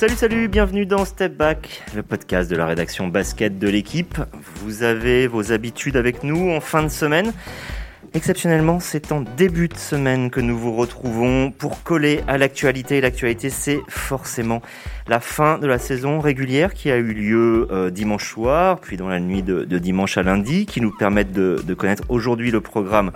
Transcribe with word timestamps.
Salut, 0.00 0.16
salut, 0.16 0.48
bienvenue 0.48 0.86
dans 0.86 1.04
Step 1.04 1.36
Back, 1.36 1.82
le 1.94 2.02
podcast 2.02 2.50
de 2.50 2.56
la 2.56 2.64
rédaction 2.64 3.08
basket 3.08 3.58
de 3.58 3.68
l'équipe. 3.68 4.16
Vous 4.62 4.82
avez 4.82 5.26
vos 5.26 5.52
habitudes 5.52 5.94
avec 5.94 6.24
nous 6.24 6.52
en 6.52 6.60
fin 6.62 6.82
de 6.82 6.88
semaine. 6.88 7.34
Exceptionnellement, 8.14 8.80
c'est 8.80 9.12
en 9.12 9.20
début 9.20 9.68
de 9.68 9.76
semaine 9.76 10.30
que 10.30 10.40
nous 10.40 10.56
vous 10.56 10.74
retrouvons 10.74 11.50
pour 11.50 11.82
coller 11.82 12.22
à 12.28 12.38
l'actualité. 12.38 13.02
L'actualité, 13.02 13.50
c'est 13.50 13.80
forcément 13.88 14.62
la 15.06 15.20
fin 15.20 15.58
de 15.58 15.66
la 15.66 15.78
saison 15.78 16.18
régulière 16.18 16.72
qui 16.72 16.90
a 16.90 16.96
eu 16.96 17.12
lieu 17.12 17.68
euh, 17.70 17.90
dimanche 17.90 18.32
soir, 18.32 18.80
puis 18.80 18.96
dans 18.96 19.08
la 19.08 19.20
nuit 19.20 19.42
de, 19.42 19.64
dimanche 19.76 20.16
à 20.16 20.22
lundi, 20.22 20.64
qui 20.64 20.80
nous 20.80 20.96
permettent 20.96 21.32
de 21.32 21.74
connaître 21.74 22.04
aujourd'hui 22.08 22.50
le 22.50 22.62
programme 22.62 23.12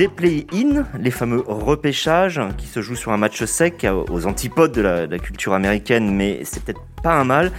des 0.00 0.08
play-in, 0.08 0.86
les 0.98 1.10
fameux 1.10 1.44
repêchages 1.46 2.40
qui 2.56 2.66
se 2.66 2.80
jouent 2.80 2.96
sur 2.96 3.12
un 3.12 3.18
match 3.18 3.44
sec 3.44 3.86
aux 4.08 4.26
antipodes 4.26 4.72
de 4.72 4.80
la, 4.80 5.18
culture 5.18 5.52
américaine, 5.52 6.16
mais 6.16 6.40
c'est 6.44 6.64
peut-être 6.64 6.80
pas 7.02 7.12
un 7.12 7.24
mal. 7.24 7.52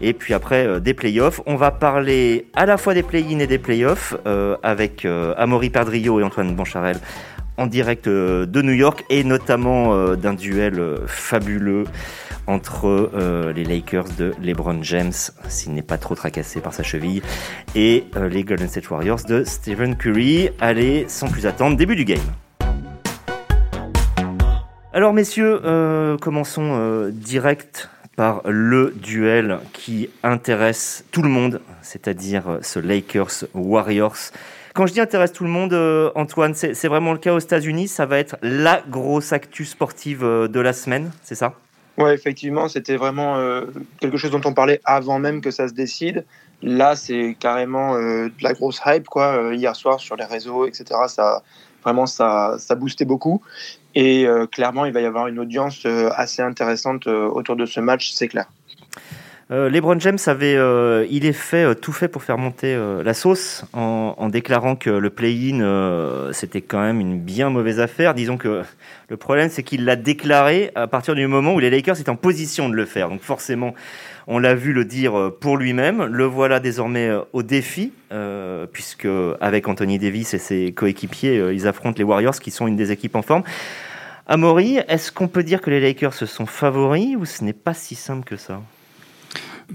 Et 0.00 0.12
puis 0.12 0.32
après 0.32 0.64
euh, 0.64 0.78
des 0.78 0.94
play-offs, 0.94 1.40
on 1.44 1.56
va 1.56 1.72
parler 1.72 2.46
à 2.54 2.66
la 2.66 2.76
fois 2.76 2.94
des 2.94 3.02
play-in 3.02 3.40
et 3.40 3.48
des 3.48 3.58
play-offs 3.58 4.14
euh, 4.26 4.56
avec 4.62 5.04
euh, 5.04 5.34
Amaury 5.36 5.70
Perdrio 5.70 6.20
et 6.20 6.22
Antoine 6.22 6.54
Bancharel 6.54 6.98
en 7.58 7.66
direct 7.66 8.06
euh, 8.06 8.46
de 8.46 8.62
New 8.62 8.72
York 8.72 9.04
et 9.10 9.24
notamment 9.24 9.92
euh, 9.92 10.16
d'un 10.16 10.32
duel 10.32 10.78
euh, 10.78 11.06
fabuleux 11.06 11.84
entre 12.46 13.10
les 13.54 13.62
Lakers 13.62 14.06
de 14.16 14.32
LeBron 14.40 14.82
James, 14.82 15.12
s'il 15.48 15.74
n'est 15.74 15.82
pas 15.82 15.98
trop 15.98 16.14
tracassé 16.14 16.62
par 16.62 16.72
sa 16.72 16.82
cheville, 16.82 17.20
et 17.74 18.06
les 18.30 18.42
Golden 18.42 18.66
State 18.66 18.88
Warriors 18.88 19.22
de 19.28 19.44
Stephen 19.44 19.98
Curry. 19.98 20.48
Allez, 20.58 21.04
sans 21.08 21.28
plus 21.28 21.44
attendre, 21.44 21.76
début 21.76 21.94
du 21.94 22.06
game. 22.06 22.18
Alors 24.94 25.12
messieurs, 25.12 25.60
commençons 26.22 27.10
direct 27.12 27.90
par 28.16 28.40
le 28.46 28.94
duel 28.96 29.58
qui 29.74 30.08
intéresse 30.22 31.04
tout 31.12 31.20
le 31.20 31.28
monde, 31.28 31.60
c'est-à-dire 31.82 32.60
ce 32.62 32.78
Lakers 32.78 33.44
Warriors. 33.52 34.32
Quand 34.78 34.86
je 34.86 34.92
dis 34.92 35.00
intéresse 35.00 35.32
tout 35.32 35.42
le 35.42 35.50
monde, 35.50 35.72
euh, 35.72 36.12
Antoine, 36.14 36.54
c'est 36.54 36.86
vraiment 36.86 37.12
le 37.12 37.18
cas 37.18 37.34
aux 37.34 37.40
États-Unis. 37.40 37.88
Ça 37.88 38.06
va 38.06 38.16
être 38.16 38.36
la 38.42 38.80
grosse 38.88 39.32
actu 39.32 39.64
sportive 39.64 40.22
euh, 40.22 40.46
de 40.46 40.60
la 40.60 40.72
semaine, 40.72 41.10
c'est 41.24 41.34
ça? 41.34 41.54
Oui, 41.96 42.10
effectivement, 42.12 42.68
c'était 42.68 42.96
vraiment 42.96 43.38
euh, 43.38 43.62
quelque 43.98 44.16
chose 44.16 44.30
dont 44.30 44.40
on 44.44 44.54
parlait 44.54 44.80
avant 44.84 45.18
même 45.18 45.40
que 45.40 45.50
ça 45.50 45.66
se 45.66 45.74
décide. 45.74 46.24
Là, 46.62 46.94
c'est 46.94 47.36
carrément 47.40 47.98
de 47.98 48.30
la 48.40 48.52
grosse 48.52 48.80
hype, 48.86 49.08
quoi. 49.08 49.52
hier 49.52 49.74
soir 49.74 49.98
sur 49.98 50.14
les 50.14 50.24
réseaux, 50.24 50.64
etc. 50.64 50.84
Ça, 51.08 51.42
vraiment, 51.82 52.06
ça, 52.06 52.54
ça 52.58 52.76
boostait 52.76 53.04
beaucoup. 53.04 53.42
Et 53.96 54.28
clairement, 54.52 54.84
il 54.84 54.92
va 54.92 55.00
y 55.00 55.06
avoir 55.06 55.26
une 55.26 55.40
audience 55.40 55.86
assez 55.86 56.42
intéressante 56.42 57.08
autour 57.08 57.56
de 57.56 57.66
ce 57.66 57.80
match, 57.80 58.12
c'est 58.12 58.28
clair. 58.28 58.46
Euh, 59.50 59.70
LeBron 59.70 59.98
James 59.98 60.18
avait, 60.26 60.56
euh, 60.56 61.06
il 61.10 61.24
est 61.24 61.32
fait 61.32 61.64
euh, 61.64 61.72
tout 61.72 61.92
fait 61.92 62.08
pour 62.08 62.22
faire 62.22 62.36
monter 62.36 62.76
la 63.02 63.14
sauce 63.14 63.64
en, 63.72 64.28
déclarant 64.28 64.76
que 64.76 64.90
le 64.90 65.08
play-in 65.08 66.32
c'était 66.32 66.60
quand 66.60 66.80
même 66.80 67.00
une 67.00 67.18
bien 67.18 67.48
mauvaise 67.48 67.80
affaire. 67.80 68.12
Disons 68.12 68.36
que 68.36 68.62
le 69.08 69.16
problème 69.16 69.48
c'est 69.48 69.62
qu'il 69.62 69.86
l'a 69.86 69.96
déclaré 69.96 70.70
à 70.74 70.86
partir 70.86 71.14
du 71.14 71.26
moment 71.26 71.54
où 71.54 71.60
les 71.60 71.70
Lakers 71.70 71.98
étaient 71.98 72.10
en 72.10 72.16
position 72.16 72.68
de 72.68 72.74
le 72.74 72.84
faire. 72.84 73.08
Donc 73.08 73.22
forcément, 73.22 73.74
on 74.26 74.38
l'a 74.38 74.54
vu 74.54 74.74
le 74.74 74.84
dire 74.84 75.32
pour 75.40 75.56
lui-même. 75.56 76.04
Le 76.04 76.24
voilà 76.24 76.60
désormais 76.60 77.10
au 77.32 77.42
défi 77.42 77.92
puisque 78.72 79.08
avec 79.40 79.66
Anthony 79.66 79.98
Davis 79.98 80.34
et 80.34 80.38
ses 80.38 80.72
coéquipiers, 80.72 81.52
ils 81.54 81.66
affrontent 81.66 81.96
les 81.96 82.04
Warriors 82.04 82.38
qui 82.38 82.50
sont 82.50 82.66
une 82.66 82.76
des 82.76 82.92
équipes 82.92 83.16
en 83.16 83.22
forme. 83.22 83.44
Amaury, 84.26 84.78
est-ce 84.88 85.10
qu'on 85.10 85.28
peut 85.28 85.42
dire 85.42 85.62
que 85.62 85.70
les 85.70 85.80
Lakers 85.80 86.12
se 86.12 86.26
sont 86.26 86.44
favoris 86.44 87.16
ou 87.16 87.24
ce 87.24 87.42
n'est 87.44 87.54
pas 87.54 87.72
si 87.72 87.94
simple 87.94 88.24
que 88.24 88.36
ça? 88.36 88.60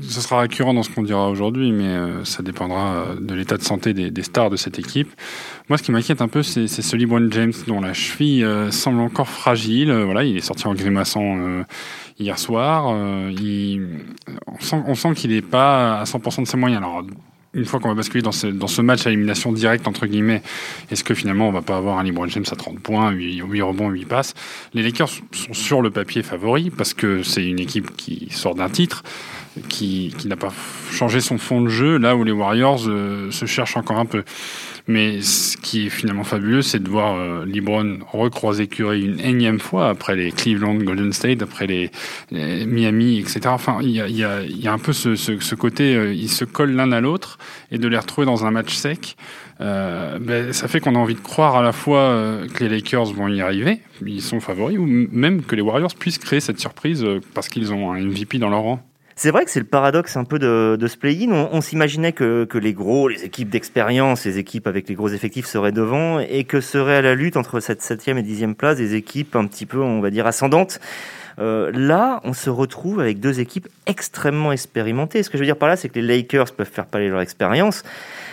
Ce 0.02 0.22
sera 0.22 0.40
récurrent 0.42 0.74
dans 0.74 0.82
ce 0.82 0.90
qu'on 0.90 1.04
dira 1.04 1.30
aujourd'hui, 1.30 1.72
mais 1.72 1.86
euh, 1.86 2.24
ça 2.26 2.42
dépendra 2.42 2.94
euh, 2.94 3.16
de 3.20 3.36
l'état 3.36 3.58
de 3.58 3.64
santé 3.64 3.94
des, 3.94 4.24
stars 4.24 4.50
de 4.50 4.56
cette 4.56 4.80
équipe. 4.80 5.10
Moi, 5.70 5.78
ce 5.78 5.84
qui 5.84 5.92
m'inquiète 5.92 6.22
un 6.22 6.28
peu, 6.28 6.42
c'est 6.42 6.68
ce 6.68 6.96
LeBron 6.96 7.30
James 7.32 7.54
dont 7.68 7.80
la 7.80 7.94
cheville 7.94 8.44
euh, 8.44 8.72
semble 8.72 9.02
encore 9.02 9.30
fragile. 9.30 9.92
voilà, 9.92 10.24
il 10.24 10.36
est 10.36 10.42
sorti 10.42 10.68
en 10.68 10.74
grimaçant 10.74 11.38
hier 12.20 12.40
soir. 12.40 12.88
On 12.88 13.36
sent, 14.96 15.14
qu'il 15.16 15.32
n'est 15.32 15.42
pas 15.42 16.00
à 16.00 16.04
100% 16.06 16.42
de 16.42 16.48
ses 16.48 16.58
moyens. 16.58 16.82
Alors, 16.82 17.04
une 17.54 17.66
fois 17.66 17.80
qu'on 17.80 17.90
va 17.90 17.94
basculer 17.94 18.24
dans 18.24 18.32
ce, 18.32 18.82
match 18.82 19.06
à 19.06 19.12
élimination 19.12 19.52
directe, 19.52 19.88
entre 19.88 20.08
guillemets, 20.08 20.42
est-ce 20.90 21.04
que 21.04 21.14
finalement 21.14 21.48
on 21.48 21.52
va 21.52 21.62
pas 21.62 21.78
avoir 21.78 22.00
un 22.00 22.04
LeBron 22.04 22.28
James 22.30 22.46
à 22.52 22.56
30 22.56 22.80
points, 22.80 23.12
8, 23.12 23.44
8 23.48 23.62
rebonds, 23.62 23.90
8 23.90 24.06
passes? 24.06 24.34
Les 24.74 24.82
Lakers 24.82 25.10
sont 25.10 25.54
sur 25.54 25.84
le 25.84 25.92
papier 25.92 26.24
favoris 26.24 26.72
parce 26.76 26.96
que 26.96 27.22
c'est 27.22 27.46
une 27.46 27.60
équipe 27.60 27.96
qui 27.96 28.28
sort 28.32 28.56
d'un 28.56 28.70
titre 28.70 29.04
qui, 29.70 30.14
n'a 30.26 30.36
pas 30.36 30.52
changé 30.92 31.20
son 31.20 31.38
fond 31.38 31.62
de 31.62 31.70
jeu, 31.70 31.98
là 31.98 32.16
où 32.16 32.24
les 32.24 32.32
Warriors 32.32 32.88
euh, 32.88 33.30
se 33.32 33.46
cherchent 33.46 33.78
encore 33.78 34.00
un 34.00 34.06
peu. 34.06 34.24
Mais 34.88 35.22
ce 35.22 35.56
qui 35.58 35.88
est 35.88 35.90
finalement 35.90 36.24
fabuleux, 36.24 36.62
c'est 36.62 36.82
de 36.82 36.90
voir 36.90 37.16
euh, 37.16 37.46
LeBron 37.46 38.00
recroiser 38.12 38.68
Curry 38.68 39.06
une 39.06 39.20
énième 39.20 39.60
fois 39.60 39.90
après 39.90 40.16
les 40.16 40.32
Cleveland, 40.32 40.76
Golden 40.76 41.14
State, 41.14 41.42
après 41.42 41.68
les, 41.68 41.92
Miami, 42.32 43.20
etc. 43.20 43.42
Enfin, 43.46 43.80
il 43.82 43.92
y 43.92 44.02
a, 44.02 44.08
y, 44.08 44.24
a, 44.24 44.42
y 44.42 44.68
a, 44.68 44.74
un 44.74 44.80
peu 44.80 44.92
ce, 44.92 45.16
ce, 45.16 45.56
côté, 45.56 45.96
euh, 45.96 46.14
ils 46.14 46.30
se 46.30 46.44
collent 46.46 46.76
l'un 46.76 46.92
à 46.92 47.00
l'autre 47.00 47.38
et 47.72 47.78
de 47.78 47.88
les 47.88 47.98
retrouver 47.98 48.26
dans 48.26 48.46
un 48.46 48.52
match 48.52 48.74
sec. 48.74 49.16
ben, 49.60 50.52
ça 50.52 50.68
fait 50.68 50.80
qu'on 50.80 50.96
a 50.96 51.00
envie 51.00 51.16
de 51.16 51.20
croire 51.20 51.56
à 51.56 51.62
la 51.62 51.72
fois 51.72 52.40
que 52.54 52.64
les 52.64 52.70
Lakers 52.70 53.14
vont 53.14 53.30
y 53.30 53.40
arriver, 53.40 53.80
ils 54.06 54.22
sont 54.22 54.42
favoris, 54.42 54.78
ou 54.78 54.86
même 54.86 55.44
que 55.44 55.56
les 55.56 55.62
Warriors 55.62 55.96
puissent 55.96 56.18
créer 56.18 56.42
cette 56.42 56.60
surprise 56.60 57.06
parce 57.34 57.48
qu'ils 57.48 57.72
ont 57.72 57.94
un 57.94 58.02
MVP 58.02 58.40
dans 58.40 58.50
leur 58.50 58.62
rang. 58.62 58.93
C'est 59.16 59.32
vrai 59.32 59.46
que 59.46 59.52
c'est 59.52 59.60
le 59.60 59.66
paradoxe 59.66 60.18
un 60.18 60.24
peu 60.24 60.40
de, 60.40 60.76
de 60.80 60.88
ce 60.88 60.98
play-in. 60.98 61.32
On, 61.32 61.62
s'imaginait 61.62 62.14
que, 62.14 62.48
les 62.54 62.74
gros, 62.74 63.08
les 63.08 63.24
équipes 63.24 63.50
d'expérience, 63.50 64.26
les 64.26 64.40
équipes 64.40 64.68
avec 64.68 64.90
les 64.90 64.96
gros 64.96 65.10
effectifs 65.10 65.46
seraient 65.46 65.72
devant 65.72 66.20
et 66.20 66.44
que 66.46 66.62
serait 66.62 66.98
à 66.98 67.02
la 67.02 67.16
lutte 67.16 67.38
entre 67.38 67.60
cette 67.60 67.82
septième 67.82 68.18
et 68.18 68.24
dixième 68.24 68.56
place 68.56 68.78
des 68.78 68.96
équipes 68.96 69.36
un 69.36 69.46
petit 69.46 69.66
peu, 69.66 69.80
on 69.80 70.02
va 70.02 70.10
dire, 70.10 70.26
ascendantes. 70.26 70.80
Euh, 71.40 71.72
là, 71.74 72.22
on 72.24 72.34
se 72.34 72.50
retrouve 72.50 73.00
avec 73.00 73.20
deux 73.20 73.40
équipes 73.40 73.68
extrêmement 73.86 74.52
expérimentées. 74.52 75.24
Ce 75.24 75.30
que 75.30 75.38
je 75.38 75.44
veux 75.44 75.48
dire 75.48 75.58
par 75.58 75.70
là, 75.70 75.76
c'est 75.76 75.90
que 75.90 76.00
les 76.00 76.06
Lakers 76.06 76.52
peuvent 76.54 76.70
faire 76.70 76.86
parler 76.86 77.10
leur 77.10 77.22
expérience, 77.22 77.84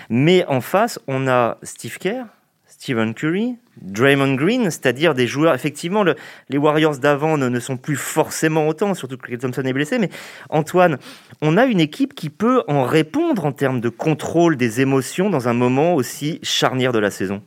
mais 0.08 0.44
en 0.46 0.60
face, 0.60 0.98
on 1.06 1.28
a 1.28 1.56
Steve 1.62 1.98
Kerr, 1.98 2.24
Stephen 2.66 3.14
Curry, 3.14 3.56
Draymond 3.80 4.34
Green, 4.34 4.64
c'est-à-dire 4.64 5.14
des 5.14 5.26
joueurs, 5.26 5.54
effectivement, 5.54 6.04
les 6.48 6.58
Warriors 6.58 6.98
d'avant 6.98 7.38
ne, 7.38 7.60
sont 7.60 7.76
plus 7.76 7.96
forcément 7.96 8.68
autant, 8.68 8.94
surtout 8.94 9.16
que 9.16 9.34
Thompson 9.36 9.62
est 9.62 9.72
blessé, 9.72 9.98
mais 9.98 10.10
Antoine, 10.48 10.98
on 11.40 11.56
a 11.56 11.64
une 11.64 11.80
équipe 11.80 12.14
qui 12.14 12.30
peut 12.30 12.62
en 12.68 12.84
répondre 12.84 13.44
en 13.44 13.52
termes 13.52 13.80
de 13.80 13.88
contrôle 13.88 14.56
des 14.56 14.80
émotions 14.80 15.30
dans 15.30 15.48
un 15.48 15.54
moment 15.54 15.94
aussi 15.94 16.38
charnière 16.42 16.92
de 16.92 16.98
la 16.98 17.10
saison. 17.10 17.42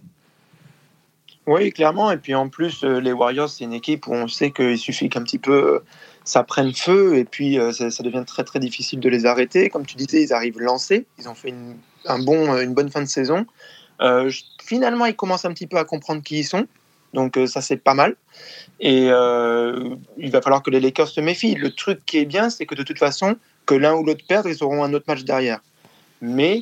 Oui, 1.46 1.72
clairement, 1.72 2.10
et 2.10 2.18
puis 2.18 2.36
en 2.36 2.48
plus, 2.48 2.84
euh, 2.84 3.02
les 3.02 3.12
Warriors, 3.12 3.50
c'est 3.50 3.66
une 3.66 3.74
équipe 3.74 4.08
où 4.08 4.14
on 4.14 4.28
sait 4.28 4.52
qu'il 4.52 4.78
suffit 4.78 5.10
qu'un 5.10 5.24
petit 5.24 5.40
peu 5.40 5.76
euh, 5.76 5.80
ça 6.24 6.44
prenne 6.44 6.74
feu, 6.74 7.18
et 7.18 7.26
puis 7.26 7.60
euh, 7.60 7.74
ça, 7.74 8.02
devient 8.02 8.24
très 8.26 8.46
très 8.46 8.60
difficile 8.60 9.02
de 9.02 9.10
les 9.10 9.26
arrêter. 9.26 9.70
Comme 9.70 9.86
tu 9.86 9.98
disais, 9.98 10.24
ils 10.24 10.32
arrivent 10.32 10.60
lancés, 10.60 11.06
ils 11.20 11.28
ont 11.28 11.36
fait 11.36 11.50
une, 11.50 11.76
un 12.06 12.20
bon, 12.20 12.58
une 12.58 12.74
bonne 12.74 12.90
fin 12.90 13.02
de 13.02 13.08
saison. 13.08 13.46
Euh, 14.02 14.32
finalement, 14.62 15.06
ils 15.06 15.16
commencent 15.16 15.46
un 15.46 15.54
petit 15.54 15.68
peu 15.68 15.78
à 15.78 15.86
comprendre 15.86 16.22
qui 16.22 16.40
ils 16.40 16.44
sont. 16.44 16.66
Donc 17.14 17.38
euh, 17.38 17.48
ça, 17.48 17.62
c'est 17.62 17.78
pas 17.78 17.94
mal. 17.94 18.16
Et 18.80 19.08
euh, 19.10 19.96
il 20.18 20.32
va 20.32 20.42
falloir 20.42 20.64
que 20.64 20.72
les 20.72 20.80
Lakers 20.80 21.08
se 21.08 21.22
méfient. 21.22 21.56
Le 21.56 21.72
truc 21.72 22.06
qui 22.06 22.18
est 22.18 22.26
bien, 22.26 22.50
c'est 22.50 22.66
que 22.66 22.76
de 22.76 22.84
toute 22.84 22.98
façon, 22.98 23.36
que 23.66 23.76
l'un 23.76 23.94
ou 23.94 24.04
l'autre 24.04 24.26
perde, 24.28 24.48
ils 24.48 24.64
auront 24.64 24.84
un 24.84 24.94
autre 24.94 25.06
match 25.08 25.24
derrière. 25.24 25.60
Mais 26.22 26.62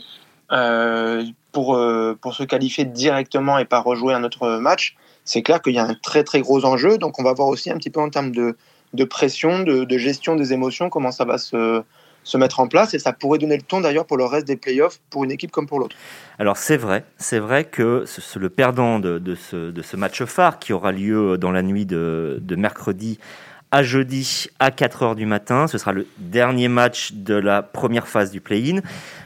pour, 1.53 1.80
pour 2.22 2.34
se 2.36 2.44
qualifier 2.44 2.84
directement 2.84 3.58
et 3.58 3.64
pas 3.64 3.80
rejouer 3.80 4.14
un 4.14 4.23
autre 4.26 4.58
match, 4.58 4.97
c'est 5.23 5.41
clair 5.44 5.61
qu'il 5.61 5.73
y 5.73 5.79
a 5.79 5.85
un 5.85 5.94
très 5.94 6.26
très 6.26 6.41
gros 6.41 6.66
enjeu. 6.66 6.97
Donc 6.97 7.20
on 7.20 7.23
va 7.23 7.32
voir 7.32 7.47
aussi 7.47 7.72
un 7.72 7.78
petit 7.78 7.90
peu 7.90 8.02
en 8.02 8.09
termes 8.09 8.32
de, 8.32 8.58
de 8.94 9.03
pression, 9.06 9.64
de, 9.64 9.85
de, 9.85 9.97
gestion 9.97 10.35
des 10.35 10.52
émotions, 10.52 10.90
comment 10.90 11.11
ça 11.11 11.23
va 11.23 11.38
se, 11.38 11.84
se 12.23 12.38
mettre 12.38 12.59
en 12.59 12.68
place 12.68 12.94
et 12.94 13.00
ça 13.00 13.14
pourrait 13.14 13.40
donner 13.40 13.58
le 13.58 13.64
ton 13.64 13.82
d'ailleurs 13.82 14.06
pour 14.06 14.18
le 14.18 14.26
reste 14.26 14.47
des 14.47 14.56
playoffs 14.56 15.00
pour 15.09 15.23
une 15.23 15.32
équipe 15.32 15.52
comme 15.52 15.68
pour 15.68 15.79
l'autre. 15.79 15.96
Alors 16.40 16.58
c'est 16.58 16.78
vrai, 16.78 17.03
c'est 17.18 17.40
vrai 17.40 17.66
que 17.66 18.06
le 18.35 18.50
perdant 18.50 19.00
de, 19.00 19.35
ce, 19.35 19.72
de, 19.72 19.82
ce, 19.82 19.96
match 19.97 20.23
phare 20.23 20.59
qui 20.59 20.73
aura 20.73 20.91
lieu 20.91 21.38
dans 21.38 21.52
la 21.52 21.62
nuit 21.62 21.85
de, 21.85 22.40
de 22.41 22.56
mercredi 22.56 23.20
à 23.72 23.84
jeudi 23.84 24.47
à 24.59 24.70
4h 24.70 25.16
du 25.16 25.26
matin. 25.26 25.66
Ce 25.68 25.78
sera 25.78 25.94
le 25.94 26.06
dernier 26.18 26.68
match 26.68 27.14
de 27.14 27.35
la 27.35 27.62
première 27.62 28.08
phase 28.08 28.29
du 28.29 28.41
play-in. 28.41 28.82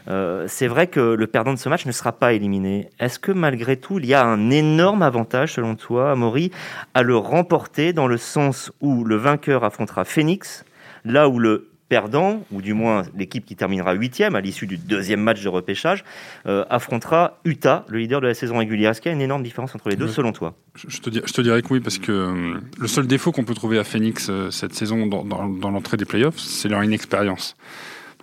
Euh, 0.07 0.45
c'est 0.47 0.67
vrai 0.67 0.87
que 0.87 0.99
le 0.99 1.27
perdant 1.27 1.53
de 1.53 1.59
ce 1.59 1.67
match 1.67 1.85
ne 1.85 1.91
sera 1.91 2.11
pas 2.11 2.33
éliminé. 2.33 2.89
Est-ce 2.99 3.17
que 3.17 3.31
malgré 3.31 3.75
tout, 3.75 3.97
il 3.97 4.05
y 4.05 4.13
a 4.13 4.23
un 4.23 4.51
énorme 4.51 5.01
avantage, 5.01 5.53
selon 5.53 5.75
toi, 5.75 6.11
Amaury, 6.11 6.51
à 6.93 7.01
le 7.01 7.17
remporter 7.17 7.91
dans 7.91 8.07
le 8.07 8.17
sens 8.17 8.71
où 8.81 9.03
le 9.03 9.15
vainqueur 9.15 9.63
affrontera 9.63 10.05
Phoenix, 10.05 10.63
là 11.03 11.27
où 11.27 11.39
le 11.39 11.69
perdant, 11.87 12.43
ou 12.51 12.61
du 12.61 12.73
moins 12.73 13.03
l'équipe 13.15 13.45
qui 13.45 13.55
terminera 13.55 13.93
huitième 13.93 14.35
à 14.35 14.41
l'issue 14.41 14.67
du 14.67 14.77
deuxième 14.77 15.21
match 15.21 15.43
de 15.43 15.49
repêchage, 15.49 16.03
euh, 16.47 16.65
affrontera 16.69 17.39
Utah, 17.45 17.85
le 17.89 17.99
leader 17.99 18.21
de 18.21 18.27
la 18.27 18.33
saison 18.33 18.57
régulière. 18.57 18.91
Est-ce 18.91 19.01
qu'il 19.01 19.09
y 19.09 19.13
a 19.13 19.15
une 19.15 19.21
énorme 19.21 19.43
différence 19.43 19.75
entre 19.75 19.89
les 19.89 19.95
deux, 19.95 20.07
selon 20.07 20.31
toi? 20.31 20.55
je 20.75 20.99
te, 20.99 21.09
je 21.09 21.33
te, 21.33 21.41
dirais 21.41 21.61
que 21.61 21.73
oui, 21.73 21.79
parce 21.79 21.97
que 21.97 22.11
euh, 22.11 22.59
le 22.77 22.87
seul 22.87 23.07
défaut 23.07 23.31
qu'on 23.31 23.43
peut 23.43 23.53
trouver 23.53 23.77
à 23.77 23.83
Phoenix 23.83 24.27
euh, 24.29 24.49
cette 24.51 24.73
saison 24.73 25.05
dans, 25.05 25.23
dans 25.23 25.71
l'entrée 25.71 25.97
des 25.97 26.05
playoffs, 26.05 26.37
c'est 26.37 26.69
leur 26.69 26.83
inexpérience. 26.83 27.55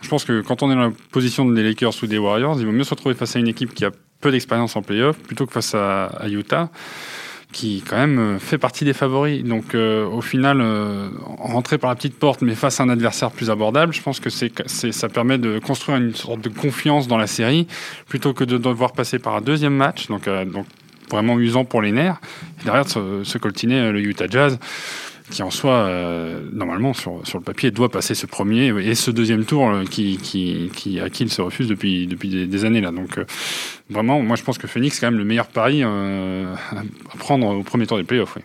Je 0.03 0.09
pense 0.09 0.25
que 0.25 0.41
quand 0.41 0.63
on 0.63 0.71
est 0.71 0.75
dans 0.75 0.89
la 0.89 0.93
position 1.13 1.49
des 1.49 1.63
Lakers 1.63 1.95
ou 2.03 2.07
des 2.07 2.19
Warriors, 2.19 2.59
il 2.59 2.67
vaut 2.67 2.73
mieux 2.73 2.85
se 2.85 2.91
retrouver 2.91 3.15
face 3.15 3.37
à 3.37 3.39
une 3.39 3.49
équipe 3.49 3.73
qui 3.73 3.85
a 3.85 3.93
peu 4.21 4.33
d'expérience 4.33 4.75
en 4.77 4.83
playoffs 4.83 5.19
plutôt 5.19 5.47
que 5.47 5.53
face 5.53 5.75
à, 5.75 6.07
à 6.07 6.29
Utah 6.29 6.71
qui 7.53 7.85
quand 7.87 7.97
même 7.97 8.19
euh, 8.19 8.39
fait 8.39 8.59
partie 8.59 8.85
des 8.85 8.93
favoris. 8.93 9.45
Donc 9.45 9.75
euh, 9.75 10.05
au 10.07 10.21
final, 10.21 10.61
euh, 10.61 11.09
rentrer 11.39 11.79
par 11.79 11.91
la 11.91 11.97
petite 11.97 12.19
porte, 12.19 12.43
mais 12.43 12.55
face 12.55 12.81
à 12.81 12.85
un 12.85 12.89
adversaire 12.89 13.31
plus 13.31 13.51
abordable, 13.51 13.93
je 13.93 14.03
pense 14.03 14.19
que 14.19 14.31
c'est, 14.31 14.53
ça 14.67 15.09
permet 15.09 15.39
de 15.39 15.59
construire 15.59 15.99
une 15.99 16.15
sorte 16.15 16.41
de 16.41 16.49
confiance 16.49 17.07
dans 17.07 17.19
la 17.19 17.27
série, 17.27 17.69
plutôt 18.09 18.33
que 18.33 18.45
de 18.45 18.59
devoir 18.59 18.93
passer 18.93 19.19
par 19.19 19.37
un 19.37 19.41
deuxième 19.41 19.75
match, 19.75 20.09
donc, 20.09 20.29
donc 20.47 20.67
vraiment 21.11 21.39
usant 21.39 21.65
pour 21.65 21.83
les 21.83 21.93
nerfs. 21.93 22.21
Et 22.61 22.65
derrière, 22.65 22.89
se, 22.89 23.23
se 23.23 23.39
coltiner 23.39 23.93
le 23.93 24.01
Utah 24.01 24.27
Jazz 24.29 24.59
qui 25.33 25.43
en 25.43 25.51
soi, 25.51 25.73
euh, 25.73 26.41
normalement, 26.53 26.93
sur, 26.93 27.21
le 27.35 27.41
papier, 27.41 27.71
doit 27.71 27.89
passer 27.89 28.15
ce 28.15 28.27
premier 28.27 28.67
et 28.67 28.95
ce 28.95 29.11
deuxième 29.11 29.45
tour 29.45 29.69
euh, 29.69 29.85
qui, 29.85 30.19
à 31.03 31.11
qui 31.11 31.25
il 31.25 31.31
se 31.31 31.43
refuse 31.43 31.69
depuis, 31.69 32.07
depuis 32.07 32.47
des, 32.47 32.65
années. 32.65 32.81
là. 32.81 32.93
Donc, 32.93 33.19
euh, 33.19 33.25
vraiment, 33.91 34.21
moi, 34.21 34.37
je 34.37 34.43
pense 34.43 34.59
que 34.59 34.67
Phoenix, 34.67 34.95
c'est 34.95 35.01
quand 35.01 35.11
même 35.11 35.19
le 35.19 35.25
meilleur 35.25 35.49
pari 35.49 35.83
à 35.83 36.55
prendre 37.19 37.47
au 37.49 37.63
premier 37.63 37.87
tour 37.87 37.97
des 37.97 38.05
playoffs. 38.05 38.39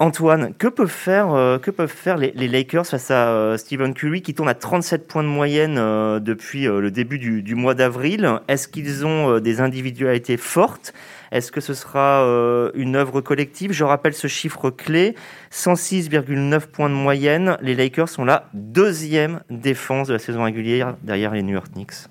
Antoine, 0.00 0.54
que 0.54 0.68
peuvent 0.68 0.88
faire, 0.88 1.58
faire 1.88 2.16
les, 2.16 2.32
Lakers 2.32 2.86
face 2.86 3.10
à 3.10 3.56
Stephen 3.58 3.94
Curry 3.94 4.22
qui 4.22 4.32
tourne 4.32 4.48
à 4.48 4.54
37 4.54 5.08
points 5.08 5.24
de 5.24 5.28
moyenne 5.28 5.74
depuis 6.20 6.64
le 6.66 6.90
début 6.90 7.18
du, 7.18 7.54
mois 7.56 7.74
d'avril? 7.74 8.40
Est-ce 8.46 8.68
qu'ils 8.68 9.04
ont 9.04 9.40
des 9.40 9.60
individualités 9.60 10.36
fortes? 10.36 10.94
Est-ce 11.30 11.52
que 11.52 11.60
ce 11.60 11.74
sera 11.74 12.24
euh, 12.24 12.70
une 12.74 12.96
œuvre 12.96 13.20
collective? 13.20 13.72
Je 13.72 13.84
rappelle 13.84 14.14
ce 14.14 14.28
chiffre 14.28 14.70
clé 14.70 15.14
106,9 15.52 16.66
points 16.66 16.88
de 16.88 16.94
moyenne. 16.94 17.58
Les 17.60 17.74
Lakers 17.74 18.08
sont 18.08 18.24
la 18.24 18.48
deuxième 18.54 19.42
défense 19.50 20.08
de 20.08 20.14
la 20.14 20.18
saison 20.18 20.44
régulière 20.44 20.96
derrière 21.02 21.32
les 21.32 21.42
New 21.42 21.52
York 21.52 21.72
Knicks. 21.74 22.08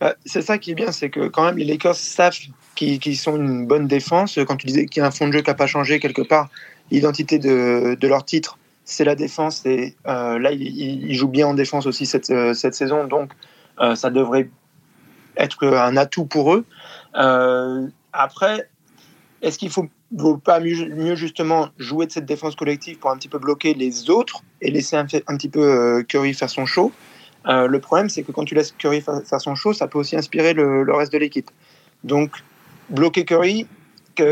Bah, 0.00 0.14
c'est 0.24 0.42
ça 0.42 0.58
qui 0.58 0.70
est 0.70 0.74
bien, 0.74 0.92
c'est 0.92 1.10
que 1.10 1.28
quand 1.28 1.44
même 1.44 1.58
les 1.58 1.64
Lakers 1.64 1.94
savent 1.94 2.36
qu'ils 2.74 3.16
sont 3.16 3.36
une 3.36 3.66
bonne 3.66 3.86
défense. 3.86 4.38
Quand 4.46 4.56
tu 4.56 4.66
disais 4.66 4.86
qu'il 4.86 5.02
y 5.02 5.04
a 5.04 5.08
un 5.08 5.10
fond 5.10 5.28
de 5.28 5.32
jeu 5.32 5.42
qui 5.42 5.50
n'a 5.50 5.54
pas 5.54 5.66
changé 5.66 6.00
quelque 6.00 6.22
part, 6.22 6.48
l'identité 6.90 7.38
de, 7.38 8.06
leur 8.06 8.24
titre, 8.24 8.58
c'est 8.84 9.04
la 9.04 9.14
défense. 9.14 9.64
Et 9.66 9.94
euh, 10.06 10.38
là, 10.38 10.52
ils, 10.52 11.14
jouent 11.14 11.28
bien 11.28 11.48
en 11.48 11.54
défense 11.54 11.86
aussi 11.86 12.06
cette, 12.06 12.30
euh, 12.30 12.54
cette 12.54 12.74
saison, 12.74 13.06
donc 13.06 13.32
ça 13.94 14.10
devrait 14.10 14.50
être 15.38 15.66
un 15.66 15.96
atout 15.96 16.26
pour 16.26 16.54
eux. 16.54 16.66
Après, 18.12 18.68
est-ce 19.42 19.58
qu'il 19.58 19.70
ne 19.70 20.20
vaut 20.22 20.36
pas 20.36 20.60
mieux, 20.60 21.14
justement 21.14 21.68
jouer 21.78 22.06
de 22.06 22.12
cette 22.12 22.26
défense 22.26 22.56
collective 22.56 22.98
pour 22.98 23.10
un 23.10 23.16
petit 23.16 23.28
peu 23.28 23.38
bloquer 23.38 23.74
les 23.74 24.10
autres 24.10 24.42
et 24.60 24.70
laisser 24.70 24.96
un, 24.96 25.06
petit 25.06 25.48
peu 25.48 25.62
euh, 25.62 26.02
Curry 26.02 26.34
faire 26.34 26.50
son 26.50 26.66
show? 26.66 26.92
Euh, 27.46 27.66
Le 27.66 27.80
problème, 27.80 28.08
c'est 28.10 28.22
que 28.22 28.32
quand 28.32 28.44
tu 28.44 28.54
laisses 28.54 28.72
Curry 28.72 29.00
faire, 29.00 29.40
son 29.40 29.54
show, 29.54 29.72
ça 29.72 29.88
peut 29.88 29.98
aussi 29.98 30.16
inspirer 30.16 30.52
le, 30.52 30.92
reste 30.92 31.12
de 31.12 31.18
l'équipe. 31.18 31.50
Donc, 32.04 32.32
bloquer 32.90 33.24
Curry, 33.24 33.66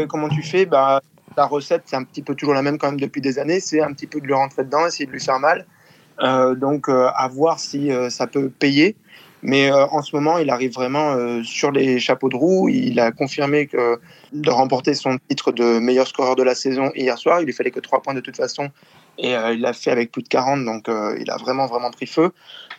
comment 0.08 0.28
tu 0.28 0.43
fais? 0.43 0.66
Bah, 0.66 1.00
La 1.38 1.46
recette, 1.46 1.85
c'est 1.87 1.96
un 1.96 2.05
petit 2.05 2.23
peu 2.23 2.35
toujours 2.35 2.52
la 2.55 2.62
même 2.62 2.76
quand 2.79 2.88
même 2.88 3.00
depuis 3.00 3.20
des 3.20 3.38
années, 3.38 3.61
c'est 3.61 3.81
un 3.81 3.93
petit 3.93 4.06
peu 4.06 4.20
de 4.20 4.26
le 4.26 4.35
rentrer 4.35 4.64
dedans, 4.64 4.87
essayer 4.87 5.06
de 5.06 5.12
lui 5.12 5.20
faire 5.20 5.38
mal. 5.38 5.67
Euh, 6.20 6.55
donc, 6.55 6.88
à 6.88 7.29
voir 7.29 7.58
si 7.61 7.90
ça 8.11 8.26
peut 8.26 8.50
payer. 8.50 8.96
Mais 9.43 9.70
euh, 9.70 9.87
en 9.87 10.02
ce 10.02 10.14
moment, 10.17 10.38
il 10.38 10.50
arrive 10.50 10.73
vraiment 10.73 11.12
euh, 11.12 11.43
sur 11.43 11.70
les 11.70 11.99
chapeaux 11.99 12.29
de 12.29 12.37
roue. 12.37 12.69
Il 12.69 12.99
a 12.99 13.12
confirmé 13.12 13.67
que 13.67 14.00
de 14.32 14.50
remporter 14.50 14.94
son 14.94 15.19
titre 15.29 15.52
de 15.52 15.79
meilleur 15.79 16.08
scoreur 16.08 16.35
de 16.35 16.43
la 16.43 16.55
saison 16.55 16.90
hier 16.94 17.17
soir, 17.19 17.41
il 17.41 17.46
lui 17.46 17.52
fallait 17.52 17.70
que 17.70 17.81
3 17.81 18.02
points 18.02 18.14
de 18.14 18.20
toute 18.20 18.37
façon. 18.37 18.70
Et 19.19 19.37
euh, 19.37 19.55
il 19.55 19.61
l'a 19.61 19.73
fait 19.73 19.91
avec 19.91 20.11
plus 20.11 20.23
de 20.23 20.29
40, 20.29 20.64
donc 20.64 20.88
il 21.20 21.31
a 21.31 21.37
vraiment, 21.37 21.67
vraiment 21.67 21.91
pris 21.91 22.06
feu. 22.06 22.32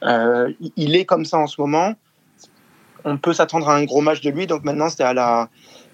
il 0.03 0.95
est 0.95 1.05
comme 1.05 1.25
ça 1.25 1.37
en 1.37 1.47
ce 1.47 1.59
moment. 1.61 1.93
On 3.05 3.17
peut 3.17 3.31
s'attendre 3.31 3.69
à 3.69 3.75
un 3.75 3.85
gros 3.85 4.01
match 4.01 4.19
de 4.19 4.29
lui, 4.29 4.45
donc 4.45 4.65
maintenant 4.65 4.89
c'est 4.89 5.03
à 5.03 5.13
la, 5.13 5.49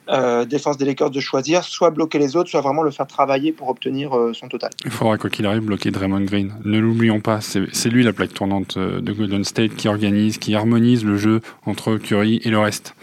euh, 0.10 0.46
défense 0.46 0.78
des 0.78 0.86
Lakers 0.86 1.10
de 1.10 1.20
choisir, 1.20 1.64
soit 1.64 1.90
bloquer 1.90 2.20
les 2.20 2.36
autres, 2.36 2.50
soit 2.50 2.62
vraiment 2.62 2.84
le 2.84 2.92
faire 2.92 3.08
travailler 3.08 3.52
pour 3.52 3.70
obtenir 3.70 4.16
euh, 4.16 4.34
son 4.34 4.48
total. 4.48 4.70
Il 4.86 4.92
faudra 4.92 5.18
quoi 5.18 5.30
qu'il 5.30 5.46
arrive 5.46 5.62
bloquer 5.62 5.92
Draymond 5.92 6.22
Green. 6.22 6.54
Ne 6.64 6.80
l'oublions 6.80 7.20
pas, 7.20 7.40
c'est 7.42 7.90
lui 7.90 8.04
la 8.04 8.14
plaque 8.14 8.34
tournante 8.34 8.78
euh, 8.78 9.02
de 9.02 9.12
Golden 9.12 9.44
State 9.44 9.76
qui 9.76 9.88
organise, 9.88 10.38
qui 10.38 10.56
harmonise 10.56 11.04
le 11.04 11.18
jeu 11.18 11.42
entre 11.66 11.98
Curry 11.98 12.42
et 12.44 12.50
le 12.50 12.60
reste. 12.60 12.96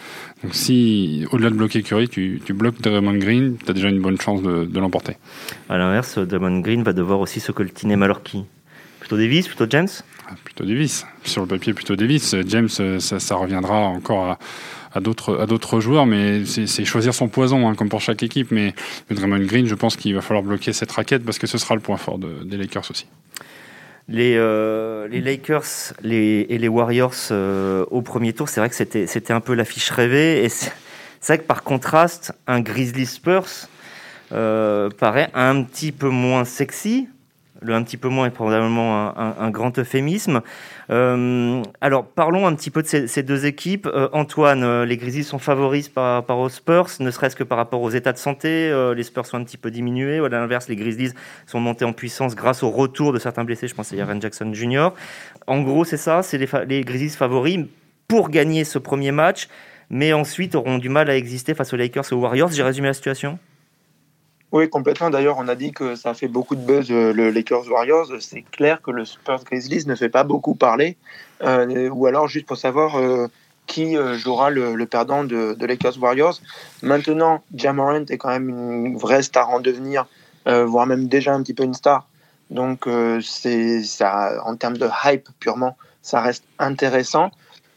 Donc 0.42 0.54
si, 0.54 1.24
au-delà 1.30 1.50
de 1.50 1.54
bloquer 1.54 1.82
Curry, 1.82 2.08
tu, 2.08 2.42
tu 2.44 2.52
bloques 2.52 2.80
Draymond 2.80 3.18
Green, 3.18 3.56
tu 3.64 3.70
as 3.70 3.74
déjà 3.74 3.88
une 3.88 4.00
bonne 4.00 4.20
chance 4.20 4.42
de, 4.42 4.64
de 4.64 4.80
l'emporter. 4.80 5.16
À 5.68 5.78
l'inverse, 5.78 6.18
Draymond 6.18 6.60
Green 6.60 6.82
va 6.82 6.92
devoir 6.92 7.20
aussi 7.20 7.40
se 7.40 7.52
coltiner 7.52 7.96
Malorki. 7.96 8.44
Plutôt 9.00 9.16
Davis, 9.16 9.48
plutôt 9.48 9.66
James? 9.68 9.88
Ah, 10.28 10.34
Plutôt 10.44 10.64
Davis. 10.64 11.04
Sur 11.24 11.42
le 11.42 11.48
papier, 11.48 11.74
plutôt 11.74 11.96
Davis. 11.96 12.34
James, 12.46 12.68
ça, 12.68 12.98
ça 13.00 13.34
reviendra 13.34 13.78
encore 13.80 14.30
à 14.30 14.38
à 14.94 15.00
d'autres 15.00 15.38
à 15.38 15.46
d'autres 15.46 15.80
joueurs, 15.80 16.06
mais 16.06 16.44
c'est 16.44 16.84
choisir 16.84 17.14
son 17.14 17.28
poison, 17.28 17.68
hein, 17.68 17.74
comme 17.74 17.88
pour 17.88 18.00
chaque 18.00 18.22
équipe. 18.22 18.50
Mais, 18.50 18.74
Draymond 19.10 19.44
Green, 19.44 19.66
je 19.66 19.74
pense 19.74 19.96
qu'il 19.96 20.14
va 20.14 20.20
falloir 20.20 20.42
bloquer 20.42 20.72
cette 20.72 20.92
raquette 20.92 21.24
parce 21.24 21.38
que 21.38 21.46
ce 21.46 21.58
sera 21.58 21.74
le 21.74 21.80
point 21.80 21.96
fort 21.96 22.18
des 22.18 22.56
Lakers 22.56 22.90
aussi. 22.90 23.06
Les, 24.08 24.34
euh, 24.36 25.06
les 25.08 25.20
Lakers 25.20 25.94
et 26.04 26.58
les 26.58 26.68
Warriors 26.68 27.14
euh, 27.30 27.84
au 27.90 28.02
premier 28.02 28.32
tour, 28.32 28.48
c'est 28.48 28.60
vrai 28.60 28.68
que 28.68 28.74
c'était 28.74 29.06
c'était 29.06 29.32
un 29.32 29.40
peu 29.40 29.54
l'affiche 29.54 29.90
rêvée. 29.90 30.44
Et 30.44 30.48
c'est 30.48 30.72
vrai 31.26 31.38
que 31.38 31.44
par 31.44 31.62
contraste, 31.62 32.32
un 32.46 32.60
Grizzly 32.60 33.06
Spurs 33.06 33.68
euh, 34.32 34.90
paraît 34.90 35.30
un 35.34 35.62
petit 35.62 35.92
peu 35.92 36.08
moins 36.08 36.44
sexy 36.44 37.08
le 37.62 37.74
un 37.74 37.82
petit 37.82 37.96
peu 37.96 38.08
moins 38.08 38.26
est 38.26 38.30
probablement 38.30 39.16
un, 39.16 39.50
grand 39.50 39.78
euphémisme. 39.78 40.42
Euh, 40.90 41.62
alors 41.80 42.04
parlons 42.04 42.46
un 42.46 42.54
petit 42.54 42.70
peu 42.70 42.82
de 42.82 42.86
ces, 42.86 43.22
deux 43.22 43.46
équipes. 43.46 43.86
Euh, 43.86 44.08
Antoine, 44.12 44.62
euh, 44.62 44.84
les 44.84 44.96
Grizzlies 44.96 45.24
sont 45.24 45.38
favoris 45.38 45.88
par 45.88 46.14
rapport 46.14 46.38
aux 46.38 46.48
Spurs, 46.48 46.88
ne 47.00 47.10
serait-ce 47.10 47.36
que 47.36 47.44
par 47.44 47.58
rapport 47.58 47.82
aux 47.82 47.90
états 47.90 48.12
de 48.12 48.18
santé. 48.18 48.72
les 48.94 49.02
Spurs 49.02 49.26
sont 49.26 49.36
un 49.36 49.44
petit 49.44 49.56
peu 49.56 49.70
diminués. 49.70 50.20
Ou 50.20 50.24
à 50.24 50.28
l'inverse, 50.28 50.68
les 50.68 50.76
Grizzlies 50.76 51.12
sont 51.46 51.60
montés 51.60 51.84
en 51.84 51.92
puissance 51.92 52.34
grâce 52.34 52.62
au 52.62 52.70
retour 52.70 53.12
de 53.12 53.18
certains 53.18 53.44
blessés. 53.44 53.68
Je 53.68 53.74
pense 53.74 53.92
à 53.92 53.96
Jaren 53.96 54.20
Jackson 54.20 54.52
Jr. 54.52 54.90
En 55.46 55.60
gros, 55.62 55.84
c'est 55.84 55.96
ça, 55.96 56.22
c'est 56.22 56.38
les, 56.38 56.48
les 56.66 56.82
Grizzlies 56.82 57.10
favoris 57.10 57.66
pour 58.08 58.28
gagner 58.28 58.64
ce 58.64 58.78
premier 58.78 59.12
match, 59.12 59.48
mais 59.90 60.12
ensuite 60.12 60.54
auront 60.54 60.78
du 60.78 60.88
mal 60.88 61.08
à 61.08 61.16
exister 61.16 61.54
face 61.54 61.72
aux 61.72 61.76
Lakers 61.76 62.04
et 62.10 62.14
aux 62.14 62.20
Warriors. 62.20 62.50
J'ai 62.50 62.62
résumé 62.62 62.88
la 62.88 62.94
situation? 62.94 63.38
Oui, 64.52 64.68
complètement. 64.68 65.08
D'ailleurs, 65.08 65.38
on 65.38 65.48
a 65.48 65.54
dit 65.54 65.72
que 65.72 65.94
ça 65.94 66.12
fait 66.12 66.28
beaucoup 66.28 66.54
de 66.54 66.60
buzz 66.60 66.90
euh, 66.90 67.14
le 67.14 67.30
Lakers 67.30 67.70
Warriors. 67.70 68.08
C'est 68.20 68.42
clair 68.42 68.82
que 68.82 68.90
le 68.90 69.06
Spurs 69.06 69.44
Grizzlies 69.44 69.86
ne 69.86 69.94
fait 69.94 70.10
pas 70.10 70.24
beaucoup 70.24 70.54
parler. 70.54 70.98
Euh, 71.42 71.88
ou 71.88 72.06
alors, 72.06 72.28
juste 72.28 72.44
pour 72.44 72.58
savoir 72.58 72.98
euh, 72.98 73.28
qui 73.66 73.96
jouera 74.18 74.50
le, 74.50 74.84
perdant 74.84 75.24
de, 75.24 75.56
Lakers 75.58 75.98
Warriors. 75.98 76.38
Maintenant, 76.82 77.42
Jamorant 77.54 78.04
est 78.04 78.18
quand 78.18 78.28
même 78.28 78.50
une 78.50 78.98
vraie 78.98 79.22
star 79.22 79.48
en 79.48 79.60
devenir, 79.60 80.06
voire 80.44 80.86
même 80.86 81.06
déjà 81.06 81.32
un 81.32 81.42
petit 81.42 81.54
peu 81.54 81.62
une 81.62 81.72
star. 81.72 82.06
Donc, 82.50 82.86
c'est 83.22 83.82
ça, 83.84 84.42
en 84.44 84.56
termes 84.56 84.76
de 84.76 84.88
hype 85.04 85.28
purement, 85.38 85.76
ça 86.02 86.20
reste 86.20 86.44
intéressant. 86.58 87.30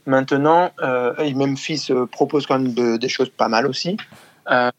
Maintenant, 0.08 0.72
et 1.20 1.34
Memphis 1.36 1.92
propose 2.12 2.48
quand 2.48 2.60
même 2.60 2.98
des 2.98 3.10
choses 3.10 3.30
pas 3.30 3.48
mal 3.48 3.68
aussi. 3.68 3.96
Euh, 4.52 4.72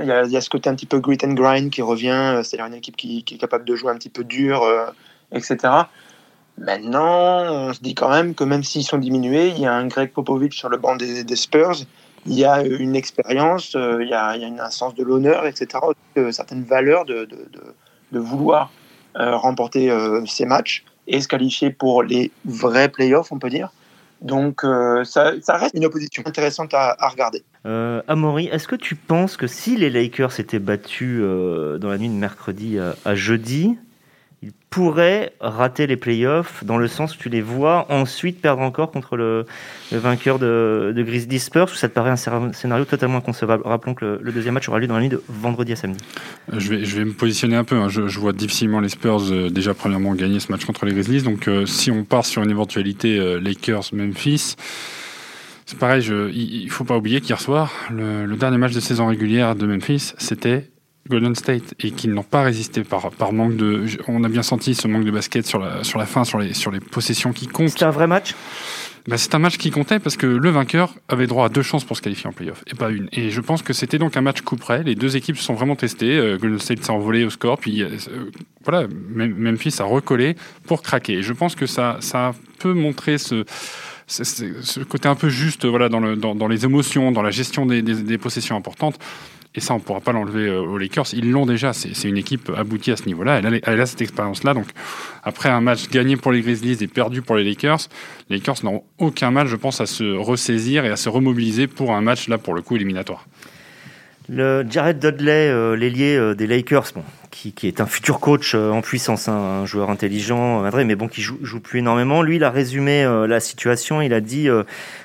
il 0.00 0.06
y, 0.06 0.36
a 0.36 0.40
ce 0.40 0.48
côté 0.48 0.70
un 0.70 0.74
petit 0.74 0.86
peu 0.86 1.00
grit 1.00 1.18
and 1.24 1.32
grind 1.32 1.70
qui 1.70 1.82
revient, 1.82 2.10
euh, 2.10 2.42
c'est-à-dire 2.42 2.66
une 2.66 2.74
équipe 2.74 2.96
qui, 2.96 3.24
est 3.28 3.38
capable 3.38 3.64
de 3.64 3.74
jouer 3.74 3.90
un 3.90 3.96
petit 3.96 4.10
peu 4.10 4.22
dur, 4.22 4.62
euh, 4.62 4.86
etc. 5.32 5.58
Maintenant, 6.56 7.68
on 7.68 7.72
se 7.72 7.80
dit 7.80 7.94
quand 7.94 8.10
même 8.10 8.34
que 8.34 8.44
même 8.44 8.62
s'ils 8.62 8.84
sont 8.84 8.98
diminués, 8.98 9.48
il 9.48 9.60
y 9.60 9.66
a 9.66 9.72
un 9.72 9.86
Greg 9.86 10.12
Popovich 10.12 10.56
sur 10.56 10.68
le 10.68 10.76
banc 10.76 10.96
des, 10.96 11.36
Spurs, 11.36 11.78
il 12.26 12.34
y 12.34 12.44
a 12.44 12.62
une 12.62 12.96
expérience, 12.96 13.74
il, 13.74 14.08
y 14.08 14.14
a, 14.14 14.30
un 14.30 14.70
sens 14.70 14.94
de 14.94 15.04
l'honneur, 15.04 15.46
etc., 15.46 15.66
certaines 16.32 16.64
valeurs 16.64 17.04
de, 17.04 17.28
vouloir 18.10 18.72
remporter 19.14 19.96
ces 20.26 20.46
matchs 20.46 20.84
et 21.06 21.20
se 21.20 21.28
qualifier 21.28 21.70
pour 21.70 22.02
les 22.02 22.32
vrais 22.44 22.88
playoffs, 22.88 23.30
on 23.30 23.38
peut 23.38 23.50
dire. 23.50 23.70
Donc 24.20 24.64
euh, 24.64 25.04
ça, 25.04 25.32
reste 25.48 25.74
une 25.74 25.84
opposition 25.84 26.22
intéressante 26.26 26.74
à, 26.74 26.96
regarder. 27.08 27.42
Euh, 27.66 28.02
Amaury, 28.08 28.46
est-ce 28.46 28.66
que 28.66 28.76
tu 28.76 28.94
penses 28.94 29.36
que 29.36 29.46
si 29.46 29.76
les 29.76 29.90
Lakers 29.90 30.40
étaient 30.40 30.58
battus 30.58 31.20
euh, 31.22 31.78
dans 31.78 31.88
la 31.88 31.98
nuit 31.98 32.08
de 32.08 32.14
mercredi 32.14 32.78
à, 32.78 33.14
jeudi, 33.14 33.78
ils 34.40 34.52
pourraient 34.70 35.32
rater 35.40 35.88
les 35.88 35.96
playoffs 35.96 36.62
dans 36.62 36.78
le 36.78 36.86
sens 36.86 37.16
où 37.16 37.18
tu 37.18 37.28
les 37.28 37.40
vois 37.40 37.86
ensuite 37.90 38.40
perdre 38.40 38.62
encore 38.62 38.92
contre 38.92 39.16
le, 39.16 39.46
vainqueur 39.90 40.38
de, 40.38 40.92
de 40.94 41.02
Grizzlies 41.02 41.40
Spurs, 41.40 41.68
ou 41.72 41.74
ça 41.74 41.88
te 41.88 41.94
paraît 41.94 42.10
un 42.10 42.52
scénario 42.52 42.84
totalement 42.84 43.18
inconcevable 43.18 43.64
Rappelons 43.64 43.94
que 43.94 44.20
le, 44.22 44.32
deuxième 44.32 44.54
match 44.54 44.68
aura 44.68 44.78
lieu 44.78 44.86
dans 44.86 44.94
la 44.94 45.00
nuit 45.00 45.08
de 45.08 45.20
vendredi 45.28 45.72
à 45.72 45.76
samedi. 45.76 45.98
Euh, 46.52 46.60
je 46.60 46.96
vais, 46.96 47.04
me 47.04 47.12
positionner 47.12 47.56
un 47.56 47.64
peu. 47.64 47.76
Hein. 47.76 47.88
Je, 47.88 48.18
vois 48.18 48.32
difficilement 48.32 48.78
les 48.78 48.88
Spurs 48.88 49.32
euh, 49.32 49.50
déjà 49.50 49.74
premièrement 49.74 50.14
gagner 50.14 50.38
ce 50.38 50.52
match 50.52 50.64
contre 50.64 50.86
les 50.86 50.92
Grizzlies. 50.92 51.22
Donc 51.22 51.48
euh, 51.48 51.66
si 51.66 51.90
on 51.90 52.04
part 52.04 52.24
sur 52.24 52.42
une 52.42 52.50
éventualité 52.50 53.18
Lakers-Memphis, 53.40 54.54
c'est 55.66 55.78
pareil, 55.78 56.02
il 56.02 56.64
ne 56.64 56.70
faut 56.70 56.84
pas 56.84 56.96
oublier 56.96 57.20
qu'hier 57.20 57.40
soir, 57.40 57.72
le 57.90 58.34
dernier 58.36 58.56
match 58.56 58.72
de 58.72 58.80
saison 58.80 59.08
régulière 59.08 59.54
de 59.54 59.66
Memphis, 59.66 60.14
c'était 60.16 60.70
Golden 61.08 61.34
State 61.34 61.74
et 61.80 61.90
qu'ils 61.90 62.12
n'ont 62.12 62.22
pas 62.22 62.42
résisté 62.42 62.84
par, 62.84 63.10
par 63.10 63.32
manque 63.32 63.56
de. 63.56 63.84
On 64.06 64.24
a 64.24 64.28
bien 64.28 64.42
senti 64.42 64.74
ce 64.74 64.88
manque 64.88 65.04
de 65.04 65.10
basket 65.10 65.46
sur 65.46 65.58
la, 65.58 65.84
sur 65.84 65.98
la 65.98 66.06
fin, 66.06 66.24
sur 66.24 66.38
les, 66.38 66.54
sur 66.54 66.70
les 66.70 66.80
possessions 66.80 67.32
qui 67.32 67.46
comptent. 67.46 67.70
C'était 67.70 67.84
un 67.84 67.90
vrai 67.90 68.06
match? 68.06 68.34
Bah, 69.08 69.16
c'est 69.16 69.34
un 69.34 69.38
match 69.38 69.56
qui 69.56 69.70
comptait 69.70 70.00
parce 70.00 70.18
que 70.18 70.26
le 70.26 70.50
vainqueur 70.50 70.94
avait 71.08 71.26
droit 71.26 71.46
à 71.46 71.48
deux 71.48 71.62
chances 71.62 71.82
pour 71.82 71.96
se 71.96 72.02
qualifier 72.02 72.28
en 72.28 72.32
playoff 72.32 72.62
et 72.66 72.74
pas 72.74 72.90
une. 72.90 73.08
Et 73.12 73.30
je 73.30 73.40
pense 73.40 73.62
que 73.62 73.72
c'était 73.72 73.96
donc 73.96 74.18
un 74.18 74.20
match 74.20 74.42
coup 74.42 74.56
près. 74.56 74.82
Les 74.82 74.94
deux 74.94 75.16
équipes 75.16 75.38
se 75.38 75.44
sont 75.44 75.54
vraiment 75.54 75.76
testées. 75.76 76.18
Euh, 76.18 76.36
Golden 76.36 76.58
State 76.58 76.84
s'est 76.84 76.90
envolé 76.90 77.24
au 77.24 77.30
score, 77.30 77.56
puis 77.58 77.82
euh, 77.82 77.88
voilà, 78.64 78.86
Memphis 79.14 79.76
a 79.78 79.84
recollé 79.84 80.36
pour 80.66 80.82
craquer. 80.82 81.14
Et 81.14 81.22
je 81.22 81.32
pense 81.32 81.54
que 81.54 81.64
ça, 81.64 81.96
ça 82.00 82.34
peut 82.58 82.74
montrer 82.74 83.16
ce, 83.16 83.46
ce, 84.08 84.80
côté 84.80 85.08
un 85.08 85.14
peu 85.14 85.30
juste 85.30 85.64
voilà, 85.64 85.88
dans, 85.88 86.00
le, 86.00 86.14
dans, 86.14 86.34
dans, 86.34 86.48
les 86.48 86.66
émotions, 86.66 87.10
dans 87.10 87.22
la 87.22 87.30
gestion 87.30 87.64
des, 87.64 87.80
des, 87.80 87.94
des 87.94 88.18
possessions 88.18 88.56
importantes. 88.56 88.98
Et 89.54 89.60
ça, 89.60 89.74
on 89.74 89.78
ne 89.78 89.82
pourra 89.82 90.00
pas 90.00 90.12
l'enlever 90.12 90.46
euh, 90.46 90.60
aux 90.60 90.78
Lakers. 90.78 91.06
Ils 91.14 91.30
l'ont 91.30 91.46
déjà. 91.46 91.72
C'est 91.72 92.08
une 92.08 92.18
équipe 92.18 92.50
aboutie 92.56 92.92
à 92.92 92.96
ce 92.96 93.06
niveau-là. 93.06 93.40
Elle, 93.64 93.80
a 93.80 93.86
cette 93.86 94.02
expérience-là. 94.02 94.54
Donc, 94.54 94.66
après 95.24 95.48
un 95.48 95.60
match 95.60 95.88
gagné 95.88 96.16
pour 96.16 96.32
les 96.32 96.42
Grizzlies 96.42 96.82
et 96.82 96.86
perdu 96.86 97.22
pour 97.22 97.36
les 97.36 97.44
Lakers, 97.44 97.88
les 98.28 98.36
Lakers 98.36 98.56
n'auront 98.62 98.84
aucun 98.98 99.30
mal, 99.30 99.46
je 99.46 99.56
pense, 99.56 99.80
à 99.80 99.86
se 99.86 100.04
ressaisir 100.16 100.84
et 100.84 100.90
à 100.90 100.96
se 100.96 101.08
remobiliser 101.08 101.66
pour 101.66 101.94
un 101.94 102.02
match, 102.02 102.28
là, 102.28 102.38
pour 102.38 102.54
le 102.54 102.62
coup, 102.62 102.76
éliminatoire. 102.76 103.26
Le 104.28 104.66
Jared 104.68 104.98
Dudley, 104.98 105.48
euh, 105.48 105.74
l'ailier 105.74 106.14
euh, 106.14 106.34
des 106.34 106.46
Lakers, 106.46 106.92
bon, 106.94 107.02
qui, 107.54 107.66
est 107.66 107.80
un 107.80 107.86
futur 107.86 108.20
coach 108.20 108.54
en 108.54 108.80
puissance, 108.80 109.28
hein, 109.28 109.60
un 109.62 109.66
joueur 109.66 109.90
intelligent, 109.90 110.62
mais 110.84 110.96
bon, 110.96 111.08
qui 111.08 111.22
joue, 111.22 111.38
joue 111.42 111.60
plus 111.60 111.80
énormément. 111.80 112.22
Lui, 112.22 112.36
il 112.36 112.44
a 112.44 112.50
résumé 112.50 113.04
la 113.26 113.40
situation. 113.40 114.02
Il 114.02 114.12
a 114.12 114.20
dit 114.20 114.48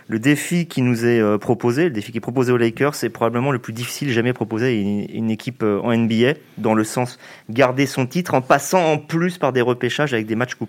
le 0.08 0.20
défi 0.20 0.68
qui 0.68 0.82
nous 0.82 1.06
est 1.06 1.20
euh, 1.20 1.38
proposé, 1.38 1.86
le 1.86 1.90
défi 1.90 2.12
qui 2.12 2.18
est 2.18 2.22
proposé 2.22 2.52
aux 2.52 2.58
Lakers, 2.58 2.96
c'est 2.96 3.10
probablement 3.10 3.52
le 3.52 3.60
plus 3.60 3.74
difficile 3.74 4.12
jamais 4.12 4.34
proposé 4.34 4.68
à 4.68 4.70
une, 4.70 5.32
équipe 5.32 5.63
euh, 5.63 5.80
en 5.82 5.96
NBA, 5.96 6.34
dans 6.58 6.74
le 6.74 6.84
sens 6.84 7.18
garder 7.50 7.86
son 7.86 8.06
titre 8.06 8.34
en 8.34 8.42
passant 8.42 8.84
en 8.92 8.98
plus 8.98 9.38
par 9.38 9.54
des 9.54 9.62
repêchages 9.62 10.13
avec 10.13 10.25
des 10.25 10.36
matchs 10.36 10.56
coup. 10.56 10.68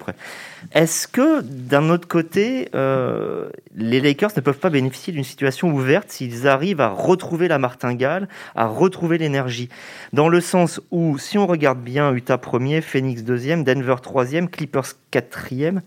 Est-ce 0.73 1.07
que 1.07 1.43
d'un 1.43 1.91
autre 1.91 2.09
côté, 2.09 2.69
euh, 2.75 3.49
les 3.77 4.01
Lakers 4.01 4.31
ne 4.37 4.41
peuvent 4.41 4.59
pas 4.59 4.71
bénéficier 4.71 5.13
d'une 5.13 5.25
situation 5.25 5.69
ouverte 5.71 6.11
s'ils 6.11 6.49
arrivent 6.49 6.81
à 6.81 6.89
retrouver 6.89 7.47
la 7.49 7.59
martingale, 7.59 8.29
à 8.55 8.67
retrouver 8.67 9.19
l'énergie? 9.19 9.69
Dans 10.13 10.29
le 10.29 10.41
sens 10.41 10.81
où, 10.91 11.19
si 11.19 11.39
on 11.39 11.47
regarde 11.55 11.81
bien, 11.81 12.13
Utah 12.13 12.39
premier, 12.39 12.81
Phoenix 12.81 13.23
deuxième, 13.23 13.65
Denver 13.65 13.97
troisième, 14.03 14.49
Clippers 14.49 14.95
quatrième, 15.11 15.83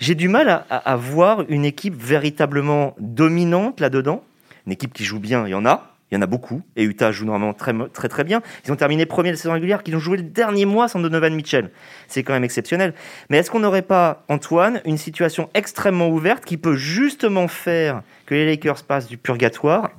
j'ai 0.00 0.14
du 0.14 0.28
mal 0.28 0.64
à, 0.68 0.96
voir 0.96 1.44
une 1.48 1.64
équipe 1.64 1.94
véritablement 1.94 2.96
dominante 2.98 3.78
là-dedans. 3.78 4.24
Une 4.66 4.72
équipe 4.72 4.92
qui 4.92 5.04
joue 5.04 5.20
bien, 5.20 5.46
il 5.46 5.50
y 5.50 5.54
en 5.54 5.64
a. 5.64 5.94
Il 6.10 6.16
y 6.16 6.18
en 6.18 6.22
a 6.22 6.26
beaucoup. 6.26 6.62
Et 6.76 6.82
Utah 6.82 7.12
joue 7.12 7.24
normalement 7.24 7.54
très, 7.54 7.72
très, 7.92 8.08
très 8.08 8.24
bien. 8.24 8.42
Ils 8.64 8.72
ont 8.72 8.76
terminé 8.76 9.06
premier 9.06 9.28
de 9.28 9.34
la 9.34 9.38
saison 9.40 9.52
régulière, 9.52 9.82
qu'ils 9.82 9.94
ont 9.94 10.00
joué 10.00 10.16
le 10.16 10.24
dernier 10.24 10.64
mois 10.64 10.88
sans 10.88 10.98
Donovan 10.98 11.32
Mitchell. 11.34 11.70
C'est 12.08 12.22
quand 12.22 12.32
même 12.32 12.42
exceptionnel. 12.42 12.94
Mais 13.30 13.38
est-ce 13.38 13.50
qu'on 13.50 13.60
n'aurait 13.60 13.82
pas, 13.82 14.24
Antoine, 14.28 14.80
une 14.84 14.98
situation 14.98 15.48
extrêmement 15.54 16.08
ouverte 16.08 16.44
qui 16.44 16.56
peut 16.56 16.74
justement 16.74 17.46
faire 17.46 18.02
que 18.26 18.34
les 18.34 18.44
Lakers 18.44 18.82
passent 18.82 19.06
du 19.06 19.18
purgatoire 19.18 19.90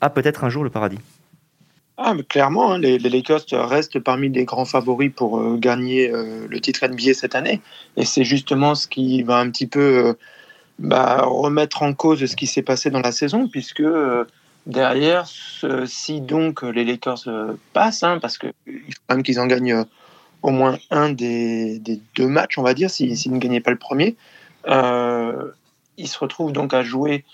à 0.00 0.10
peut-être 0.10 0.44
un 0.44 0.48
jour 0.48 0.64
le 0.64 0.70
paradis? 0.70 1.00
Ah, 2.02 2.14
mais 2.14 2.22
clairement, 2.22 2.72
hein, 2.72 2.78
les, 2.78 2.98
Lakers 2.98 3.44
restent 3.50 3.98
parmi 3.98 4.30
les 4.30 4.46
grands 4.46 4.64
favoris 4.64 5.12
pour 5.14 5.38
euh, 5.38 5.58
gagner 5.58 6.10
euh, 6.10 6.46
le 6.48 6.58
titre 6.58 6.86
NBA 6.86 7.12
cette 7.12 7.34
année. 7.34 7.60
Et 7.98 8.06
c'est 8.06 8.24
justement 8.24 8.74
ce 8.74 8.88
qui 8.88 9.22
va 9.22 9.36
un 9.36 9.50
petit 9.50 9.66
peu 9.66 10.06
euh, 10.06 10.12
bah, 10.78 11.20
remettre 11.26 11.82
en 11.82 11.92
cause 11.92 12.24
ce 12.24 12.36
qui 12.36 12.46
s'est 12.46 12.62
passé 12.62 12.88
dans 12.88 13.00
la 13.00 13.12
saison, 13.12 13.48
puisque 13.48 13.82
derrière, 14.66 15.26
si 15.84 16.22
donc 16.22 16.62
les 16.62 16.86
Lakers 16.86 17.26
passent, 17.74 18.02
hein, 18.02 18.18
parce 18.18 18.38
qu'il 18.38 18.52
faut 18.66 19.02
quand 19.06 19.16
même 19.16 19.22
qu'ils 19.22 19.38
en 19.38 19.46
gagnent 19.46 19.84
au 20.40 20.50
moins 20.50 20.78
un 20.90 21.10
des, 21.10 21.82
deux 22.14 22.28
matchs, 22.28 22.56
on 22.56 22.62
va 22.62 22.72
dire, 22.72 22.88
s'ils 22.88 23.30
ne 23.30 23.38
gagnaient 23.38 23.60
pas 23.60 23.72
le 23.72 23.78
premier, 23.78 24.16
ils 24.66 26.08
se 26.08 26.18
retrouvent 26.18 26.52
donc 26.52 26.72
à 26.72 26.82
jouer 26.82 27.24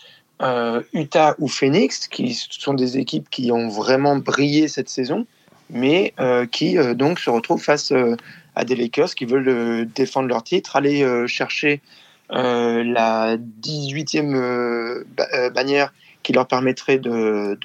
euh, 0.42 0.82
Utah 0.92 1.34
ou 1.38 1.48
Phoenix, 1.48 2.08
qui 2.08 2.34
sont 2.34 2.74
des 2.74 2.98
équipes 2.98 3.30
qui 3.30 3.50
ont 3.50 3.68
vraiment 3.68 4.16
brillé 4.16 4.68
cette 4.68 4.90
saison, 4.90 5.26
mais 5.70 6.12
euh, 6.20 6.44
qui 6.46 6.76
euh, 6.76 6.94
donc 6.94 7.18
se 7.18 7.30
retrouvent 7.30 7.62
face 7.62 7.92
à 8.54 8.64
des 8.64 8.76
Lakers 8.76 9.14
qui 9.14 9.24
veulent 9.24 9.88
défendre 9.94 10.28
leur 10.28 10.42
titre, 10.42 10.76
aller 10.76 11.26
chercher 11.26 11.80
la 12.30 13.36
18e 13.62 15.04
bannière 15.50 15.92
qui 16.22 16.32
leur 16.32 16.46
permettrait 16.48 16.98
de, 16.98 17.58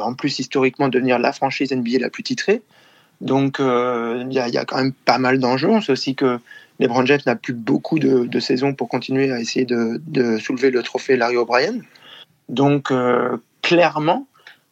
en 0.00 0.14
plus 0.14 0.38
historiquement, 0.38 0.88
devenir 0.88 1.18
la 1.18 1.32
franchise 1.32 1.72
NBA 1.72 1.98
la 2.00 2.10
plus 2.10 2.22
titrée. 2.22 2.62
Donc 3.20 3.58
il 3.60 4.32
y, 4.32 4.38
a 4.38 4.64
quand 4.64 4.76
même 4.76 4.92
pas 4.92 5.18
mal 5.18 5.38
d'enjeux. 5.38 5.70
On 5.70 5.80
sait 5.80 5.92
aussi 5.92 6.14
que 6.16 6.38
LeBron 6.80 7.06
James 7.06 7.20
n'a 7.24 7.36
plus 7.36 7.54
beaucoup 7.54 8.00
de, 8.00 8.24
de 8.24 8.40
saisons 8.40 8.74
pour 8.74 8.88
continuer 8.88 9.30
à 9.32 9.40
essayer 9.40 9.64
de, 9.64 10.38
soulever 10.38 10.70
le 10.70 10.82
trophée 10.82 11.16
Larry 11.16 11.36
O'Brien. 11.36 11.74
Donc 12.48 12.90
euh, 12.90 13.36
clairement, 13.62 14.26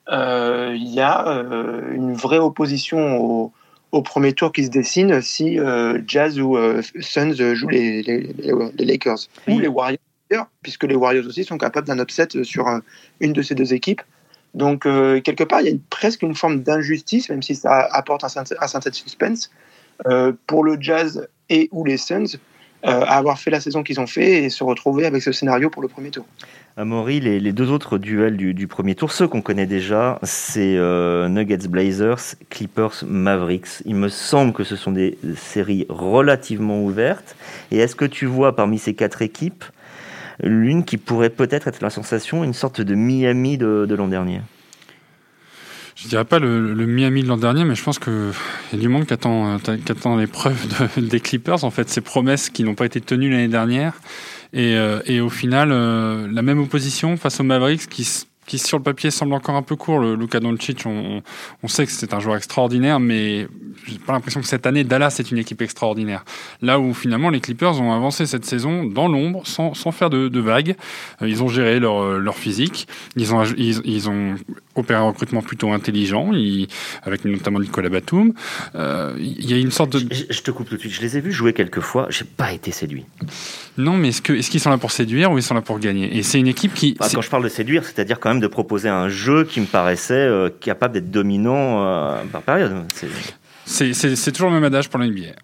euh, 0.09 0.75
il 0.77 0.89
y 0.89 1.01
a 1.01 1.29
euh, 1.29 1.95
une 1.95 2.15
vraie 2.15 2.39
opposition 2.39 3.53
au, 3.93 4.03
premier 4.03 4.33
tour 4.33 4.53
qui 4.53 4.65
se 4.65 4.71
dessine 4.71 5.21
si 5.21 5.59
Jazz 6.07 6.39
ou 6.39 6.57
Suns 7.01 7.55
jouent 7.55 7.69
les, 7.69 8.03
Lakers 8.79 9.19
ou 9.49 9.59
les 9.59 9.67
Warriors, 9.67 9.99
puisque 10.63 10.85
les 10.85 10.95
Warriors 10.95 11.27
aussi 11.27 11.43
sont 11.43 11.59
capables 11.59 11.89
d'un 11.89 11.99
upset 11.99 12.29
sur 12.45 12.69
une 13.19 13.33
de 13.33 13.43
ces 13.43 13.57
deux 13.57 13.75
équipes. 13.75 14.03
Donc, 14.55 14.83
quelque 14.83 15.43
part, 15.43 15.61
il 15.63 15.67
y 15.67 15.75
a 15.75 15.77
presque 15.91 16.23
une 16.23 16.37
forme 16.37 16.63
d'injustice, 16.63 17.29
même 17.31 17.43
si 17.43 17.57
ça 17.57 17.81
apporte 17.91 18.23
un, 18.23 18.29
certain 18.29 18.93
suspense, 18.93 19.51
pour 20.47 20.63
le 20.63 20.77
Jazz 20.81 21.27
et 21.49 21.69
ou 21.73 21.85
les 21.85 21.97
Suns, 21.97 22.39
à 22.85 23.17
avoir 23.19 23.41
fait 23.41 23.51
la 23.51 23.61
saison 23.61 23.83
qu'ils 23.83 23.99
ont 23.99 24.07
fait 24.07 24.45
et 24.45 24.51
se 24.51 24.63
retrouver 24.63 25.05
avec 25.05 25.21
ce 25.21 25.33
scénario 25.33 25.69
pour 25.69 25.83
le 25.83 25.89
premier 25.89 26.11
tour. 26.11 26.27
Amaury, 26.77 27.21
les, 27.21 27.41
les, 27.41 27.53
deux 27.53 27.71
autres 27.71 27.99
duels 27.99 28.37
du, 28.37 28.67
premier 28.69 28.95
tour, 28.95 29.11
ceux 29.11 29.27
qu'on 29.27 29.43
connaît 29.43 29.67
déjà, 29.67 30.21
c'est 30.23 30.77
euh, 30.77 31.29
Nuggets 31.29 31.69
Blazers, 31.69 32.37
Clippers 32.49 33.05
Mavericks. 33.07 33.83
Il 33.87 33.97
me 33.97 34.09
semble 34.09 34.53
que 34.53 34.63
ce 34.63 34.77
sont 34.77 34.93
des 34.93 35.19
séries 35.37 35.85
relativement 35.89 36.83
ouvertes. 36.83 37.37
Et 37.73 37.79
est-ce 37.79 37.97
que 37.97 38.05
tu 38.05 38.27
vois 38.27 38.55
parmi 38.55 38.79
ces 38.79 38.95
quatre 38.95 39.21
équipes 39.21 39.65
l'une 40.43 40.85
qui 40.85 40.97
pourrait 40.97 41.31
peut-être 41.31 41.69
être 41.69 41.83
la 41.83 41.91
sensation, 41.91 42.45
une 42.45 42.55
sorte 42.55 42.81
de 42.81 42.95
Miami 42.95 43.59
de, 43.59 43.95
l'an 43.95 44.09
dernier? 44.09 44.41
Je 45.97 46.09
dirais 46.09 46.25
pas 46.25 46.39
le, 46.39 46.87
Miami 46.87 47.25
de 47.25 47.29
l'an 47.29 47.37
dernier, 47.37 47.65
mais 47.65 47.75
je 47.75 47.83
pense 47.83 47.99
qu'il 47.99 48.33
y 48.73 48.77
a 48.77 48.79
du 48.79 48.89
monde 48.89 49.07
qui 49.07 49.13
attend, 49.13 49.57
attend 49.57 50.17
l'épreuve 50.17 50.57
des 50.97 51.21
Clippers, 51.21 51.65
en 51.65 51.71
fait, 51.71 51.91
ces 51.91 52.01
promesses 52.01 52.49
qui 52.49 52.63
n'ont 52.63 52.77
pas 52.77 52.87
été 52.87 53.01
tenues 53.01 53.29
l'année 53.29 53.49
dernière. 53.49 53.95
Et, 54.53 54.75
euh, 54.77 55.01
et, 55.07 55.21
au 55.21 55.31
final, 55.31 55.71
euh, 55.73 56.29
la 56.31 56.43
même 56.43 56.59
opposition 56.59 57.17
face 57.17 57.41
aux 57.41 57.45
Mavericks 57.45 57.89
qui 57.89 58.05
qui 58.51 58.59
sur 58.59 58.79
le 58.79 58.83
papier 58.83 59.13
semble 59.13 59.35
encore 59.35 59.55
un 59.55 59.63
peu 59.63 59.77
court. 59.77 60.01
Le 60.01 60.17
Luka 60.17 60.41
Doncic, 60.41 60.83
on, 60.85 61.23
on 61.63 61.69
sait 61.69 61.87
que 61.87 61.93
c'est 61.93 62.13
un 62.13 62.19
joueur 62.19 62.37
extraordinaire, 62.37 62.99
mais 62.99 63.47
j'ai 63.87 63.99
pas 63.99 64.13
l'impression 64.13 64.41
que 64.41 64.47
cette 64.49 64.67
année 64.67 64.83
Dallas 64.83 65.17
est 65.21 65.31
une 65.31 65.39
équipe 65.39 65.63
extraordinaire. 65.63 66.25
Là 66.61 66.81
où 66.81 66.93
finalement 66.93 67.31
les 67.31 67.39
Clippers 67.39 67.81
ont 67.81 67.93
avancé 67.93 68.27
cette 68.27 68.45
saison 68.45 68.87
dans 68.87 69.07
l'ombre, 69.07 69.47
sans, 69.47 69.75
sans 69.75 69.93
faire 69.93 70.11
de, 70.11 70.27
de 70.27 70.41
vagues. 70.41 70.75
Euh, 71.23 71.29
ils 71.29 71.45
ont 71.45 71.49
géré 71.49 71.79
leur, 71.79 72.19
leur 72.19 72.35
physique. 72.35 72.89
Ils 73.15 73.33
ont, 73.33 73.45
ils, 73.57 73.83
ils 73.85 74.11
ont 74.11 74.35
opéré 74.75 74.99
un 74.99 75.05
recrutement 75.07 75.43
plutôt 75.43 75.71
intelligent, 75.71 76.33
avec 77.05 77.25
notamment 77.25 77.61
Nicolas 77.61 77.89
Batum. 77.89 78.33
Il 78.75 79.49
y 79.49 79.55
a 79.55 79.59
une 79.59 79.71
sorte 79.71 79.93
de. 79.93 80.13
Je, 80.13 80.41
te 80.41 80.51
coupe 80.51 80.69
tout 80.69 80.75
de 80.75 80.81
suite. 80.81 80.93
Je 80.93 81.03
les 81.03 81.17
ai 81.17 81.21
vus 81.21 81.33
jouer 81.33 81.53
quelques 81.53 81.81
fois. 81.81 82.09
J'ai 82.11 82.25
pas 82.25 82.53
été 82.53 82.73
séduit. 82.73 83.05
Non, 83.81 83.97
mais 83.97 84.09
est-ce 84.09 84.23
qu'ils 84.23 84.37
est 84.37 84.49
qu'ils 84.49 84.61
sont 84.61 84.71
là 84.71 84.79
pour 84.79 84.91
séduire 84.91 85.33
ou 85.33 85.39
ils 85.39 85.43
sont 85.43 85.55
là 85.55 85.63
pour 85.63 85.79
gagner? 85.79 86.17
Et 86.17 86.23
c'est 86.23 86.39
une 86.39 86.47
équipe 86.47 86.75
qui. 86.75 86.95
Bah, 86.99 87.07
quand 87.13 87.23
je 87.23 87.31
parle 87.31 87.45
de 87.45 87.49
séduire, 87.49 87.85
c'est-à-dire 87.85 88.21
quand 88.21 88.31
même 88.31 88.41
de 88.41 88.47
proposer 88.47 88.89
un 88.89 89.09
jeu 89.09 89.45
qui 89.45 89.61
me 89.61 89.67
paraissait 89.67 90.15
euh, 90.15 90.51
capable 90.61 90.95
d'être 90.95 91.11
dominant 91.11 91.85
euh, 91.85 92.25
par 92.31 92.43
période. 92.43 92.85
C'est 93.65 94.33
toujours 94.33 94.51
le 94.51 94.55
même 94.55 94.65
adage 94.65 94.89
pour 94.89 95.01
la 95.01 95.07
NBA. 95.07 95.35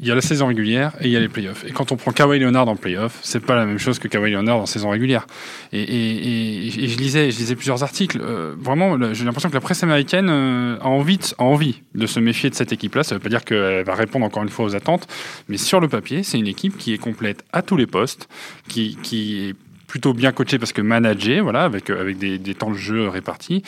Il 0.00 0.06
y 0.06 0.12
a 0.12 0.14
la 0.14 0.20
saison 0.20 0.46
régulière 0.46 0.92
et 1.00 1.06
il 1.06 1.10
y 1.10 1.16
a 1.16 1.20
les 1.20 1.28
playoffs. 1.28 1.64
Et 1.64 1.72
quand 1.72 1.90
on 1.90 1.96
prend 1.96 2.12
Kawhi 2.12 2.38
Leonard 2.38 2.68
en 2.68 2.76
playoffs, 2.76 3.18
c'est 3.22 3.44
pas 3.44 3.56
la 3.56 3.66
même 3.66 3.78
chose 3.78 3.98
que 3.98 4.06
Kawhi 4.06 4.30
Leonard 4.30 4.58
en 4.58 4.66
saison 4.66 4.90
régulière. 4.90 5.26
Et, 5.72 6.70
je 6.70 6.98
lisais, 6.98 7.32
je 7.32 7.38
lisais 7.38 7.56
plusieurs 7.56 7.82
articles. 7.82 8.20
Euh, 8.22 8.54
vraiment, 8.56 9.12
j'ai 9.12 9.24
l'impression 9.24 9.48
que 9.48 9.54
la 9.54 9.60
presse 9.60 9.82
américaine 9.82 10.28
euh, 10.30 10.78
a 10.80 10.86
envie, 10.86 11.18
a 11.38 11.42
envie 11.42 11.82
de 11.96 12.06
se 12.06 12.20
méfier 12.20 12.48
de 12.48 12.54
cette 12.54 12.72
équipe-là. 12.72 13.02
Ça 13.02 13.16
veut 13.16 13.20
pas 13.20 13.28
dire 13.28 13.44
qu'elle 13.44 13.84
va 13.84 13.94
répondre 13.94 14.24
encore 14.24 14.44
une 14.44 14.48
fois 14.50 14.66
aux 14.66 14.76
attentes, 14.76 15.08
mais 15.48 15.56
sur 15.56 15.80
le 15.80 15.88
papier, 15.88 16.22
c'est 16.22 16.38
une 16.38 16.46
équipe 16.46 16.76
qui 16.76 16.94
est 16.94 16.98
complète 16.98 17.44
à 17.52 17.62
tous 17.62 17.76
les 17.76 17.88
postes, 17.88 18.28
qui, 18.68 18.96
est 19.12 19.56
plutôt 19.88 20.12
bien 20.12 20.32
coachée 20.32 20.58
parce 20.58 20.72
que 20.72 20.82
managée, 20.82 21.40
voilà, 21.40 21.64
avec, 21.64 21.90
avec 21.90 22.18
des, 22.18 22.38
des 22.38 22.54
temps 22.54 22.70
de 22.70 22.76
jeu 22.76 23.08
répartis. 23.08 23.62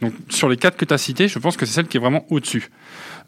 Donc 0.00 0.14
sur 0.30 0.48
les 0.48 0.56
quatre 0.56 0.76
que 0.76 0.86
tu 0.86 0.94
as 0.94 0.98
cités, 0.98 1.28
je 1.28 1.38
pense 1.38 1.56
que 1.56 1.66
c'est 1.66 1.74
celle 1.74 1.86
qui 1.86 1.98
est 1.98 2.00
vraiment 2.00 2.24
au-dessus. 2.30 2.70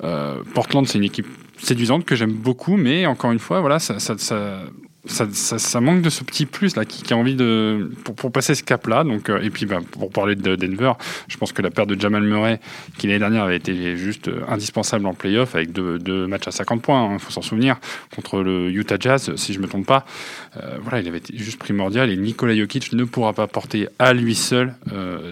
Euh, 0.05 0.43
Portland, 0.55 0.87
c'est 0.87 0.99
une 0.99 1.05
équipe 1.05 1.27
séduisante 1.59 2.05
que 2.05 2.15
j'aime 2.15 2.33
beaucoup, 2.33 2.77
mais 2.77 3.07
encore 3.07 3.33
une 3.33 3.39
fois, 3.39 3.61
voilà, 3.61 3.79
ça, 3.79 3.99
ça, 3.99 4.17
ça 4.19 4.63
ça, 5.09 5.81
manque 5.81 6.03
de 6.03 6.11
ce 6.11 6.25
petit 6.25 6.47
plus 6.47 6.77
là 6.77 6.85
qui, 6.85 7.13
a 7.13 7.17
envie 7.17 7.35
de 7.35 7.91
pour, 8.05 8.31
passer 8.31 8.55
ce 8.55 8.63
cap 8.63 8.87
là 8.87 9.05
donc 9.05 9.29
euh, 9.29 9.41
et 9.41 9.51
puis 9.51 9.67
bah, 9.67 9.79
pour 9.91 10.11
parler 10.11 10.35
de 10.35 10.57
Denver 10.57 10.93
je 11.29 11.37
pense 11.37 11.53
que 11.53 11.63
la 11.63 11.71
perte 11.71 11.89
de 11.89 12.01
Jamal 12.01 12.23
Murray 12.23 12.61
qui 12.99 13.07
l'année 13.07 13.19
dernière 13.19 13.45
avait 13.45 13.57
été 13.57 13.97
juste 13.97 14.29
euh, 14.29 14.43
indispensable 14.49 15.07
en 15.07 15.15
playoff 15.15 15.55
avec 15.55 15.73
deux, 15.73 16.27
matchs 16.27 16.49
à 16.49 16.51
50 16.51 16.83
points 16.83 17.09
il 17.11 17.15
hein, 17.15 17.19
faut 17.19 17.31
s'en 17.31 17.43
souvenir 17.43 17.77
contre 18.15 18.43
le 18.43 18.71
Utah 18.71 18.97
Jazz 18.99 19.35
si 19.37 19.53
je 19.53 19.61
me 19.61 19.67
trompe 19.67 19.87
pas 19.87 20.05
euh, 20.57 20.79
voilà 20.83 21.01
il 21.01 21.09
avait 21.09 21.19
été 21.19 21.37
juste 21.37 21.59
primordial 21.59 22.11
et 22.11 22.17
Nikola 22.17 22.55
Jokic 22.55 22.93
ne 22.93 23.05
pourra 23.05 23.33
pas 23.33 23.47
porter 23.47 23.89
à 23.99 24.13
lui 24.13 24.35
seul 24.35 24.75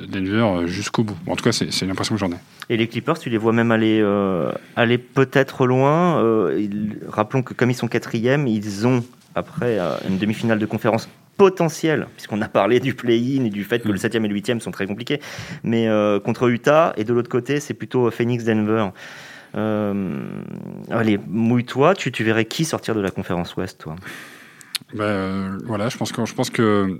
Denver 0.08 0.66
jusqu'au 0.66 1.04
bout 1.04 1.16
en 1.26 1.36
tout 1.36 1.44
cas 1.44 1.52
c'est 1.52 1.86
l'impression 1.86 2.14
que 2.14 2.20
j'en 2.20 2.30
ai 2.30 2.36
et 2.68 2.76
les 2.76 2.88
Clippers, 2.88 3.16
tu 3.20 3.30
les 3.30 3.38
vois 3.38 3.52
même 3.52 3.70
aller, 3.70 4.04
aller 4.74 4.98
peut-être 4.98 5.66
loin. 5.66 6.20
Rappelons 7.06 7.44
que 7.44 7.54
comme 7.54 7.70
ils 7.70 7.76
sont 7.76 7.86
quatrième, 7.86 8.48
ils 8.48 8.88
ont 8.88 9.04
après 9.36 9.78
euh, 9.78 9.96
une 10.08 10.18
demi-finale 10.18 10.58
de 10.58 10.66
conférence 10.66 11.08
potentielle, 11.36 12.08
puisqu'on 12.16 12.40
a 12.40 12.48
parlé 12.48 12.80
du 12.80 12.94
play-in 12.94 13.44
et 13.44 13.50
du 13.50 13.62
fait 13.62 13.80
que 13.80 13.88
le 13.88 13.98
7e 13.98 14.24
et 14.24 14.28
le 14.28 14.34
8e 14.34 14.58
sont 14.60 14.70
très 14.70 14.86
compliqués, 14.86 15.20
mais 15.62 15.86
euh, 15.86 16.18
contre 16.18 16.48
Utah, 16.48 16.94
et 16.96 17.04
de 17.04 17.12
l'autre 17.12 17.28
côté, 17.28 17.60
c'est 17.60 17.74
plutôt 17.74 18.10
Phoenix-Denver. 18.10 18.88
Euh, 19.54 20.22
allez, 20.90 21.18
mouille-toi, 21.28 21.94
tu, 21.94 22.10
tu 22.10 22.24
verrais 22.24 22.46
qui 22.46 22.64
sortir 22.64 22.94
de 22.94 23.00
la 23.00 23.10
conférence 23.10 23.54
Ouest, 23.56 23.80
toi? 23.82 23.96
Ben, 24.94 25.58
Voilà, 25.64 25.88
je 25.90 25.96
pense 25.96 26.10
que, 26.10 26.24
je 26.24 26.34
pense 26.34 26.50
que 26.50 26.98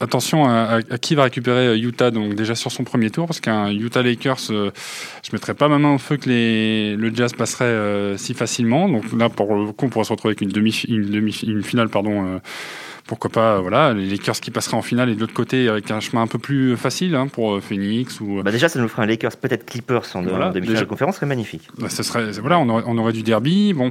Attention 0.00 0.48
à, 0.48 0.80
qui 1.00 1.16
va 1.16 1.24
récupérer 1.24 1.76
Utah 1.76 2.12
donc 2.12 2.34
déjà 2.34 2.54
sur 2.54 2.70
son 2.70 2.84
premier 2.84 3.10
tour 3.10 3.26
parce 3.26 3.40
qu'un 3.40 3.70
Utah 3.72 4.00
Lakers, 4.00 4.50
euh, 4.50 4.70
je 5.24 5.30
mettrais 5.32 5.54
pas 5.54 5.66
ma 5.66 5.78
main 5.78 5.92
au 5.94 5.98
feu 5.98 6.16
que 6.16 6.28
les, 6.28 6.94
le 6.94 7.12
Jazz 7.12 7.32
passerait 7.32 7.64
euh, 7.64 8.16
si 8.16 8.32
facilement. 8.32 8.88
Donc 8.88 9.12
là 9.12 9.28
pour 9.28 9.52
le 9.56 9.72
coup 9.72 9.86
on 9.86 9.88
pourrait 9.88 10.04
se 10.04 10.12
retrouver 10.12 10.32
avec 10.32 10.40
une 10.40 10.50
demi 10.50 10.84
une 10.86 11.10
demi 11.10 11.32
une 11.44 11.64
finale 11.64 11.88
pardon 11.88 12.24
euh, 12.26 12.38
pourquoi 13.08 13.30
pas, 13.30 13.54
euh, 13.54 13.60
voilà, 13.60 13.94
les 13.94 14.06
Lakers 14.06 14.38
qui 14.38 14.50
passeraient 14.50 14.76
en 14.76 14.82
finale 14.82 15.08
et 15.08 15.14
de 15.14 15.20
l'autre 15.20 15.32
côté 15.32 15.68
avec 15.68 15.90
un 15.90 15.98
chemin 15.98 16.22
un 16.22 16.26
peu 16.26 16.38
plus 16.38 16.76
facile 16.76 17.14
hein, 17.14 17.26
pour 17.26 17.54
euh, 17.54 17.60
Phoenix 17.60 18.20
ou. 18.20 18.38
Euh, 18.38 18.42
bah 18.42 18.52
déjà, 18.52 18.68
ça 18.68 18.78
nous 18.78 18.86
ferait 18.86 19.02
un 19.02 19.06
Lakers 19.06 19.36
peut-être 19.36 19.64
Clippers 19.64 20.04
en 20.14 20.22
voilà, 20.22 20.50
demi-finale 20.50 20.84
de 20.84 20.88
conférence, 20.88 21.16
serait 21.16 21.26
magnifique. 21.26 21.62
Bah, 21.78 21.88
ce 21.88 22.02
serait, 22.02 22.30
voilà, 22.32 22.58
on 22.58 22.68
aurait, 22.68 22.84
on 22.86 22.98
aurait, 22.98 23.12
du 23.12 23.22
derby, 23.22 23.72
bon, 23.72 23.90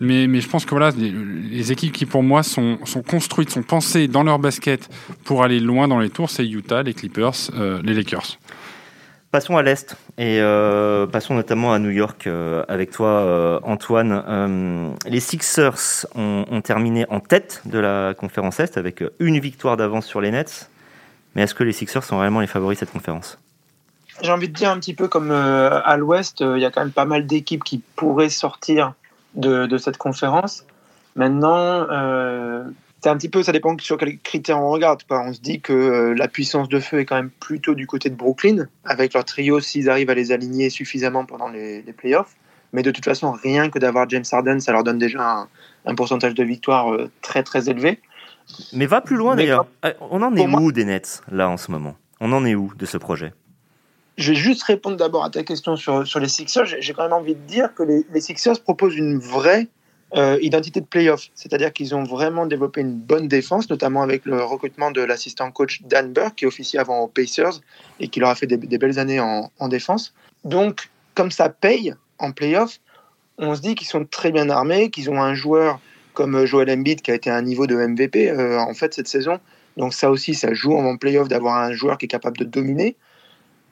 mais 0.00 0.28
mais 0.28 0.40
je 0.40 0.48
pense 0.48 0.64
que 0.64 0.70
voilà, 0.70 0.90
les, 0.96 1.12
les, 1.50 1.72
équipes 1.72 1.92
qui 1.92 2.06
pour 2.06 2.22
moi 2.22 2.44
sont 2.44 2.78
sont 2.84 3.02
construites, 3.02 3.50
sont 3.50 3.64
pensées 3.64 4.06
dans 4.06 4.22
leur 4.22 4.38
basket 4.38 4.88
pour 5.24 5.42
aller 5.42 5.58
loin 5.58 5.88
dans 5.88 5.98
les 5.98 6.08
tours, 6.08 6.30
c'est 6.30 6.46
Utah, 6.46 6.84
les 6.84 6.94
Clippers, 6.94 7.50
euh, 7.54 7.82
les 7.82 7.94
Lakers. 7.94 8.38
Passons 9.32 9.56
à 9.56 9.62
l'Est 9.62 9.96
et 10.18 10.40
euh, 10.42 11.06
passons 11.06 11.32
notamment 11.32 11.72
à 11.72 11.78
New 11.78 11.88
York 11.88 12.26
euh, 12.26 12.64
avec 12.68 12.90
toi, 12.90 13.08
euh, 13.08 13.60
Antoine. 13.62 14.94
Les 15.06 15.20
Sixers 15.20 16.04
ont, 16.14 16.60
terminé 16.60 17.06
en 17.08 17.18
tête 17.18 17.62
de 17.64 17.78
la 17.78 18.12
conférence 18.12 18.60
Est 18.60 18.76
avec 18.76 19.02
une 19.20 19.38
victoire 19.38 19.78
d'avance 19.78 20.04
sur 20.04 20.20
les 20.20 20.30
Nets. 20.30 20.68
Mais 21.34 21.40
est-ce 21.40 21.54
que 21.54 21.64
les 21.64 21.72
Sixers 21.72 22.04
sont 22.04 22.18
réellement 22.18 22.40
les 22.40 22.46
favoris 22.46 22.76
de 22.76 22.80
cette 22.80 22.92
conférence? 22.92 23.38
J'ai 24.20 24.30
envie 24.30 24.50
de 24.50 24.52
dire 24.52 24.68
un 24.68 24.78
petit 24.78 24.92
peu 24.92 25.08
comme 25.08 25.30
à 25.30 25.96
l'Ouest, 25.96 26.42
il 26.42 26.60
y 26.60 26.66
a 26.66 26.70
quand 26.70 26.82
même 26.82 26.92
pas 26.92 27.06
mal 27.06 27.26
d'équipes 27.26 27.64
qui 27.64 27.78
pourraient 27.96 28.28
sortir 28.28 28.92
de 29.34 29.78
cette 29.78 29.96
conférence. 29.96 30.66
Maintenant, 31.16 31.86
c'est 33.02 33.10
un 33.10 33.16
petit 33.16 33.28
peu, 33.28 33.42
ça 33.42 33.50
dépend 33.50 33.76
sur 33.78 33.98
quels 33.98 34.18
critères 34.20 34.60
on 34.60 34.70
regarde. 34.70 35.02
On 35.10 35.32
se 35.32 35.40
dit 35.40 35.60
que 35.60 35.72
euh, 35.72 36.14
la 36.14 36.28
puissance 36.28 36.68
de 36.68 36.78
feu 36.78 37.00
est 37.00 37.04
quand 37.04 37.16
même 37.16 37.30
plutôt 37.30 37.74
du 37.74 37.88
côté 37.88 38.10
de 38.10 38.14
Brooklyn, 38.14 38.68
avec 38.84 39.14
leur 39.14 39.24
trio, 39.24 39.58
s'ils 39.58 39.90
arrivent 39.90 40.10
à 40.10 40.14
les 40.14 40.30
aligner 40.30 40.70
suffisamment 40.70 41.24
pendant 41.24 41.48
les, 41.48 41.82
les 41.82 41.92
playoffs. 41.92 42.36
Mais 42.72 42.82
de 42.82 42.92
toute 42.92 43.04
façon, 43.04 43.32
rien 43.32 43.70
que 43.70 43.80
d'avoir 43.80 44.08
James 44.08 44.24
Harden, 44.30 44.60
ça 44.60 44.70
leur 44.70 44.84
donne 44.84 44.98
déjà 44.98 45.20
un, 45.20 45.48
un 45.84 45.94
pourcentage 45.96 46.34
de 46.34 46.44
victoire 46.44 46.92
euh, 46.92 47.10
très 47.22 47.42
très 47.42 47.68
élevé. 47.68 48.00
Mais 48.72 48.86
va 48.86 49.00
plus 49.00 49.16
loin 49.16 49.34
d'ailleurs. 49.34 49.66
Euh, 49.84 49.92
on 50.00 50.22
en 50.22 50.34
est 50.36 50.40
où 50.40 50.46
moi, 50.46 50.72
des 50.72 50.84
Nets, 50.84 51.22
là, 51.30 51.48
en 51.48 51.56
ce 51.56 51.72
moment? 51.72 51.96
On 52.20 52.32
en 52.32 52.44
est 52.44 52.54
où 52.54 52.72
de 52.76 52.86
ce 52.86 52.98
projet? 52.98 53.34
Je 54.16 54.30
vais 54.30 54.36
juste 54.36 54.62
répondre 54.62 54.96
d'abord 54.96 55.24
à 55.24 55.30
ta 55.30 55.42
question 55.42 55.74
sur, 55.74 56.06
sur 56.06 56.20
les 56.20 56.28
Sixers. 56.28 56.66
J'ai 56.66 56.92
quand 56.92 57.02
même 57.02 57.12
envie 57.12 57.34
de 57.34 57.40
dire 57.40 57.74
que 57.74 57.82
les, 57.82 58.06
les 58.12 58.20
Sixers 58.20 58.60
proposent 58.62 58.96
une 58.96 59.18
vraie 59.18 59.66
euh, 60.14 60.38
identité 60.42 60.80
de 60.80 60.86
playoff, 60.86 61.28
c'est-à-dire 61.34 61.72
qu'ils 61.72 61.94
ont 61.94 62.04
vraiment 62.04 62.46
développé 62.46 62.82
une 62.82 62.94
bonne 62.94 63.28
défense, 63.28 63.70
notamment 63.70 64.02
avec 64.02 64.26
le 64.26 64.42
recrutement 64.42 64.90
de 64.90 65.00
l'assistant 65.00 65.50
coach 65.50 65.82
Dan 65.84 66.12
Burke, 66.12 66.34
qui 66.36 66.46
officie 66.46 66.78
avant 66.78 67.00
aux 67.00 67.08
Pacers 67.08 67.60
et 67.98 68.08
qui 68.08 68.20
leur 68.20 68.30
a 68.30 68.34
fait 68.34 68.46
des, 68.46 68.78
belles 68.78 68.98
années 68.98 69.20
en, 69.20 69.50
en, 69.58 69.68
défense. 69.68 70.14
Donc, 70.44 70.90
comme 71.14 71.30
ça 71.30 71.48
paye 71.48 71.94
en 72.18 72.32
playoff, 72.32 72.78
on 73.38 73.54
se 73.54 73.62
dit 73.62 73.74
qu'ils 73.74 73.88
sont 73.88 74.04
très 74.04 74.30
bien 74.30 74.50
armés, 74.50 74.90
qu'ils 74.90 75.10
ont 75.10 75.20
un 75.20 75.34
joueur 75.34 75.80
comme 76.14 76.44
Joel 76.44 76.70
Embiid 76.70 77.02
qui 77.02 77.10
a 77.10 77.14
été 77.14 77.30
à 77.30 77.36
un 77.36 77.42
niveau 77.42 77.66
de 77.66 77.74
MVP 77.74 78.30
euh, 78.30 78.58
en 78.58 78.74
fait 78.74 78.94
cette 78.94 79.08
saison. 79.08 79.40
Donc 79.76 79.94
ça 79.94 80.10
aussi, 80.10 80.34
ça 80.34 80.52
joue 80.52 80.76
en 80.76 80.96
playoff 80.96 81.28
d'avoir 81.28 81.56
un 81.56 81.72
joueur 81.72 81.98
qui 81.98 82.04
est 82.04 82.08
capable 82.08 82.36
de 82.36 82.44
dominer. 82.44 82.96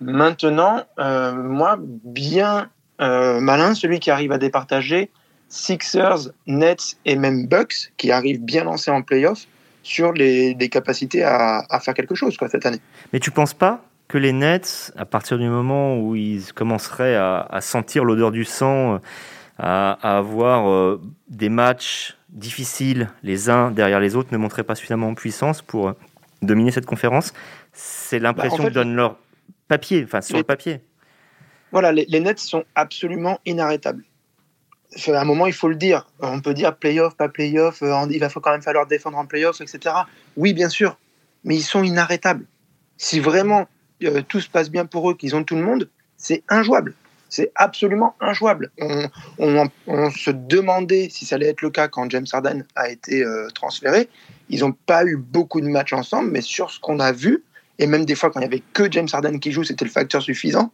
Maintenant, 0.00 0.82
euh, 0.98 1.34
moi, 1.34 1.76
bien 1.78 2.70
euh, 3.00 3.40
malin, 3.40 3.74
celui 3.74 4.00
qui 4.00 4.10
arrive 4.10 4.32
à 4.32 4.38
départager 4.38 5.10
Sixers, 5.50 6.30
Nets 6.46 6.96
et 7.04 7.16
même 7.16 7.46
Bucks 7.46 7.92
qui 7.96 8.10
arrivent 8.10 8.42
bien 8.42 8.64
lancés 8.64 8.90
en 8.90 9.02
playoff 9.02 9.46
sur 9.82 10.12
les, 10.12 10.54
les 10.54 10.68
capacités 10.68 11.22
à, 11.24 11.66
à, 11.68 11.80
faire 11.80 11.92
quelque 11.92 12.14
chose 12.14 12.36
quoi, 12.36 12.48
cette 12.48 12.64
année. 12.64 12.80
Mais 13.12 13.18
tu 13.18 13.30
penses 13.30 13.52
pas 13.52 13.82
que 14.08 14.16
les 14.16 14.32
Nets, 14.32 14.92
à 14.96 15.04
partir 15.04 15.38
du 15.38 15.48
moment 15.48 15.98
où 15.98 16.14
ils 16.14 16.52
commenceraient 16.52 17.16
à, 17.16 17.46
à 17.50 17.60
sentir 17.60 18.04
l'odeur 18.04 18.30
du 18.30 18.44
sang, 18.44 19.00
à, 19.58 19.92
à 20.02 20.18
avoir 20.18 20.70
euh, 20.70 21.00
des 21.28 21.48
matchs 21.48 22.16
difficiles 22.28 23.10
les 23.22 23.50
uns 23.50 23.72
derrière 23.72 24.00
les 24.00 24.14
autres, 24.16 24.32
ne 24.32 24.38
montraient 24.38 24.64
pas 24.64 24.76
suffisamment 24.76 25.08
en 25.08 25.14
puissance 25.14 25.62
pour 25.62 25.94
dominer 26.42 26.70
cette 26.70 26.86
conférence? 26.86 27.32
C'est 27.72 28.20
l'impression 28.20 28.56
bah, 28.56 28.62
en 28.62 28.66
fait, 28.66 28.70
que 28.70 28.74
donne 28.74 28.94
leur 28.94 29.16
papier, 29.66 30.04
enfin 30.04 30.20
sur 30.20 30.36
les, 30.36 30.40
le 30.40 30.44
papier. 30.44 30.80
Voilà, 31.72 31.90
les, 31.90 32.04
les 32.08 32.20
Nets 32.20 32.38
sont 32.38 32.64
absolument 32.76 33.40
inarrêtables 33.46 34.04
à 35.08 35.20
un 35.20 35.24
moment, 35.24 35.46
il 35.46 35.52
faut 35.52 35.68
le 35.68 35.76
dire. 35.76 36.06
On 36.20 36.40
peut 36.40 36.54
dire 36.54 36.76
playoff, 36.76 37.16
pas 37.16 37.28
playoff, 37.28 37.82
euh, 37.82 38.06
il 38.10 38.20
va 38.20 38.28
quand 38.28 38.50
même 38.50 38.62
falloir 38.62 38.86
défendre 38.86 39.18
en 39.18 39.26
playoff, 39.26 39.60
etc. 39.60 39.94
Oui, 40.36 40.52
bien 40.52 40.68
sûr, 40.68 40.96
mais 41.44 41.56
ils 41.56 41.62
sont 41.62 41.82
inarrêtables. 41.82 42.46
Si 42.96 43.20
vraiment 43.20 43.68
euh, 44.02 44.22
tout 44.26 44.40
se 44.40 44.48
passe 44.48 44.70
bien 44.70 44.86
pour 44.86 45.10
eux, 45.10 45.14
qu'ils 45.14 45.36
ont 45.36 45.44
tout 45.44 45.56
le 45.56 45.62
monde, 45.62 45.88
c'est 46.16 46.42
injouable. 46.48 46.94
C'est 47.28 47.52
absolument 47.54 48.16
injouable. 48.20 48.72
On, 49.38 49.68
se 50.10 50.30
demandait 50.30 51.08
si 51.10 51.24
ça 51.24 51.36
allait 51.36 51.46
être 51.46 51.62
le 51.62 51.70
cas 51.70 51.86
quand 51.86 52.10
James 52.10 52.26
Harden 52.32 52.64
a 52.74 52.90
été 52.90 53.22
euh, 53.22 53.48
transféré. 53.54 54.08
Ils 54.48 54.60
n'ont 54.60 54.72
pas 54.72 55.04
eu 55.04 55.16
beaucoup 55.16 55.60
de 55.60 55.68
matchs 55.68 55.92
ensemble, 55.92 56.32
mais 56.32 56.40
sur 56.40 56.72
ce 56.72 56.80
qu'on 56.80 56.98
a 56.98 57.12
vu, 57.12 57.44
et 57.78 57.86
même 57.86 58.04
des 58.04 58.16
fois 58.16 58.30
quand 58.30 58.40
il 58.40 58.48
n'y 58.48 58.52
avait 58.52 58.62
que 58.72 58.90
James 58.90 59.06
Harden 59.12 59.38
qui 59.38 59.52
joue, 59.52 59.62
c'était 59.62 59.84
le 59.84 59.90
facteur 59.92 60.20
suffisant, 60.22 60.72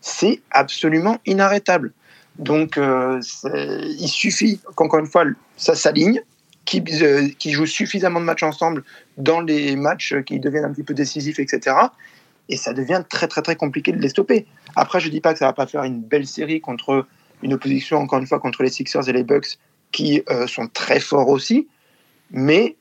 c'est 0.00 0.40
absolument 0.50 1.18
inarrêtable. 1.26 1.92
Donc, 2.38 2.78
euh, 2.78 3.20
il 3.44 4.08
suffit 4.08 4.60
qu'encore 4.74 5.00
une 5.00 5.06
fois, 5.06 5.24
ça 5.56 5.74
s'aligne, 5.74 6.22
qu'ils 6.64 6.82
euh, 7.02 7.28
qu 7.38 7.50
jouent 7.50 7.66
suffisamment 7.66 8.20
de 8.20 8.24
matchs 8.24 8.42
ensemble 8.42 8.84
dans 9.18 9.40
les 9.40 9.76
matchs 9.76 10.14
qui 10.24 10.40
deviennent 10.40 10.64
un 10.64 10.72
petit 10.72 10.82
peu 10.82 10.94
décisifs, 10.94 11.38
etc. 11.38 11.76
Et 12.48 12.56
ça 12.56 12.72
devient 12.72 13.02
très, 13.08 13.28
très, 13.28 13.42
très 13.42 13.56
compliqué 13.56 13.92
de 13.92 13.98
les 13.98 14.08
stopper. 14.08 14.46
Après, 14.76 15.00
je 15.00 15.06
ne 15.06 15.12
dis 15.12 15.20
pas 15.20 15.32
que 15.32 15.38
ça 15.38 15.46
ne 15.46 15.50
va 15.50 15.54
pas 15.54 15.66
faire 15.66 15.84
une 15.84 16.00
belle 16.00 16.26
série 16.26 16.60
contre 16.60 17.06
une 17.42 17.54
opposition, 17.54 17.98
encore 17.98 18.18
une 18.18 18.26
fois, 18.26 18.38
contre 18.38 18.62
les 18.62 18.70
Sixers 18.70 19.08
et 19.08 19.12
les 19.12 19.24
Bucks, 19.24 19.58
qui 19.90 20.22
euh, 20.30 20.46
sont 20.46 20.68
très 20.68 21.00
forts 21.00 21.28
aussi. 21.28 21.68
Mais 22.30 22.76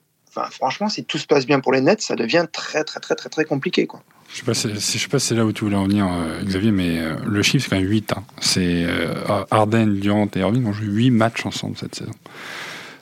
franchement, 0.52 0.88
si 0.88 1.04
tout 1.04 1.18
se 1.18 1.28
passe 1.28 1.46
bien 1.46 1.60
pour 1.60 1.74
les 1.74 1.82
Nets, 1.82 2.02
ça 2.02 2.16
devient 2.16 2.46
très, 2.52 2.84
très, 2.84 3.00
très, 3.00 3.16
très, 3.16 3.30
très 3.30 3.46
compliqué. 3.46 3.86
Quoi. 3.86 4.02
Je 4.34 4.54
sais, 4.54 4.80
sais 4.80 5.08
pas 5.10 5.20
si 5.20 5.28
c'est 5.28 5.36
là 5.36 5.46
où 5.46 5.52
tu 5.52 5.66
voulais 5.66 5.76
en 5.76 5.84
venir, 5.84 6.08
euh, 6.08 6.42
Xavier, 6.44 6.72
mais 6.72 7.00
euh, 7.00 7.16
le 7.26 7.44
chiffre, 7.44 7.66
c'est 7.66 7.70
quand 7.70 7.82
même 7.82 7.90
8. 7.90 8.14
Hein. 8.14 8.24
C'est 8.40 8.86
euh, 8.86 9.14
Arden, 9.52 10.00
Durant 10.00 10.30
et 10.36 10.40
Irving 10.40 10.66
ont 10.66 10.74
joué 10.74 10.88
8 10.88 11.12
matchs 11.12 11.46
ensemble 11.46 11.76
cette 11.78 11.96
saison. 11.96 12.14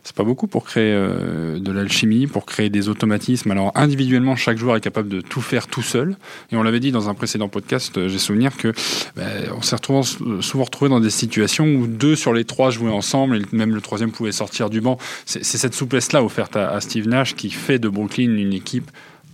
c'est 0.04 0.16
pas 0.16 0.24
beaucoup 0.24 0.48
pour 0.48 0.64
créer 0.64 0.92
de 0.92 1.72
l'alchimie, 1.72 2.26
pour 2.26 2.48
créer 2.48 2.72
des 2.72 2.90
automatismes. 2.90 3.52
Alors 3.52 3.72
individuellement, 3.76 4.36
chaque 4.36 4.58
joueur 4.58 4.76
est 4.76 4.82
capable 4.82 5.08
de 5.08 5.22
tout 5.22 5.42
faire 5.42 5.68
tout 5.68 5.84
seul. 5.84 6.18
Et 6.52 6.56
on 6.56 6.64
l'avait 6.64 6.80
dit 6.80 6.92
dans 6.92 7.10
un 7.10 7.14
précédent 7.14 7.48
podcast, 7.48 8.08
j'ai 8.08 8.18
souvenir 8.18 8.58
que 8.58 8.74
bah, 9.16 9.24
on 9.56 9.62
s'est 9.62 9.76
souvent 10.42 10.64
retrouvé 10.64 10.90
dans 10.90 11.00
des 11.00 11.12
situations 11.12 11.68
où 11.68 11.86
deux 11.86 12.16
sur 12.16 12.34
les 12.34 12.44
trois 12.44 12.72
jouaient 12.72 12.92
ensemble 12.92 13.38
et 13.38 13.56
même 13.56 13.76
le 13.76 13.82
troisième 13.82 14.12
pouvait 14.12 14.32
sortir 14.32 14.72
du 14.72 14.82
banc. 14.82 14.98
C'est 15.26 15.44
cette 15.44 15.76
souplesse-là 15.76 16.24
offerte 16.24 16.56
à 16.56 16.82
Steve 16.82 17.08
Nash 17.08 17.36
qui 17.36 17.52
fait 17.52 17.78
de 17.78 17.88
Brooklyn 17.88 18.36
une 18.36 18.54
équipe 18.54 18.90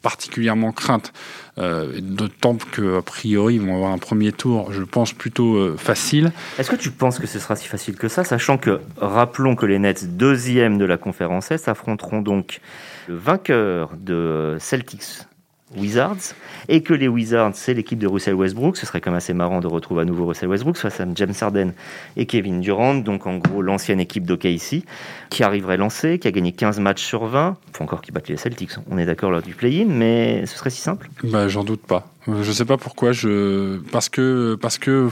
particulièrement 0.06 0.72
crainte. 0.72 1.14
Euh, 1.58 2.00
D'autant 2.02 2.56
qu'a 2.56 3.02
priori, 3.02 3.56
ils 3.56 3.62
vont 3.62 3.76
avoir 3.76 3.92
un 3.92 3.98
premier 3.98 4.32
tour, 4.32 4.72
je 4.72 4.84
pense, 4.84 5.14
plutôt 5.14 5.56
euh, 5.56 5.76
facile. 5.78 6.32
Est-ce 6.60 6.70
que 6.70 6.76
tu 6.76 6.92
penses 6.92 7.20
que 7.20 7.28
ce 7.28 7.40
sera 7.40 7.56
si 7.56 7.68
facile 7.68 7.96
que 7.96 8.08
ça, 8.08 8.24
sachant 8.24 8.58
que, 8.58 8.82
rappelons 8.98 9.56
que 9.56 9.66
les 9.66 9.80
Nets, 9.80 10.18
deuxième 10.18 10.78
de 10.78 10.86
la 10.86 10.98
conférence 10.98 11.52
S, 11.52 11.68
affronteront 11.68 12.22
donc 12.22 12.60
le 13.08 13.16
vainqueur 13.16 13.92
de 13.98 14.58
Celtics 14.60 15.26
Wizards 15.76 16.34
et 16.68 16.82
que 16.82 16.94
les 16.94 17.08
Wizards, 17.08 17.56
c'est 17.56 17.74
l'équipe 17.74 18.00
de 18.00 18.08
Russell 18.08 18.36
Westbrook. 18.36 18.78
Ce 18.78 18.86
serait 18.86 19.02
quand 19.02 19.12
même 19.12 19.18
assez 19.18 19.34
marrant 19.34 19.60
de 19.60 19.68
retrouver 19.68 20.02
à 20.02 20.06
nouveau 20.06 20.26
Russell 20.28 20.50
Westbrook 20.50 20.78
face 20.78 21.00
à 21.00 21.06
James 21.16 21.34
Harden 21.40 21.74
et 22.18 22.26
Kevin 22.26 22.62
Durant, 22.62 22.96
donc 22.96 23.28
en 23.28 23.38
gros 23.38 23.62
l'ancienne 23.62 24.00
équipe 24.00 24.26
d'OKC, 24.26 24.84
qui 25.30 25.44
arriverait 25.44 25.78
lancée, 25.78 26.20
qui 26.20 26.28
a 26.28 26.32
gagné 26.32 26.52
15 26.52 26.80
matchs 26.80 27.04
sur 27.04 27.26
20. 27.26 27.58
Il 27.68 27.78
faut 27.78 27.84
encore 27.84 28.02
qu'ils 28.02 28.14
battent 28.14 28.30
les 28.30 28.38
Celtics, 28.38 28.72
on 28.90 28.98
est 28.98 29.06
d'accord 29.06 29.32
lors 29.32 29.42
du 29.42 29.54
play-in, 29.54 29.86
mais 29.88 30.46
ce 30.46 30.58
serait 30.58 30.70
si 30.70 30.82
simple 30.82 31.10
bah, 31.24 31.48
J'en 31.48 31.64
doute 31.64 31.82
pas. 31.82 32.08
Je 32.28 32.52
sais 32.52 32.66
pas 32.66 32.78
pourquoi. 32.78 33.12
Je 33.12 33.78
parce 33.92 34.10
que 34.10 34.56
parce 34.60 34.78
que 34.78 35.08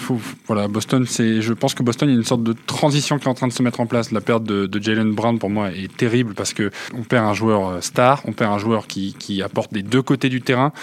voilà 0.48 0.68
Boston 0.68 1.06
c'est 1.08 1.42
je 1.42 1.54
pense 1.54 1.76
que 1.76 1.84
Boston 1.84 2.10
il 2.10 2.14
y 2.14 2.16
a 2.16 2.18
une 2.18 2.26
sorte 2.26 2.44
de 2.44 2.56
transition 2.66 3.20
qui 3.20 3.26
est 3.26 3.30
en 3.30 3.36
train 3.36 3.48
de 3.48 3.54
se 3.54 3.62
mettre 3.62 3.80
en 3.80 3.86
place. 3.86 4.12
La 4.12 4.22
perte 4.22 4.44
de, 4.44 4.66
de 4.66 4.82
Jalen 4.82 5.14
Brown 5.14 5.38
pour 5.38 5.50
moi 5.50 5.72
est 5.72 5.96
terrible 5.96 6.34
parce 6.34 6.54
que 6.54 6.72
on 6.94 7.04
perd 7.04 7.26
un 7.26 7.34
joueur 7.34 7.68
euh, 7.68 7.82
star, 7.82 8.24
on 8.26 8.32
perd 8.32 8.52
un 8.52 8.58
joueur 8.58 8.88
qui, 8.88 9.16
qui 9.20 9.42
apporte 9.44 9.72
des 9.74 9.84
deux 9.84 10.02
côtés 10.02 10.30
du 10.30 10.42
terrain. 10.42 10.74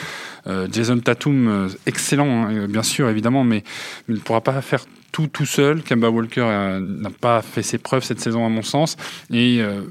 Euh, 0.47 0.69
Jason 0.71 0.99
Tatum 1.01 1.49
euh, 1.49 1.69
excellent 1.87 2.47
hein, 2.47 2.67
bien 2.69 2.83
sûr 2.83 3.09
évidemment 3.09 3.45
mais, 3.45 3.65
il 4.09 4.15
ne 4.15 4.21
pourra 4.21 4.41
pas 4.41 4.61
faire 4.63 4.85
tout 5.13 5.27
tout 5.27 5.47
seul. 5.47 5.83
Kemba 5.83 6.11
Walker 6.11 6.43
euh, 6.43 6.81
n'a 6.81 7.11
pas 7.11 7.43
fait 7.43 7.63
ses 7.63 7.79
preuves 7.79 8.05
cette 8.05 8.21
saison 8.21 8.45
à 8.47 8.49
mon 8.49 8.63
sens. 8.63 8.97
Et 9.33 9.61
euh, 9.61 9.83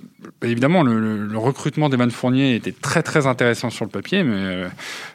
évidemment, 0.44 0.84
le, 0.84 1.38
recrutement 1.38 1.90
d'Evan 1.90 2.12
Fournier 2.12 2.56
était 2.56 2.74
très 2.74 3.02
très 3.04 3.28
intéressant 3.28 3.70
sur 3.70 3.86
le 3.86 3.92
papier, 3.92 4.24
mais 4.24 4.36
euh, 4.36 4.68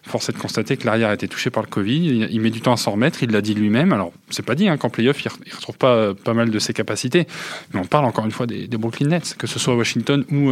force 0.03 0.29
est 0.29 0.33
de 0.33 0.38
constater 0.38 0.77
que 0.77 0.87
l'arrière 0.87 1.11
a 1.11 1.14
été 1.14 1.29
touché 1.29 1.51
par 1.51 1.62
le 1.62 1.69
Covid. 1.69 2.29
Il, 2.31 2.40
met 2.40 2.51
du 2.51 2.61
temps 2.61 2.73
à 2.73 2.77
s'en 2.77 2.93
remettre, 2.93 3.23
il 3.23 3.31
l'a 3.31 3.40
dit 3.40 3.55
lui-même. 3.55 3.93
Alors, 3.93 4.12
c'est 4.31 4.45
pas 4.45 4.55
dit 4.55 4.69
hein, 4.69 4.77
qu'en 4.77 4.90
playoff, 4.90 5.23
il, 5.25 5.31
ne 5.47 5.57
retrouve 5.57 5.77
pas 5.77 6.14
pas 6.14 6.35
mal 6.35 6.51
de 6.51 6.59
ses 6.59 6.73
capacités. 6.73 7.27
Mais 7.73 7.81
on 7.81 7.85
parle 7.85 8.07
encore 8.07 8.25
une 8.25 8.33
fois 8.33 8.47
des, 8.47 8.67
Brooklyn 8.69 9.09
Nets, 9.09 9.37
que 9.37 9.47
ce 9.47 9.59
soit 9.59 9.75
Washington 9.75 10.25
ou, 10.31 10.51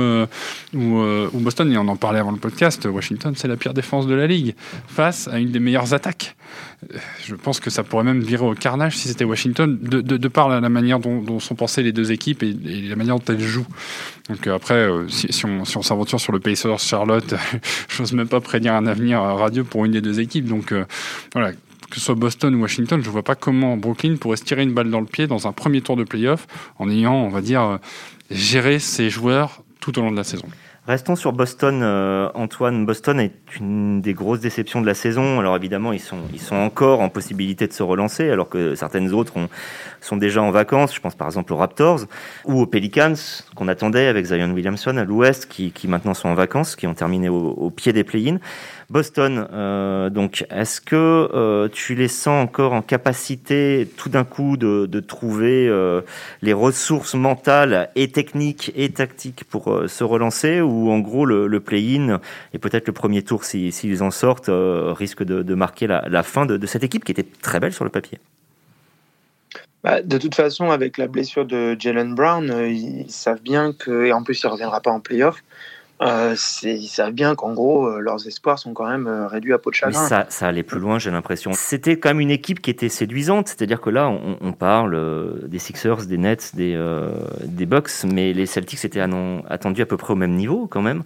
ou, 0.76 1.40
Boston. 1.40 1.72
Et 1.72 1.78
on 1.78 1.88
en 1.88 1.96
parlait 1.96 2.20
avant 2.20 2.32
le 2.32 2.38
podcast. 2.38 2.84
Washington, 2.84 3.34
c'est 3.36 3.48
la 3.48 3.56
pire 3.56 3.74
défense 3.74 4.06
de 4.06 4.14
la 4.14 4.26
ligue 4.26 4.54
face 4.86 5.28
à 5.28 5.38
une 5.38 5.50
des 5.50 5.60
meilleures 5.60 5.94
attaques. 5.94 6.36
Je 7.24 7.34
pense 7.34 7.60
que 7.60 7.70
ça 7.70 7.84
pourrait 7.84 8.04
même 8.04 8.20
virer 8.20 8.44
au 8.44 8.54
carnage 8.54 8.96
si 8.96 9.08
c'était 9.08 9.24
Washington, 9.24 9.78
de, 9.80 10.28
par 10.28 10.48
la, 10.48 10.68
manière 10.68 10.98
dont, 10.98 11.38
sont 11.38 11.54
pensées 11.54 11.82
les 11.82 11.92
deux 11.92 12.10
équipes 12.12 12.42
et, 12.42 12.52
la 12.52 12.96
manière 12.96 13.16
dont 13.16 13.24
elles 13.28 13.40
jouent. 13.40 13.66
Donc 14.28 14.41
euh, 14.46 14.54
après, 14.54 14.74
euh, 14.74 15.08
si, 15.08 15.44
on, 15.46 15.64
s'aventure 15.64 16.20
sur 16.20 16.32
le 16.32 16.40
Pacers 16.40 16.78
Charlotte, 16.78 17.34
j'ose 17.88 18.12
même 18.12 18.28
pas 18.28 18.40
prédire 18.40 18.74
un 18.74 18.86
avenir 18.86 19.20
radieux 19.20 19.64
pour 19.64 19.84
une 19.84 19.92
des 19.92 20.00
deux 20.00 20.20
équipes. 20.20 20.46
Donc 20.46 20.72
euh, 20.72 20.84
voilà, 21.32 21.52
que 21.52 21.94
ce 21.94 22.00
soit 22.00 22.14
Boston 22.14 22.54
ou 22.54 22.62
Washington, 22.62 23.00
je 23.02 23.06
ne 23.06 23.12
vois 23.12 23.22
pas 23.22 23.34
comment 23.34 23.76
Brooklyn 23.76 24.16
pourrait 24.16 24.36
se 24.36 24.44
tirer 24.44 24.62
une 24.62 24.72
balle 24.72 24.90
dans 24.90 25.00
le 25.00 25.06
pied 25.06 25.26
dans 25.26 25.46
un 25.46 25.52
premier 25.52 25.80
tour 25.80 25.96
de 25.96 26.04
playoff 26.04 26.46
en 26.78 26.90
ayant, 26.90 27.14
on 27.14 27.28
va 27.28 27.40
dire, 27.40 27.78
géré 28.30 28.78
ses 28.78 29.10
joueurs 29.10 29.62
tout 29.80 29.98
au 29.98 30.02
long 30.02 30.10
de 30.10 30.16
la 30.16 30.24
saison. 30.24 30.46
Restons 30.84 31.14
sur 31.14 31.32
Boston, 31.32 31.80
euh, 31.84 32.28
Antoine. 32.34 32.84
Boston 32.84 33.20
est 33.20 33.32
une 33.60 34.00
des 34.00 34.14
grosses 34.14 34.40
déceptions 34.40 34.80
de 34.80 34.86
la 34.86 34.94
saison. 34.94 35.38
Alors 35.38 35.54
évidemment, 35.54 35.92
ils 35.92 36.00
sont, 36.00 36.18
ils 36.32 36.40
sont 36.40 36.56
encore 36.56 37.00
en 37.00 37.08
possibilité 37.08 37.68
de 37.68 37.72
se 37.72 37.84
relancer, 37.84 38.28
alors 38.28 38.48
que 38.48 38.74
certaines 38.74 39.12
autres 39.12 39.36
ont, 39.36 39.48
sont 40.00 40.16
déjà 40.16 40.42
en 40.42 40.50
vacances. 40.50 40.92
Je 40.92 41.00
pense 41.00 41.14
par 41.14 41.28
exemple 41.28 41.52
aux 41.52 41.56
Raptors 41.56 42.00
ou 42.46 42.60
aux 42.60 42.66
Pelicans, 42.66 43.14
qu'on 43.54 43.68
attendait 43.68 44.08
avec 44.08 44.26
Zion 44.26 44.50
Williamson 44.50 44.96
à 44.96 45.04
l'ouest, 45.04 45.46
qui, 45.46 45.70
qui 45.70 45.86
maintenant 45.86 46.14
sont 46.14 46.28
en 46.28 46.34
vacances, 46.34 46.74
qui 46.74 46.88
ont 46.88 46.94
terminé 46.94 47.28
au, 47.28 47.50
au 47.50 47.70
pied 47.70 47.92
des 47.92 48.02
play-ins. 48.02 48.40
Boston, 48.92 49.48
euh, 49.54 50.10
donc, 50.10 50.44
est-ce 50.50 50.82
que 50.82 50.94
euh, 50.94 51.68
tu 51.72 51.94
les 51.94 52.08
sens 52.08 52.44
encore 52.44 52.74
en 52.74 52.82
capacité 52.82 53.88
tout 53.96 54.10
d'un 54.10 54.24
coup 54.24 54.58
de, 54.58 55.00
trouver 55.00 55.66
euh, 55.66 56.02
les 56.42 56.52
ressources 56.52 57.14
mentales 57.14 57.88
et 57.96 58.08
techniques 58.12 58.70
et 58.76 58.90
tactiques 58.92 59.44
pour 59.44 59.84
se 59.86 60.04
relancer? 60.04 60.60
Ou 60.60 60.90
en 60.90 60.98
gros 60.98 61.24
le, 61.24 61.60
play-in 61.60 62.20
et 62.52 62.58
peut-être 62.58 62.86
le 62.86 62.92
premier 62.92 63.22
tour 63.22 63.44
s'ils 63.44 63.72
si, 63.72 64.02
en 64.02 64.10
sortent 64.10 64.50
risque 64.50 65.22
de, 65.22 65.54
marquer 65.54 65.86
la, 65.86 66.22
fin 66.22 66.44
de, 66.44 66.58
de, 66.58 66.66
cette 66.66 66.84
équipe 66.84 67.04
qui 67.04 67.12
était 67.12 67.26
très 67.40 67.60
belle 67.60 67.72
sur 67.72 67.84
le 67.84 67.90
papier? 67.90 68.18
Bah, 69.82 70.02
De 70.02 70.18
toute 70.18 70.34
façon, 70.34 70.70
avec 70.70 70.98
la 70.98 71.06
blessure 71.06 71.46
de 71.46 71.76
Jalen 71.78 72.14
Brown, 72.14 72.52
ils 72.68 73.10
savent 73.10 73.42
bien 73.42 73.72
que, 73.72 74.04
et 74.04 74.12
en 74.12 74.22
plus 74.22 74.42
il 74.42 74.46
ne 74.46 74.52
reviendra 74.52 74.82
pas 74.82 74.90
en 74.90 75.00
playoff, 75.00 75.42
euh, 76.02 76.34
ils 76.62 76.86
savent 76.88 77.12
bien 77.12 77.34
qu'en 77.34 77.52
gros, 77.52 77.86
euh, 77.86 78.00
leurs 78.00 78.26
espoirs 78.26 78.58
sont 78.58 78.72
quand 78.72 78.88
même 78.88 79.06
euh, 79.06 79.26
réduits 79.26 79.52
à 79.52 79.58
peau 79.58 79.70
de 79.70 79.74
chagrin. 79.74 80.06
ça, 80.06 80.26
ça 80.28 80.48
allait 80.48 80.62
plus 80.62 80.80
loin, 80.80 80.98
j'ai 80.98 81.10
l'impression. 81.10 81.52
C'était 81.54 81.96
quand 81.96 82.10
même 82.10 82.20
une 82.20 82.30
équipe 82.30 82.60
qui 82.60 82.70
était 82.70 82.88
séduisante, 82.88 83.48
c'est-à-dire 83.48 83.80
que 83.80 83.90
là, 83.90 84.08
on, 84.08 84.36
on 84.40 84.52
parle 84.52 84.94
euh, 84.94 85.46
des 85.46 85.58
Sixers, 85.58 86.06
des 86.06 86.18
Nets, 86.18 86.54
des, 86.54 86.78
des 87.44 87.66
Bucks, 87.66 87.90
mais 88.04 88.32
les 88.32 88.46
Celtics 88.46 88.84
étaient 88.84 89.00
attendus 89.00 89.82
à 89.82 89.86
peu 89.86 89.96
près 89.96 90.12
au 90.12 90.16
même 90.16 90.34
niveau 90.34 90.66
quand 90.66 90.82
même. 90.82 91.02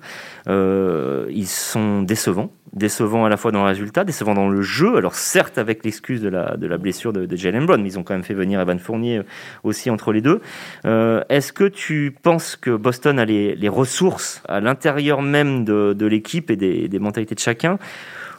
ils 0.49 1.49
sont 1.49 2.03
décevants 2.03 2.51
décevant 2.73 3.25
à 3.25 3.31
la 3.31 3.39
fois 3.39 3.53
dans 3.53 3.63
le 3.63 3.69
résultat, 3.69 4.05
décevant 4.05 4.35
dans 4.35 4.49
le 4.49 4.61
jeu. 4.61 4.97
Alors 4.97 5.15
certes 5.15 5.57
avec 5.57 5.83
l'excuse 5.83 6.21
de 6.21 6.29
la, 6.29 6.59
de 6.59 6.67
la 6.67 6.77
blessure 6.77 7.13
de, 7.13 7.25
de, 7.25 7.37
Jalen 7.37 7.65
Brown, 7.65 7.81
mais 7.81 7.89
ils 7.89 7.99
ont 7.99 8.03
quand 8.03 8.13
même 8.13 8.25
fait 8.25 8.35
venir 8.35 8.61
Evan 8.61 8.79
Fournier 8.79 9.23
aussi 9.63 9.89
entre 9.89 10.13
les 10.13 10.21
deux. 10.21 10.43
Est-ce 10.85 11.53
que 11.53 11.65
tu 11.65 12.15
penses 12.23 12.57
que 12.57 12.71
Boston 12.77 13.19
a 13.19 13.25
les, 13.25 13.55
les 13.55 13.69
ressources 13.69 14.43
à 14.47 14.61
l'intérieur 14.61 14.86
même 15.23 15.65
de, 15.65 16.07
l'équipe 16.07 16.51
et 16.51 16.57
des, 16.57 16.99
mentalités 16.99 17.35
de 17.35 17.41
chacun, 17.41 17.79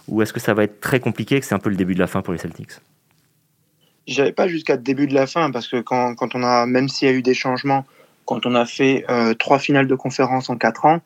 ou 0.07 0.21
est-ce 0.21 0.33
que 0.33 0.39
ça 0.39 0.53
va 0.53 0.63
être 0.63 0.79
très 0.79 0.99
compliqué, 0.99 1.39
que 1.39 1.45
c'est 1.45 1.55
un 1.55 1.59
peu 1.59 1.69
le 1.69 1.75
début 1.75 1.93
de 1.93 1.99
la 1.99 2.07
fin 2.07 2.21
pour 2.21 2.33
les 2.33 2.39
Celtics? 2.39 2.71
J'avais 4.07 4.31
pas 4.31 4.47
jusqu'à 4.47 4.77
début 4.77 5.07
de 5.07 5.13
la 5.13 5.27
fin, 5.27 5.51
parce 5.51 5.67
que 5.67 5.81
quand, 5.81 6.15
on 6.33 6.43
a, 6.43 6.65
même 6.65 6.87
s'il 6.87 7.09
y 7.09 7.11
a 7.11 7.13
eu 7.13 7.21
des 7.21 7.33
changements, 7.33 7.85
quand 8.25 8.45
on 8.45 8.55
a 8.55 8.65
fait 8.65 9.05
euh, 9.09 9.33
trois 9.33 9.59
finales 9.59 9.87
de 9.87 9.95
conférence 9.95 10.49
en 10.49 10.57
quatre 10.57 10.85
ans, 10.85 11.01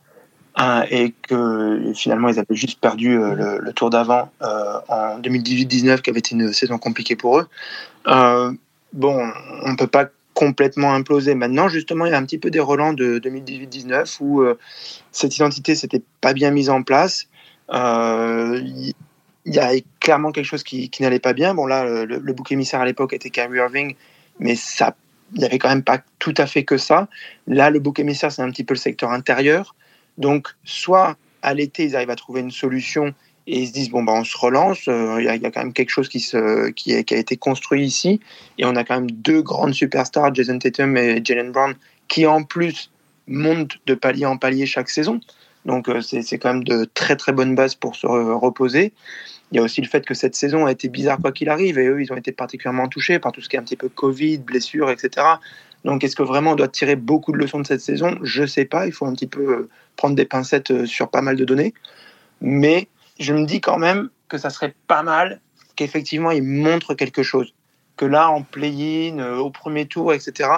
Hein, 0.58 0.84
et 0.90 1.14
que 1.22 1.94
finalement 1.96 2.28
ils 2.28 2.38
avaient 2.38 2.56
juste 2.56 2.82
perdu 2.82 3.18
euh, 3.18 3.58
le, 3.62 3.72
tour 3.72 3.90
d'avant 3.90 4.30
euh, 4.42 4.80
en 4.90 5.18
2018-19 5.22 6.02
qui 6.02 6.10
avait 6.10 6.20
été 6.20 6.36
une 6.36 6.52
saison 6.52 6.78
compliquée 6.78 7.16
pour 7.16 7.40
eux. 7.40 7.48
Euh, 8.08 8.52
bon, 8.92 9.32
on 9.64 9.72
ne 9.72 9.78
peut 9.78 9.88
pas 9.88 10.08
complètement 10.34 10.94
imploser 10.94 11.36
maintenant. 11.36 11.68
Justement, 11.68 12.06
il 12.06 12.12
y 12.12 12.16
a 12.16 12.18
un 12.18 12.26
petit 12.26 12.38
peu 12.38 12.50
des 12.50 12.60
relents 12.60 12.94
de 12.94 13.20
2018-19 13.20 14.18
où 14.22 14.42
euh, 14.42 14.58
cette 15.12 15.36
identité 15.36 15.76
s'était 15.76 16.02
pas 16.22 16.34
bien 16.34 16.52
mise 16.52 16.70
en 16.70 16.84
place. 16.84 17.28
Euh, 17.74 18.60
il 18.64 19.54
y 19.54 19.60
a 19.60 19.72
clairement 20.00 20.32
quelque 20.32 20.46
chose 20.46 20.64
qui, 20.64 20.90
qui 20.90 21.02
n'allait 21.04 21.20
pas 21.20 21.34
bien. 21.34 21.54
Bon 21.54 21.66
là, 21.66 21.84
le, 21.84 22.06
le 22.06 22.34
bouc 22.34 22.52
émissaire 22.52 22.82
à 22.82 22.86
l'époque 22.86 23.14
était 23.14 23.30
Kyrie 23.30 23.58
Irving, 23.58 23.96
mais 24.40 24.56
ça, 24.56 24.96
il 25.34 25.40
n'y 25.40 25.46
avait 25.46 25.58
quand 25.58 25.70
même 25.70 25.84
pas 25.84 26.02
tout 26.20 26.34
à 26.38 26.46
fait 26.46 26.64
que 26.64 26.78
ça. 26.78 27.08
Là, 27.48 27.70
le 27.70 27.80
bouc 27.80 28.00
émissaire, 28.00 28.32
c'est 28.32 28.42
un 28.42 28.52
petit 28.52 28.64
peu 28.64 28.74
le 28.74 28.80
secteur 28.80 29.12
intérieur. 29.12 29.76
Donc, 30.18 30.50
soit 30.64 31.18
à 31.42 31.54
l'été, 31.54 31.86
ils 31.86 31.96
arrivent 31.96 32.10
à 32.10 32.16
trouver 32.16 32.42
une 32.42 32.52
solution 32.52 33.14
et 33.48 33.60
ils 33.60 33.68
se 33.68 33.74
disent 33.74 33.90
bon 33.90 34.04
bah 34.04 34.14
on 34.14 34.24
se 34.24 34.38
relance. 34.38 34.86
Il 34.86 34.94
euh, 34.94 35.22
y, 35.22 35.28
a, 35.28 35.36
y, 35.36 35.46
a 35.46 35.52
quand 35.52 35.62
même 35.62 35.74
quelque 35.74 35.90
chose 35.90 36.10
qui, 36.10 36.24
a 36.34 36.98
été 36.98 37.38
construit 37.38 37.86
ici 37.86 38.20
et 38.58 38.66
on 38.66 38.76
a 38.76 38.84
quand 38.84 38.96
même 38.96 39.12
deux 39.12 39.42
grandes 39.42 39.74
superstars, 39.74 40.34
Jason 40.34 40.60
Tatum 40.60 40.98
et 40.98 41.22
Jalen 41.24 41.52
Brown, 41.52 41.76
qui 42.08 42.26
en 42.26 42.44
plus 42.44 42.92
montent 43.28 43.78
de 43.86 43.94
palier 43.94 44.26
en 44.26 44.38
palier 44.38 44.66
chaque 44.66 44.90
saison. 44.90 45.20
Donc 45.66 45.90
euh, 45.90 46.02
c'est 46.02 46.38
quand 46.38 46.54
même 46.54 46.64
de 46.64 46.86
très 46.94 47.16
très 47.16 47.32
bonnes 47.32 47.56
bases 47.56 47.76
pour 47.76 47.96
se 47.96 48.08
reposer. 48.08 48.94
Il 49.52 49.58
y 49.58 49.60
a 49.60 49.64
aussi 49.64 49.82
le 49.82 49.88
fait 49.88 50.06
que 50.06 50.14
cette 50.14 50.36
saison 50.36 50.66
a 50.66 50.72
été 50.72 50.88
bizarre 50.88 51.18
quoi 51.20 51.34
qu'il 51.34 51.50
arrive 51.50 51.78
et 51.78 51.86
eux 51.86 52.02
ils 52.02 52.12
ont 52.14 52.16
été 52.16 52.32
particulièrement 52.32 52.88
touchés 52.88 53.20
par 53.20 53.34
tout 53.34 53.42
ce 53.42 53.50
qui 53.50 53.58
est 53.58 53.60
un 53.60 53.64
petit 53.64 53.76
peu 53.76 53.90
Covid, 53.90 54.38
blessures, 54.38 54.90
etc. 54.90 55.26
Donc, 55.84 56.04
est-ce 56.04 56.16
que 56.16 56.24
vraiment 56.24 56.52
on 56.52 56.56
doit 56.56 56.68
tirer 56.68 56.96
beaucoup 56.96 57.32
de 57.32 57.38
leçons 57.38 57.60
de 57.60 57.66
cette 57.66 57.82
saison? 57.82 58.18
Je 58.22 58.44
ne 58.44 58.48
sais 58.48 58.66
pas. 58.66 58.86
Il 58.86 58.92
faut 58.92 59.06
un 59.06 59.14
petit 59.14 59.28
peu 59.28 59.42
euh, 59.42 59.70
prendre 59.96 60.16
des 60.16 60.26
pincettes 60.26 60.86
sur 60.86 61.10
pas 61.10 61.22
mal 61.22 61.36
de 61.36 61.46
données. 61.46 61.74
Mais 62.40 62.88
je 63.22 63.34
me 63.34 63.46
dis 63.46 63.62
quand 63.62 63.78
même 63.78 64.10
que 64.28 64.38
ça 64.38 64.50
serait 64.50 64.76
pas 64.88 65.04
mal 65.04 65.40
qu'effectivement 65.76 66.32
ils 66.32 66.44
montrent 66.44 66.94
quelque 66.94 67.24
chose. 67.24 67.54
Que 67.98 68.06
là, 68.06 68.30
en 68.30 68.42
play-in, 68.42 69.20
euh, 69.20 69.38
au 69.38 69.52
premier 69.52 69.86
tour, 69.86 70.14
etc., 70.14 70.50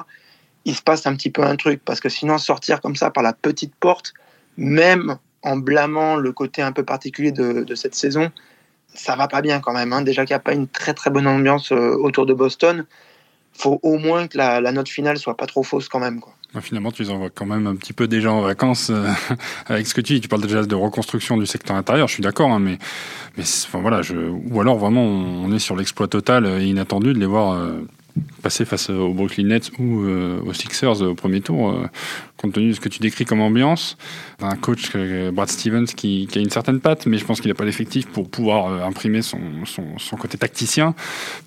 il 0.65 0.75
se 0.75 0.81
passe 0.81 1.05
un 1.05 1.15
petit 1.15 1.29
peu 1.29 1.43
un 1.43 1.55
truc. 1.57 1.81
Parce 1.83 1.99
que 1.99 2.09
sinon, 2.09 2.37
sortir 2.37 2.79
comme 2.79 2.95
ça 2.95 3.11
par 3.11 3.23
la 3.23 3.33
petite 3.33 3.75
porte, 3.75 4.13
même 4.55 5.17
en 5.41 5.57
blâmant 5.57 6.15
le 6.15 6.31
côté 6.31 6.61
un 6.61 6.71
peu 6.71 6.85
particulier 6.85 7.31
de, 7.31 7.75
cette 7.75 7.95
saison, 7.95 8.31
ça 8.93 9.15
va 9.15 9.27
pas 9.27 9.41
bien 9.41 9.59
quand 9.59 9.73
même. 9.73 9.91
Hein. 9.91 10.03
Déjà 10.03 10.25
qu'il 10.25 10.33
n'y 10.33 10.37
a 10.37 10.39
pas 10.39 10.53
une 10.53 10.67
très 10.67 10.93
très 10.93 11.09
bonne 11.09 11.27
ambiance 11.27 11.71
autour 11.71 12.25
de 12.25 12.33
Boston 12.33 12.85
faut 13.53 13.79
au 13.83 13.97
moins 13.97 14.27
que 14.27 14.37
la, 14.37 14.71
note 14.71 14.89
finale 14.89 15.17
soit 15.17 15.37
pas 15.37 15.45
trop 15.45 15.63
fausse 15.63 15.87
quand 15.87 15.99
même. 15.99 16.21
Finalement, 16.61 16.91
tu 16.91 17.03
les 17.03 17.09
envoies 17.09 17.29
quand 17.29 17.45
même 17.45 17.67
un 17.67 17.75
petit 17.75 17.93
peu 17.93 18.07
déjà 18.07 18.31
en 18.31 18.41
vacances 18.41 18.89
euh, 18.89 19.07
avec 19.67 19.87
ce 19.87 19.93
que 19.93 20.01
tu 20.01 20.13
dis. 20.13 20.21
Tu 20.21 20.27
parles 20.27 20.41
déjà 20.41 20.63
de 20.63 20.75
reconstruction 20.75 21.37
du 21.37 21.45
secteur 21.45 21.75
intérieur, 21.75 22.07
je 22.07 22.13
suis 22.13 22.23
d'accord, 22.23 22.51
hein, 22.51 22.59
mais, 22.59 22.77
mais 23.37 23.43
enfin, 23.43 23.79
voilà, 23.79 24.01
je, 24.01 24.15
ou 24.15 24.61
alors 24.61 24.77
vraiment 24.77 25.03
on, 25.03 25.51
est 25.51 25.59
sur 25.59 25.75
l'exploit 25.75 26.07
total 26.07 26.45
et 26.45 26.65
inattendu 26.65 27.13
de 27.13 27.19
les 27.19 27.25
voir 27.25 27.57
passer 28.41 28.65
face 28.65 28.89
aux 28.89 29.13
Brooklyn 29.13 29.45
Nets 29.45 29.71
ou 29.79 30.03
euh, 30.03 30.39
aux 30.45 30.53
Sixers 30.53 31.01
au 31.01 31.15
premier 31.15 31.41
tour, 31.41 31.71
euh, 31.71 31.87
compte 32.43 32.53
tenu 32.53 32.69
de 32.69 32.73
ce 32.73 32.79
que 32.79 32.89
tu 32.89 32.99
décris 32.99 33.25
comme 33.25 33.41
ambiance. 33.41 33.97
Un 34.41 34.55
coach, 34.55 34.91
euh, 34.95 35.31
Brad 35.31 35.49
Stevens, 35.49 35.85
qui, 35.85 36.27
a 36.35 36.39
une 36.39 36.49
certaine 36.49 36.79
patte, 36.79 37.05
mais 37.07 37.17
je 37.17 37.25
pense 37.25 37.41
qu'il 37.41 37.49
n'a 37.49 37.55
pas 37.55 37.65
l'effectif 37.65 38.05
pour 38.07 38.29
pouvoir 38.29 38.85
imprimer 38.85 39.21
son, 39.21 39.39
son, 39.65 40.17
côté 40.17 40.37
tacticien. 40.37 40.93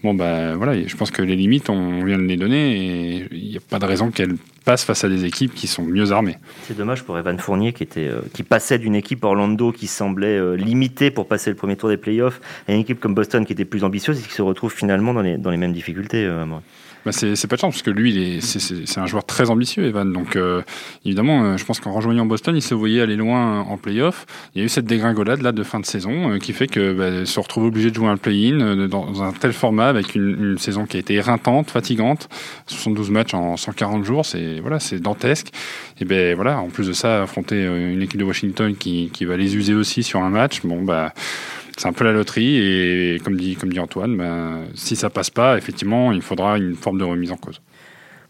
Bon, 0.02 0.14
ben 0.14 0.56
voilà, 0.56 0.86
je 0.86 0.96
pense 0.96 1.10
que 1.10 1.22
les 1.22 1.36
limites, 1.36 1.70
on 1.70 2.04
vient 2.04 2.18
de 2.18 2.24
les 2.24 2.36
donner 2.36 2.76
et 2.76 3.28
il 3.30 3.50
n'y 3.50 3.56
a 3.56 3.60
pas 3.60 3.78
de 3.78 3.84
raison 3.84 4.10
qu'elles 4.10 4.36
passe 4.66 4.84
face 4.84 5.04
à 5.04 5.08
des 5.08 5.24
équipes 5.24 5.54
qui 5.54 5.68
sont 5.68 5.84
mieux 5.84 6.10
armées. 6.10 6.36
C'est 6.64 6.76
dommage 6.76 7.04
pour 7.04 7.16
Evan 7.16 7.38
Fournier 7.38 7.72
qui, 7.72 7.84
était, 7.84 8.08
euh, 8.08 8.20
qui 8.34 8.42
passait 8.42 8.78
d'une 8.78 8.96
équipe 8.96 9.22
Orlando 9.24 9.70
qui 9.70 9.86
semblait 9.86 10.36
euh, 10.36 10.56
limitée 10.56 11.12
pour 11.12 11.28
passer 11.28 11.50
le 11.50 11.56
premier 11.56 11.76
tour 11.76 11.88
des 11.88 11.96
playoffs 11.96 12.40
à 12.68 12.74
une 12.74 12.80
équipe 12.80 12.98
comme 12.98 13.14
Boston 13.14 13.46
qui 13.46 13.52
était 13.52 13.64
plus 13.64 13.84
ambitieuse 13.84 14.18
et 14.18 14.22
qui 14.22 14.34
se 14.34 14.42
retrouve 14.42 14.72
finalement 14.72 15.14
dans 15.14 15.22
les, 15.22 15.38
dans 15.38 15.50
les 15.50 15.56
mêmes 15.56 15.72
difficultés. 15.72 16.24
Euh, 16.26 16.44
bah 17.06 17.12
c'est 17.12 17.46
pas 17.46 17.54
de 17.54 17.60
chance 17.60 17.74
parce 17.74 17.82
que 17.82 17.90
lui, 17.90 18.40
c'est 18.42 18.98
un 18.98 19.06
joueur 19.06 19.24
très 19.24 19.48
ambitieux, 19.48 19.84
Evan. 19.84 20.12
Donc 20.12 20.34
euh, 20.34 20.62
évidemment, 21.04 21.44
euh, 21.44 21.56
je 21.56 21.64
pense 21.64 21.78
qu'en 21.78 21.92
rejoignant 21.92 22.26
Boston, 22.26 22.56
il 22.56 22.62
se 22.62 22.74
voyait 22.74 23.00
aller 23.00 23.14
loin 23.14 23.60
en 23.60 23.76
playoff. 23.76 24.26
Il 24.54 24.58
y 24.58 24.62
a 24.62 24.64
eu 24.64 24.68
cette 24.68 24.86
dégringolade 24.86 25.40
là 25.40 25.52
de 25.52 25.62
fin 25.62 25.78
de 25.78 25.86
saison 25.86 26.32
euh, 26.32 26.38
qui 26.38 26.52
fait 26.52 26.66
que 26.66 26.92
bah, 26.92 27.24
se 27.24 27.38
retrouve 27.38 27.66
obligé 27.66 27.90
de 27.90 27.94
jouer 27.94 28.08
un 28.08 28.16
play-in 28.16 28.88
dans 28.88 29.22
un 29.22 29.30
tel 29.30 29.52
format 29.52 29.86
avec 29.86 30.16
une, 30.16 30.58
saison 30.58 30.84
qui 30.84 30.96
a 30.96 31.00
été 31.00 31.14
éreintante, 31.14 31.70
fatigante, 31.70 32.28
72 32.66 33.10
matchs 33.10 33.34
en 33.34 33.56
140 33.56 34.04
jours, 34.04 34.26
c'est 34.26 34.58
voilà, 34.58 34.80
c'est 34.80 34.98
dantesque. 34.98 35.52
Et 36.00 36.04
ben 36.04 36.34
voilà, 36.34 36.58
en 36.58 36.70
plus 36.70 36.88
de 36.88 36.92
ça, 36.92 37.22
affronter 37.22 37.62
une 37.66 38.02
équipe 38.02 38.18
de 38.18 38.24
Washington 38.24 38.74
qui, 38.74 39.10
qui 39.12 39.24
va 39.26 39.36
les 39.36 39.54
user 39.54 39.74
aussi 39.74 40.02
sur 40.02 40.24
un 40.24 40.30
match, 40.30 40.62
bon 40.64 40.82
bah 40.82 41.12
c'est 41.76 41.88
un 41.88 41.92
peu 41.92 42.04
la 42.04 42.12
loterie 42.12 42.56
et 42.56 43.20
comme 43.24 43.36
dit, 43.36 43.56
Antoine, 43.78 44.16
ben, 44.16 44.64
si 44.74 44.96
ça 44.96 45.10
passe 45.10 45.30
pas, 45.30 45.58
effectivement, 45.58 46.12
il 46.12 46.22
faudra 46.22 46.56
une 46.56 46.74
forme 46.74 46.98
de 46.98 47.04
remise 47.04 47.32
en 47.32 47.36
cause. 47.36 47.60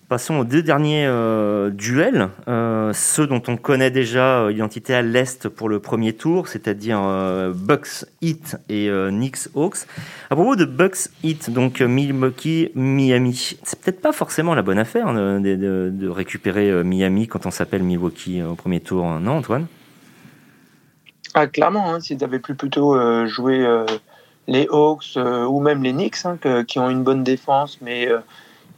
Passons 0.08 0.36
aux 0.36 0.44
deux 0.44 0.62
derniers 0.62 1.04
euh, 1.04 1.70
duels, 1.70 2.28
euh, 2.46 2.92
ceux 2.92 3.26
dont 3.26 3.42
on 3.48 3.56
connaît 3.56 3.90
déjà 3.90 4.38
euh, 4.38 4.50
l'identité 4.52 4.94
à 4.94 5.02
l'Est 5.02 5.48
pour 5.48 5.68
le 5.68 5.80
premier 5.80 6.12
tour, 6.12 6.46
c'est-à-dire 6.46 7.00
Bucks 7.56 8.04
Heat 8.22 8.56
et 8.68 8.88
Knicks 9.10 9.48
Hawks. 9.56 9.78
À 10.30 10.36
propos 10.36 10.54
de 10.54 10.64
Bucks 10.64 11.08
Heat, 11.24 11.50
donc 11.50 11.80
Milwaukee, 11.80 12.70
Miami, 12.76 13.58
c'est 13.64 13.80
peut-être 13.80 14.00
pas 14.00 14.12
forcément 14.12 14.54
la 14.54 14.62
bonne 14.62 14.78
affaire 14.78 15.12
de, 15.12 16.08
récupérer 16.08 16.84
Miami 16.84 17.26
quand 17.26 17.44
on 17.46 17.50
s'appelle 17.50 17.82
Milwaukee 17.82 18.42
au 18.42 18.54
premier 18.54 18.78
tour, 18.78 19.04
non 19.18 19.38
Antoine? 19.38 19.66
Ah, 21.38 21.46
clairement, 21.46 21.92
hein, 21.92 22.00
s'ils 22.00 22.24
avaient 22.24 22.38
pu 22.38 22.54
plutôt 22.54 22.96
euh, 22.96 23.26
jouer 23.26 23.60
euh, 23.60 23.84
les 24.48 24.66
Hawks 24.70 25.18
euh, 25.18 25.44
ou 25.44 25.60
même 25.60 25.82
les 25.82 25.92
Knicks, 25.92 26.24
hein, 26.24 26.38
qui 26.66 26.78
ont 26.78 26.88
une 26.88 27.02
bonne 27.02 27.24
défense, 27.24 27.78
mais 27.82 28.08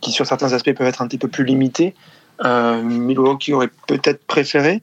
qui 0.01 0.11
sur 0.11 0.27
certains 0.27 0.53
aspects 0.53 0.73
peuvent 0.73 0.89
être 0.89 1.01
un 1.01 1.07
petit 1.07 1.19
peu 1.19 1.29
plus 1.29 1.45
limités, 1.45 1.95
Milwaukee 2.45 3.53
aurait 3.53 3.71
peut-être 3.87 4.27
préféré, 4.27 4.83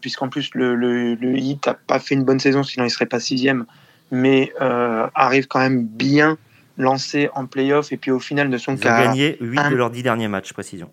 puisqu'en 0.00 0.30
plus 0.30 0.54
le, 0.54 0.74
le, 0.74 1.36
Heat 1.36 1.66
n'a 1.66 1.74
pas 1.74 1.98
fait 1.98 2.14
une 2.14 2.24
bonne 2.24 2.40
saison, 2.40 2.62
sinon 2.62 2.86
il 2.86 2.90
serait 2.90 3.06
pas 3.06 3.20
sixième, 3.20 3.66
mais 4.10 4.52
arrive 4.58 5.48
quand 5.48 5.60
même 5.60 5.84
bien 5.84 6.38
lancé 6.78 7.28
en 7.34 7.44
playoff, 7.44 7.92
et 7.92 7.98
puis 7.98 8.10
au 8.10 8.20
final 8.20 8.48
ne 8.48 8.56
sont 8.56 8.76
qu'à... 8.76 9.02
gagné 9.02 9.36
8 9.40 9.70
de 9.70 9.76
leurs 9.76 9.90
10 9.90 10.02
derniers 10.02 10.28
matchs, 10.28 10.54
précision. 10.54 10.90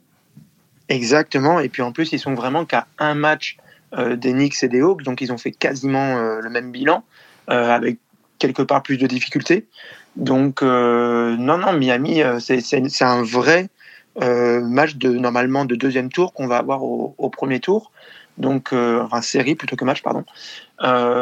Exactement, 0.89 1.61
et 1.61 1.69
puis 1.69 1.81
en 1.81 1.93
plus 1.93 2.11
ils 2.11 2.19
sont 2.19 2.33
vraiment 2.33 2.65
qu'à 2.65 2.87
un 2.99 3.15
match 3.15 3.57
euh, 3.57 3.62
des 3.95 4.33
Knicks 4.33 4.63
et 4.63 4.67
des 4.67 4.81
Hawks, 4.81 5.03
donc 5.03 5.21
ils 5.21 5.31
ont 5.31 5.37
fait 5.37 5.51
quasiment 5.51 6.17
euh, 6.17 6.39
le 6.41 6.49
même 6.49 6.71
bilan, 6.71 7.03
euh, 7.49 7.69
avec 7.69 7.99
quelque 8.39 8.61
part 8.61 8.83
plus 8.83 8.97
de 8.97 9.07
difficultés. 9.07 9.67
Donc 10.15 10.61
non, 10.61 11.57
non, 11.57 11.73
Miami, 11.73 12.21
c'est 12.39 13.01
un 13.01 13.23
vrai 13.23 13.69
match 14.15 14.95
de 14.95 15.09
normalement 15.09 15.65
de 15.65 15.75
deuxième 15.75 16.11
tour 16.11 16.33
qu'on 16.33 16.45
va 16.45 16.57
avoir 16.57 16.83
au, 16.83 17.29
premier 17.31 17.59
tour, 17.59 17.91
donc 18.37 18.73
enfin 18.73 19.23
série 19.23 19.55
plutôt 19.55 19.75
que 19.75 19.85
match, 19.85 20.03
pardon. 20.03 20.23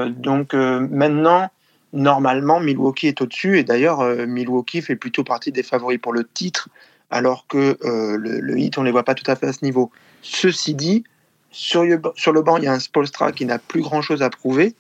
donc 0.10 0.54
maintenant, 0.54 1.50
normalement, 1.94 2.60
Milwaukee 2.60 3.08
est 3.08 3.22
au-dessus 3.22 3.60
et 3.60 3.64
d'ailleurs 3.64 4.04
Milwaukee 4.28 4.82
fait 4.82 4.98
plutôt 4.98 5.24
partie 5.24 5.54
des 5.54 5.64
favoris 5.64 6.00
pour 6.00 6.12
le 6.12 6.26
titre, 6.26 6.68
alors 7.12 7.48
que 7.48 7.78
le, 7.82 8.42
le 8.42 8.60
Heat 8.60 8.78
on 8.78 8.84
les 8.84 8.92
voit 8.92 9.04
pas 9.04 9.16
tout 9.16 9.30
à 9.32 9.38
fait 9.38 9.48
à 9.48 9.54
ce 9.54 9.64
niveau. 9.64 9.90
Ceci 10.22 10.76
dit, 10.76 11.06
sur, 11.52 11.84
le 11.84 12.42
banc, 12.42 12.58
il 12.58 12.64
y 12.64 12.68
a 12.68 12.74
un 12.74 12.80
Spolstra 12.80 13.32
qui 13.32 13.46
n'a 13.46 13.60
plus 13.60 13.82
grand-chose 13.82 14.22
à 14.22 14.30
prouver, 14.30 14.74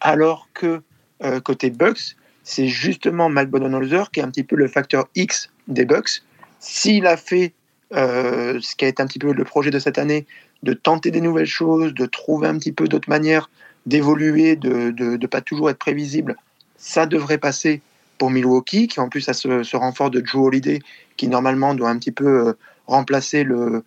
alors 0.00 0.48
que 0.54 0.82
euh, 1.22 1.40
côté 1.40 1.70
Bucks, 1.70 2.16
c'est 2.42 2.68
justement 2.68 3.28
Mike 3.28 3.50
Budenholzer 3.50 4.10
qui 4.10 4.20
est 4.20 4.22
un 4.22 4.30
petit 4.30 4.44
peu 4.44 4.56
le 4.56 4.68
facteur 4.68 5.06
X 5.14 5.50
des 5.68 5.84
Bucks. 5.84 6.22
S'il 6.58 7.06
a 7.06 7.16
fait 7.16 7.52
euh, 7.94 8.58
ce 8.60 8.76
qui 8.76 8.84
a 8.84 8.88
été 8.88 9.02
un 9.02 9.06
petit 9.06 9.18
peu 9.18 9.32
le 9.32 9.44
projet 9.44 9.70
de 9.70 9.78
cette 9.78 9.98
année, 9.98 10.26
de 10.62 10.72
tenter 10.72 11.10
des 11.10 11.20
nouvelles 11.20 11.46
choses, 11.46 11.92
de 11.92 12.06
trouver 12.06 12.48
un 12.48 12.58
petit 12.58 12.72
peu 12.72 12.88
d'autres 12.88 13.08
manières 13.08 13.50
d'évoluer, 13.84 14.56
de 14.56 14.92
ne 14.98 15.26
pas 15.26 15.40
toujours 15.40 15.70
être 15.70 15.78
prévisible, 15.78 16.36
ça 16.76 17.06
devrait 17.06 17.38
passer 17.38 17.82
pour 18.18 18.30
Milwaukee, 18.30 18.88
qui 18.88 19.00
en 19.00 19.08
plus 19.08 19.28
a 19.28 19.34
ce, 19.34 19.76
renfort 19.76 20.10
de 20.10 20.22
Joe 20.24 20.46
Holiday, 20.46 20.80
qui 21.16 21.28
normalement 21.28 21.74
doit 21.74 21.90
un 21.90 21.98
petit 21.98 22.12
peu 22.12 22.48
euh, 22.48 22.52
remplacer 22.86 23.44
le, 23.44 23.84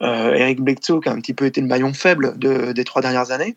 Eric 0.00 0.60
Bledsoe 0.60 1.00
qui 1.00 1.08
a 1.08 1.12
un 1.12 1.20
petit 1.20 1.34
peu 1.34 1.44
été 1.44 1.60
le 1.60 1.66
maillon 1.66 1.92
faible 1.92 2.38
des 2.38 2.84
trois 2.84 3.02
dernières 3.02 3.30
années. 3.32 3.56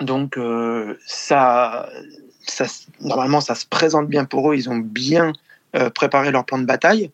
Donc 0.00 0.36
euh, 0.36 0.98
ça, 1.06 1.88
ça, 2.44 2.66
normalement, 3.00 3.40
ça 3.40 3.54
se 3.54 3.66
présente 3.66 4.08
bien 4.08 4.24
pour 4.24 4.50
eux. 4.50 4.56
Ils 4.56 4.68
ont 4.68 4.78
bien 4.78 5.32
euh, 5.76 5.90
préparé 5.90 6.32
leur 6.32 6.44
plan 6.44 6.58
de 6.58 6.64
bataille, 6.64 7.10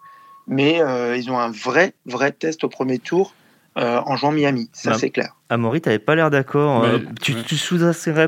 mais 0.47 0.81
ils 1.17 1.31
ont 1.31 1.39
un 1.39 1.51
vrai, 1.51 1.93
vrai 2.07 2.33
test 2.33 2.65
au 2.65 2.69
premier 2.69 2.99
tour 2.99 3.35
en 3.77 4.17
jouant 4.17 4.33
Miami. 4.33 4.69
Ça, 4.73 4.91
bah, 4.91 4.97
c'est 4.99 5.11
clair. 5.11 5.35
Amaury, 5.51 5.81
tu 5.81 5.89
n'avais 5.89 5.99
pas 5.99 6.15
l'air 6.15 6.31
d'accord. 6.31 6.85
Hein. 6.85 7.01
tu 7.23 7.35
ne 7.35 7.43
sous 7.43 7.79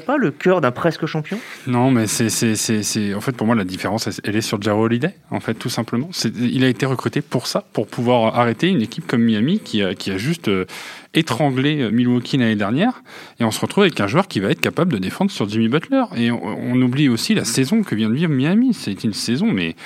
pas 0.07 0.17
le 0.17 0.31
cœur 0.31 0.61
d'un 0.61 0.71
presque 0.71 1.07
champion? 1.07 1.39
Non, 1.67 1.91
mais 1.91 2.07
c'est, 2.07 3.15
en 3.15 3.21
fait 3.21 3.33
pour 3.33 3.47
moi 3.47 3.55
la 3.55 3.65
différence, 3.65 4.09
elle 4.25 4.37
est 4.37 4.41
sur 4.41 4.63
Jaro 4.63 4.85
Holiday, 4.85 5.15
en 5.31 5.41
fait, 5.41 5.55
tout 5.55 5.69
simplement. 5.69 6.09
Il 6.37 6.65
a 6.65 6.69
été 6.69 6.87
recruté 6.87 7.21
pour 7.21 7.47
ça, 7.47 7.65
pour 7.73 7.89
pouvoir 7.89 8.39
arrêter 8.39 8.69
une 8.69 8.81
équipe 8.81 9.07
comme 9.07 9.23
Miami 9.23 9.61
qui 9.61 9.83
a, 9.83 9.95
qui 9.95 10.11
a 10.11 10.17
juste 10.17 10.49
euh, 10.49 10.65
étranglé 11.13 11.83
euh, 11.83 11.91
Milwaukee 11.91 12.39
l'année 12.39 12.57
dernière, 12.57 13.03
et 13.39 13.45
on 13.45 13.51
se 13.51 13.61
retrouve 13.61 13.85
avec 13.85 14.01
un 14.01 14.07
joueur 14.07 14.29
qui 14.29 14.41
va 14.41 14.51
être 14.51 14.61
capable 14.61 14.93
de 14.93 14.99
défendre 14.99 15.31
sur 15.31 15.49
Jimmy 15.49 15.69
Butler. 15.69 16.05
Et 16.17 16.31
on, 16.31 16.43
on 16.43 16.81
oublie 16.81 17.09
aussi 17.09 17.35
la 17.35 17.45
saison 17.45 17.83
que 17.83 17.95
vient 17.95 18.09
de 18.09 18.15
vivre 18.15 18.33
Miami. 18.33 18.73
C'est 18.73 19.05
une 19.05 19.13
saison, 19.13 19.47
mais 19.47 19.77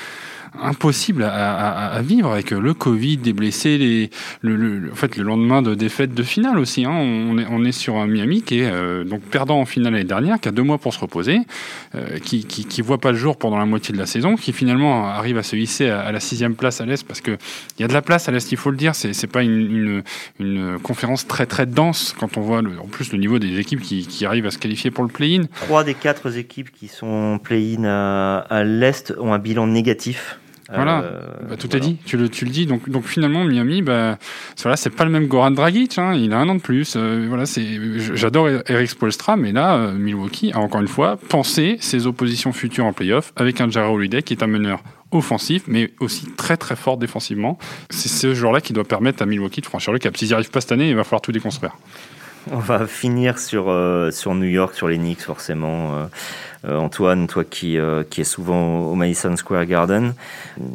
impossible 0.60 1.24
à, 1.24 2.00
vivre 2.02 2.32
avec 2.32 2.50
le 2.50 2.74
Covid, 2.74 3.18
des 3.18 3.32
blessés, 3.32 3.78
les, 3.78 4.10
le, 4.42 4.90
en 4.92 4.94
fait, 4.94 5.16
le 5.16 5.24
lendemain 5.24 5.62
de 5.62 5.74
défaite 5.74 6.14
de 6.14 6.22
finale 6.22 6.58
aussi. 6.58 6.84
Hein. 6.84 6.92
On, 6.92 7.38
est, 7.38 7.46
on 7.50 7.64
est 7.64 7.72
sur 7.72 7.96
un 7.96 8.06
Miami 8.06 8.42
qui 8.42 8.60
est 8.60 8.70
euh, 8.70 9.04
donc 9.04 9.22
perdant 9.22 9.60
en 9.60 9.64
finale 9.64 9.92
l'année 9.92 10.04
dernière, 10.04 10.40
qui 10.40 10.48
a 10.48 10.52
deux 10.52 10.62
mois 10.62 10.78
pour 10.78 10.94
se 10.94 10.98
reposer, 10.98 11.40
euh, 11.94 12.18
qui, 12.18 12.44
qui, 12.44 12.82
voit 12.82 12.98
pas 12.98 13.12
le 13.12 13.18
jour 13.18 13.36
pendant 13.36 13.58
la 13.58 13.66
moitié 13.66 13.92
de 13.92 13.98
la 13.98 14.06
saison, 14.06 14.36
qui 14.36 14.52
finalement 14.52 15.06
arrive 15.06 15.38
à 15.38 15.42
se 15.42 15.56
hisser 15.56 15.88
à, 15.88 16.12
la 16.12 16.20
sixième 16.20 16.54
place 16.54 16.80
à 16.80 16.86
l'Est 16.86 17.06
parce 17.06 17.20
que 17.20 17.36
il 17.78 17.82
y 17.82 17.84
a 17.84 17.88
de 17.88 17.92
la 17.92 18.02
place 18.02 18.28
à 18.28 18.32
l'Est, 18.32 18.50
il 18.52 18.58
faut 18.58 18.70
le 18.70 18.76
dire. 18.76 18.94
C'est, 18.94 19.12
c'est 19.12 19.26
pas 19.26 19.42
une, 19.42 20.02
une, 20.38 20.78
conférence 20.82 21.26
très 21.26 21.46
très 21.46 21.66
dense 21.66 22.14
quand 22.18 22.36
on 22.36 22.40
voit 22.40 22.58
en 22.58 22.86
plus 22.86 23.12
le 23.12 23.18
niveau 23.18 23.38
des 23.38 23.58
équipes 23.58 23.80
qui, 23.80 24.06
qui 24.06 24.26
arrivent 24.26 24.46
à 24.46 24.50
se 24.50 24.58
qualifier 24.58 24.90
pour 24.90 25.04
le 25.04 25.10
play-in. 25.10 25.44
Trois 25.62 25.84
des 25.84 25.94
quatre 25.94 26.36
équipes 26.36 26.70
qui 26.70 26.88
sont 26.88 27.40
play-in 27.42 27.84
à, 27.84 28.38
à 28.38 28.64
l'Est 28.64 29.14
ont 29.18 29.32
un 29.32 29.38
bilan 29.38 29.66
négatif. 29.66 30.38
Voilà, 30.74 31.02
euh, 31.02 31.20
bah, 31.48 31.56
tout 31.56 31.74
est 31.76 31.80
dit, 31.80 31.96
tu 32.04 32.16
le, 32.16 32.28
tu 32.28 32.44
le 32.44 32.50
dis. 32.50 32.66
Donc, 32.66 32.88
donc 32.88 33.04
finalement, 33.04 33.44
Miami, 33.44 33.82
bah, 33.82 34.18
voilà, 34.62 34.76
c'est 34.76 34.90
pas 34.90 35.04
le 35.04 35.10
même 35.10 35.26
Goran 35.26 35.50
Dragic, 35.50 35.98
hein, 35.98 36.14
il 36.14 36.32
a 36.32 36.38
un 36.38 36.48
an 36.48 36.54
de 36.54 36.60
plus. 36.60 36.94
Euh, 36.96 37.26
voilà, 37.28 37.46
c'est, 37.46 37.64
j'adore 38.14 38.48
Eric 38.66 38.88
Spolstra, 38.88 39.36
mais 39.36 39.52
là, 39.52 39.76
euh, 39.76 39.92
Milwaukee 39.92 40.52
a 40.52 40.58
encore 40.58 40.80
une 40.80 40.88
fois 40.88 41.18
pensé 41.28 41.76
ses 41.80 42.06
oppositions 42.06 42.52
futures 42.52 42.86
en 42.86 42.92
playoff 42.92 43.32
avec 43.36 43.60
un 43.60 43.70
Jarrell 43.70 43.94
Holiday 43.94 44.22
qui 44.22 44.34
est 44.34 44.42
un 44.42 44.48
meneur 44.48 44.82
offensif, 45.12 45.64
mais 45.68 45.92
aussi 46.00 46.26
très 46.36 46.56
très 46.56 46.76
fort 46.76 46.96
défensivement. 46.96 47.58
C'est 47.90 48.08
ce 48.08 48.34
joueur-là 48.34 48.60
qui 48.60 48.72
doit 48.72 48.84
permettre 48.84 49.22
à 49.22 49.26
Milwaukee 49.26 49.60
de 49.60 49.66
franchir 49.66 49.92
le 49.92 49.98
cap. 49.98 50.16
S'ils 50.16 50.28
n'y 50.28 50.34
arrivent 50.34 50.50
pas 50.50 50.60
cette 50.60 50.72
année, 50.72 50.88
il 50.90 50.96
va 50.96 51.04
falloir 51.04 51.20
tout 51.20 51.32
déconstruire. 51.32 51.76
On 52.50 52.58
va 52.58 52.86
finir 52.86 53.38
sur, 53.38 53.74
sur 54.12 54.34
New 54.34 54.48
York, 54.48 54.74
sur 54.74 54.88
les 54.88 54.98
Knicks 54.98 55.22
forcément. 55.22 55.94
Euh, 55.94 56.06
Antoine, 56.68 57.26
toi 57.26 57.44
qui, 57.44 57.78
euh, 57.78 58.04
qui 58.08 58.20
es 58.20 58.24
souvent 58.24 58.80
au 58.86 58.94
Madison 58.94 59.36
Square 59.36 59.66
Garden, 59.66 60.14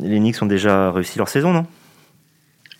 les 0.01 0.19
Knicks 0.19 0.41
ont 0.41 0.45
déjà 0.45 0.91
réussi 0.91 1.17
leur 1.17 1.29
saison, 1.29 1.51
non? 1.51 1.65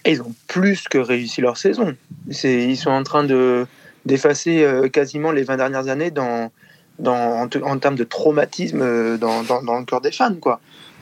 Ils 0.05 0.21
ont 0.21 0.33
plus 0.47 0.87
que 0.87 0.97
réussi 0.97 1.41
leur 1.41 1.57
saison. 1.57 1.95
Ils 2.43 2.77
sont 2.77 2.91
en 2.91 3.03
train 3.03 3.23
de 3.23 3.65
d'effacer 4.05 4.63
euh, 4.63 4.87
quasiment 4.87 5.31
les 5.31 5.43
20 5.43 5.57
dernières 5.57 5.87
années 5.89 6.11
en, 6.17 6.49
termes 7.79 7.95
de 7.95 8.03
traumatisme 8.05 9.17
dans, 9.17 9.41
le 9.41 9.85
cœur 9.85 10.01
des 10.01 10.11
fans. 10.11 10.35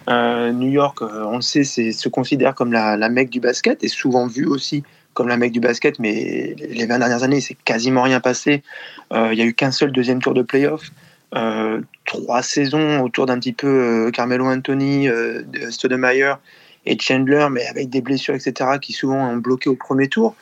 New 0.08 0.70
York, 0.70 1.02
on 1.02 1.36
le 1.36 1.42
sait, 1.42 1.64
se 1.64 2.10
considère 2.10 2.56
comme 2.56 2.74
la, 2.74 2.98
la 2.98 3.10
mecque 3.10 3.30
du 3.30 3.40
basket 3.40 3.84
et 3.84 3.88
souvent 3.88 4.28
vu 4.28 4.46
aussi 4.46 4.84
comme 5.14 5.28
la 5.28 5.38
mec 5.38 5.52
du 5.52 5.60
basket, 5.60 6.00
mais 6.00 6.56
les 6.58 6.86
20 6.86 7.00
dernières 7.00 7.24
années, 7.24 7.38
il 7.38 7.42
s'est 7.42 7.58
quasiment 7.66 8.04
rien 8.04 8.20
passé. 8.20 8.64
Il 9.12 9.32
n'y 9.32 9.42
a 9.42 9.46
eu 9.46 9.54
qu'un 9.54 9.72
seul 9.72 9.92
deuxième 9.92 10.22
tour 10.22 10.34
de 10.34 10.42
playoff. 10.42 10.92
Euh, 11.36 11.82
trois 12.06 12.42
saisons 12.42 13.02
autour 13.02 13.26
d'un 13.26 13.38
petit 13.38 13.52
peu 13.52 13.68
euh, 13.68 14.12
Carmelo 14.12 14.46
Anthony, 14.46 15.10
euh, 15.10 15.42
Stoudemire 15.70 16.40
et 16.86 16.98
Chandler, 16.98 17.48
mais 17.52 17.66
avec 17.68 17.90
des 17.90 18.00
blessures, 18.02 18.34
etc., 18.34 18.80
qui 18.82 18.94
souvent 18.94 19.30
ont 19.30 19.38
bloqué 19.38 19.70
au 19.70 19.76
premier 19.76 20.08
tour. 20.08 20.36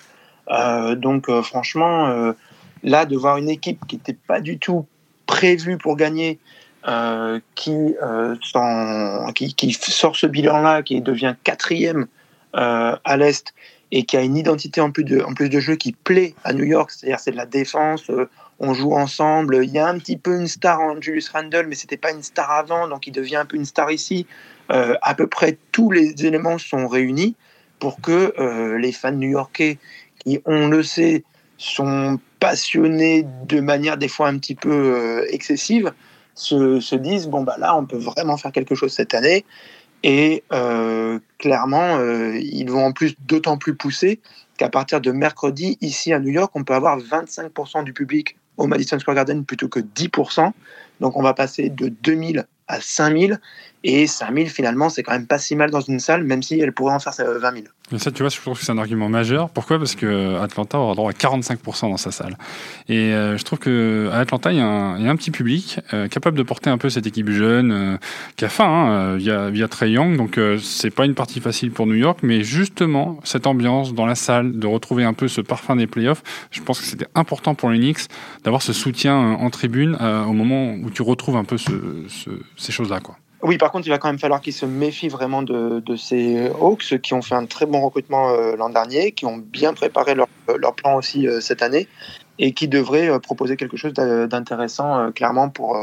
donc 0.96 1.32
franchement, 1.42 2.34
là, 2.84 3.06
de 3.06 3.18
voir 3.18 3.38
une 3.38 3.50
équipe 3.50 3.80
qui 3.88 3.96
n'était 3.96 4.14
pas 4.28 4.42
du 4.42 4.60
tout 4.60 4.86
prévue 5.26 5.80
pour 5.80 5.96
gagner, 5.96 6.38
qui, 7.56 7.96
sort 9.72 10.16
ce 10.16 10.28
bilan-là, 10.28 10.84
qui 10.84 11.02
devient 11.02 11.34
quatrième 11.44 12.06
à 12.54 13.18
l'Est, 13.18 13.56
et 13.92 14.04
qui 14.04 14.16
a 14.16 14.22
une 14.22 14.38
identité 14.38 14.82
en 14.82 14.92
plus 14.92 15.04
de, 15.04 15.22
en 15.22 15.34
plus 15.34 15.50
de 15.50 15.60
jeu 15.60 15.78
qui 15.78 15.94
plaît 15.94 16.36
à 16.44 16.54
New 16.54 16.66
York, 16.66 16.92
c'est-à-dire 16.92 17.20
c'est 17.20 17.32
de 17.32 17.38
la 17.38 17.48
défense, 17.48 18.12
on 18.60 18.74
joue 18.74 18.94
ensemble. 18.94 19.62
Il 19.64 19.72
y 19.72 19.80
a 19.80 19.88
un 19.88 19.98
petit 19.98 20.18
peu 20.18 20.40
une 20.40 20.48
star 20.48 20.80
en 20.80 21.00
Julius 21.02 21.30
Randle, 21.30 21.66
mais 21.68 21.76
c'était 21.76 21.98
pas 21.98 22.12
une 22.12 22.24
star 22.24 22.52
avant, 22.52 22.88
donc 22.88 23.08
il 23.08 23.12
devient 23.12 23.38
un 23.38 23.46
peu 23.46 23.58
une 23.58 23.66
star 23.66 23.92
ici. 23.92 24.26
Euh, 24.72 24.96
à 25.02 25.14
peu 25.14 25.28
près 25.28 25.58
tous 25.72 25.92
les 25.92 26.26
éléments 26.26 26.58
sont 26.58 26.88
réunis 26.88 27.36
pour 27.80 28.02
que 28.02 28.34
euh, 28.40 28.78
les 28.80 28.92
fans 28.92 29.12
new-yorkais, 29.12 29.78
qui 30.20 30.42
on 30.46 30.68
le 30.68 30.82
sait, 30.82 31.24
sont 31.58 32.20
passionnés 32.40 33.26
de 33.48 33.60
manière 33.60 33.98
des 33.98 34.08
fois 34.08 34.28
un 34.28 34.38
petit 34.38 34.56
peu 34.56 34.72
euh, 34.72 35.26
excessive, 35.30 35.94
se, 36.34 36.80
se, 36.80 36.96
disent 36.96 37.28
bon 37.28 37.44
bah 37.44 37.56
là 37.58 37.78
on 37.78 37.86
peut 37.86 37.98
vraiment 37.98 38.36
faire 38.38 38.52
quelque 38.52 38.76
chose 38.76 38.92
cette 38.92 39.14
année. 39.14 39.46
Et 40.04 40.44
clairement, 41.40 42.00
ils 42.36 42.70
vont 42.70 42.86
en 42.86 42.92
plus 42.92 43.16
d'autant 43.26 43.58
plus 43.58 43.74
pousser 43.74 44.20
qu'à 44.56 44.70
partir 44.70 45.02
de 45.02 45.12
mercredi, 45.12 45.80
ici 45.82 46.14
à 46.14 46.20
New 46.20 46.30
York, 46.30 46.52
on 46.54 46.64
peut 46.64 46.76
avoir 46.76 47.00
25% 47.00 47.84
du 47.84 47.92
public 47.92 48.38
au 48.58 48.68
Madison 48.68 49.00
Square 49.00 49.16
Garden 49.16 49.46
plutôt 49.46 49.68
que 49.68 49.80
10%. 49.80 50.52
Donc 51.02 51.18
on 51.18 51.22
va 51.22 51.34
passer 51.34 51.70
de 51.70 51.90
2000 51.90 52.46
à 52.68 52.82
5000. 52.82 53.40
Et 53.88 54.08
5000, 54.08 54.50
finalement, 54.50 54.90
c'est 54.90 55.04
quand 55.04 55.12
même 55.12 55.28
pas 55.28 55.38
si 55.38 55.56
mal 55.56 55.70
dans 55.70 55.80
une 55.80 56.00
salle, 56.00 56.24
même 56.24 56.42
si 56.42 56.60
elle 56.60 56.74
pourrait 56.74 56.96
en 56.96 57.00
faire 57.00 57.14
20 57.14 57.40
000. 57.52 57.66
Et 57.92 58.00
ça, 58.00 58.10
tu 58.10 58.24
vois, 58.24 58.30
je 58.30 58.42
trouve 58.42 58.58
que 58.58 58.66
c'est 58.66 58.72
un 58.72 58.80
argument 58.80 59.10
majeur. 59.10 59.52
Pourquoi? 59.52 59.78
Parce 59.78 59.94
que 59.94 60.42
Atlanta 60.42 60.80
aura 60.80 60.96
droit 60.96 61.12
à 61.12 61.14
45% 61.14 61.92
dans 61.92 61.98
sa 61.98 62.10
salle. 62.10 62.36
Et 62.90 63.14
euh, 63.14 63.38
je 63.38 63.44
trouve 63.44 63.60
que 63.60 64.10
à 64.12 64.22
Atlanta, 64.22 64.52
il 64.52 64.58
y, 64.58 64.62
a 64.62 64.66
un, 64.66 65.16
petit 65.16 65.30
public 65.30 65.80
euh, 65.94 66.08
capable 66.08 66.36
de 66.36 66.42
porter 66.42 66.72
un 66.72 66.80
peu 66.80 66.90
cette 66.90 67.06
équipe 67.06 67.30
jeune, 67.30 67.72
euh, 67.72 67.98
qui 68.38 68.46
a 68.46 68.50
faim 68.50 68.66
hein, 68.66 69.18
via, 69.18 69.52
via 69.52 69.68
Trey 69.68 69.92
Young. 69.92 70.18
Donc, 70.18 70.40
c'est 70.64 70.90
pas 70.90 71.06
une 71.06 71.14
partie 71.14 71.40
facile 71.40 71.70
pour 71.70 71.86
New 71.86 71.94
York, 71.94 72.22
mais 72.24 72.44
justement, 72.44 73.20
cette 73.24 73.46
ambiance 73.46 73.94
dans 73.94 74.08
la 74.08 74.16
salle, 74.16 74.58
de 74.58 74.66
retrouver 74.66 75.04
un 75.04 75.14
peu 75.14 75.28
ce 75.28 75.42
parfum 75.42 75.76
des 75.76 75.86
playoffs, 75.86 76.24
je 76.50 76.62
pense 76.62 76.80
que 76.80 76.88
c'était 76.88 77.08
important 77.14 77.54
pour 77.54 77.70
les 77.70 77.78
Knicks 77.78 78.08
d'avoir 78.44 78.64
ce 78.64 78.74
soutien 78.74 79.16
en 79.16 79.50
tribune 79.52 79.96
au 79.96 80.34
moment 80.34 80.74
où 80.74 80.90
tu 80.90 81.04
retrouves 81.04 81.36
un 81.36 81.44
peu 81.44 81.60
ce, 81.60 81.70
ces 82.58 82.72
choses-là, 82.72 83.00
quoi. 83.00 83.18
Oui, 83.46 83.60
par 83.60 83.72
contre, 83.72 83.86
il 83.86 83.92
va 83.92 84.00
quand 84.00 84.08
même 84.08 84.18
falloir 84.18 84.42
qu'ils 84.42 84.54
se 84.54 84.66
méfient 84.66 85.08
vraiment 85.08 85.44
de, 85.44 85.96
ces 85.98 86.48
Hawks 86.48 87.00
qui 87.00 87.14
ont 87.14 87.22
fait 87.22 87.36
un 87.36 87.46
très 87.46 87.68
bon 87.68 87.80
recrutement 87.80 88.32
euh, 88.32 88.56
l'an 88.56 88.70
dernier, 88.70 89.12
qui 89.12 89.28
ont 89.28 89.38
bien 89.38 89.76
préparé 89.76 90.16
leur, 90.16 90.28
leur 90.58 90.74
plan 90.74 90.96
aussi 90.96 91.28
euh, 91.28 91.40
cette 91.42 91.62
année 91.62 91.88
et 92.40 92.54
qui 92.54 92.68
devraient 92.68 93.08
euh, 93.08 93.20
proposer 93.20 93.56
quelque 93.56 93.78
chose 93.78 93.94
d'intéressant 93.94 95.12
clairement 95.12 95.50
pour, 95.50 95.78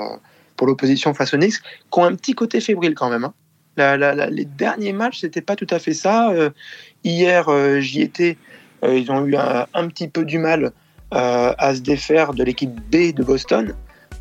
pour 0.56 0.66
l'opposition 0.66 1.14
face 1.14 1.30
qui 1.30 1.52
ont 1.92 2.04
un 2.04 2.16
petit 2.16 2.34
côté 2.34 2.60
fébrile 2.60 2.96
quand 2.96 3.10
même. 3.10 3.30
Hein. 3.76 4.28
les 4.28 4.44
derniers 4.44 4.92
matchs, 4.92 5.20
c'était 5.20 5.40
pas 5.40 5.54
tout 5.54 5.68
à 5.70 5.78
fait 5.78 5.94
ça. 5.94 6.32
hier, 7.04 7.48
j'y 7.80 8.02
étais. 8.02 8.38
ils 8.82 9.12
ont 9.12 9.24
eu 9.24 9.36
un, 9.36 9.88
petit 9.88 10.08
peu 10.08 10.24
du 10.24 10.38
mal 10.38 10.72
à 11.12 11.74
se 11.76 11.80
défaire 11.80 12.34
de 12.34 12.42
l'équipe 12.42 12.74
B 12.90 13.14
de 13.14 13.22
Boston. 13.22 13.72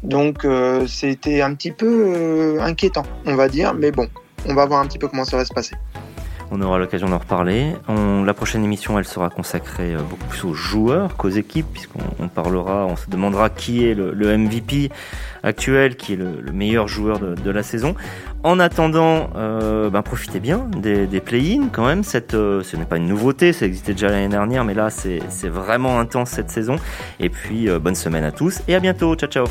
Donc 0.04 0.46
euh, 0.46 0.88
c'était 0.88 1.42
un 1.42 1.54
petit 1.54 1.72
peu 1.72 2.14
euh, 2.16 2.62
inquiétant, 2.62 3.04
on 3.26 3.36
va 3.36 3.48
dire, 3.48 3.74
mais 3.74 3.92
bon, 3.92 4.08
on 4.48 4.54
va 4.54 4.66
voir 4.66 4.82
un 4.82 4.88
petit 4.88 4.98
peu 4.98 5.08
comment 5.08 5.26
ça 5.26 5.38
va 5.38 5.46
se 5.46 5.54
passer. 5.54 5.76
On 6.54 6.62
aura 6.62 6.80
l'occasion 6.80 7.08
d'en 7.08 7.20
reparler. 7.20 7.68
la 7.88 8.34
prochaine 8.34 8.66
émission, 8.66 9.00
elle 9.00 9.06
sera 9.06 9.30
consacrée 9.30 9.94
euh, 9.94 10.00
beaucoup 10.02 10.26
plus 10.28 10.44
aux 10.44 10.54
joueurs 10.54 11.16
qu'aux 11.16 11.30
équipes, 11.30 11.68
puisqu'on 11.72 12.28
parlera, 12.28 12.86
on 12.88 12.98
se 12.98 13.10
demandera 13.10 13.50
qui 13.50 13.86
est 13.86 13.94
le, 13.94 14.38
MVP 14.38 14.90
actuel, 15.44 15.96
qui 15.96 16.14
est 16.14 16.18
le, 16.18 16.52
meilleur 16.52 16.90
joueur 16.90 17.20
de, 17.20 17.52
la 17.52 17.64
saison. 17.64 17.96
En 18.44 18.60
attendant, 18.60 19.30
ben, 19.34 20.02
profitez 20.02 20.42
bien 20.42 20.68
des, 20.76 21.08
des 21.08 21.22
play-ins 21.22 21.70
quand 21.72 21.86
même. 21.86 22.04
Cette, 22.04 22.32
ce 22.34 22.76
n'est 22.76 22.86
pas 22.86 22.98
une 22.98 23.08
nouveauté, 23.08 23.54
ça 23.54 23.66
existait 23.66 23.94
déjà 23.94 24.10
l'année 24.10 24.28
dernière, 24.28 24.66
mais 24.66 24.74
là 24.74 24.90
c'est 24.90 25.22
vraiment 25.48 26.02
intense 26.02 26.32
cette 26.32 26.50
saison. 26.50 26.76
Et 27.22 27.30
puis 27.30 27.70
bonne 27.80 27.96
semaine 27.96 28.26
à 28.26 28.34
tous 28.34 28.60
et 28.68 28.76
à 28.76 28.82
bientôt. 28.82 29.16
Ciao 29.16 29.30
ciao. 29.30 29.46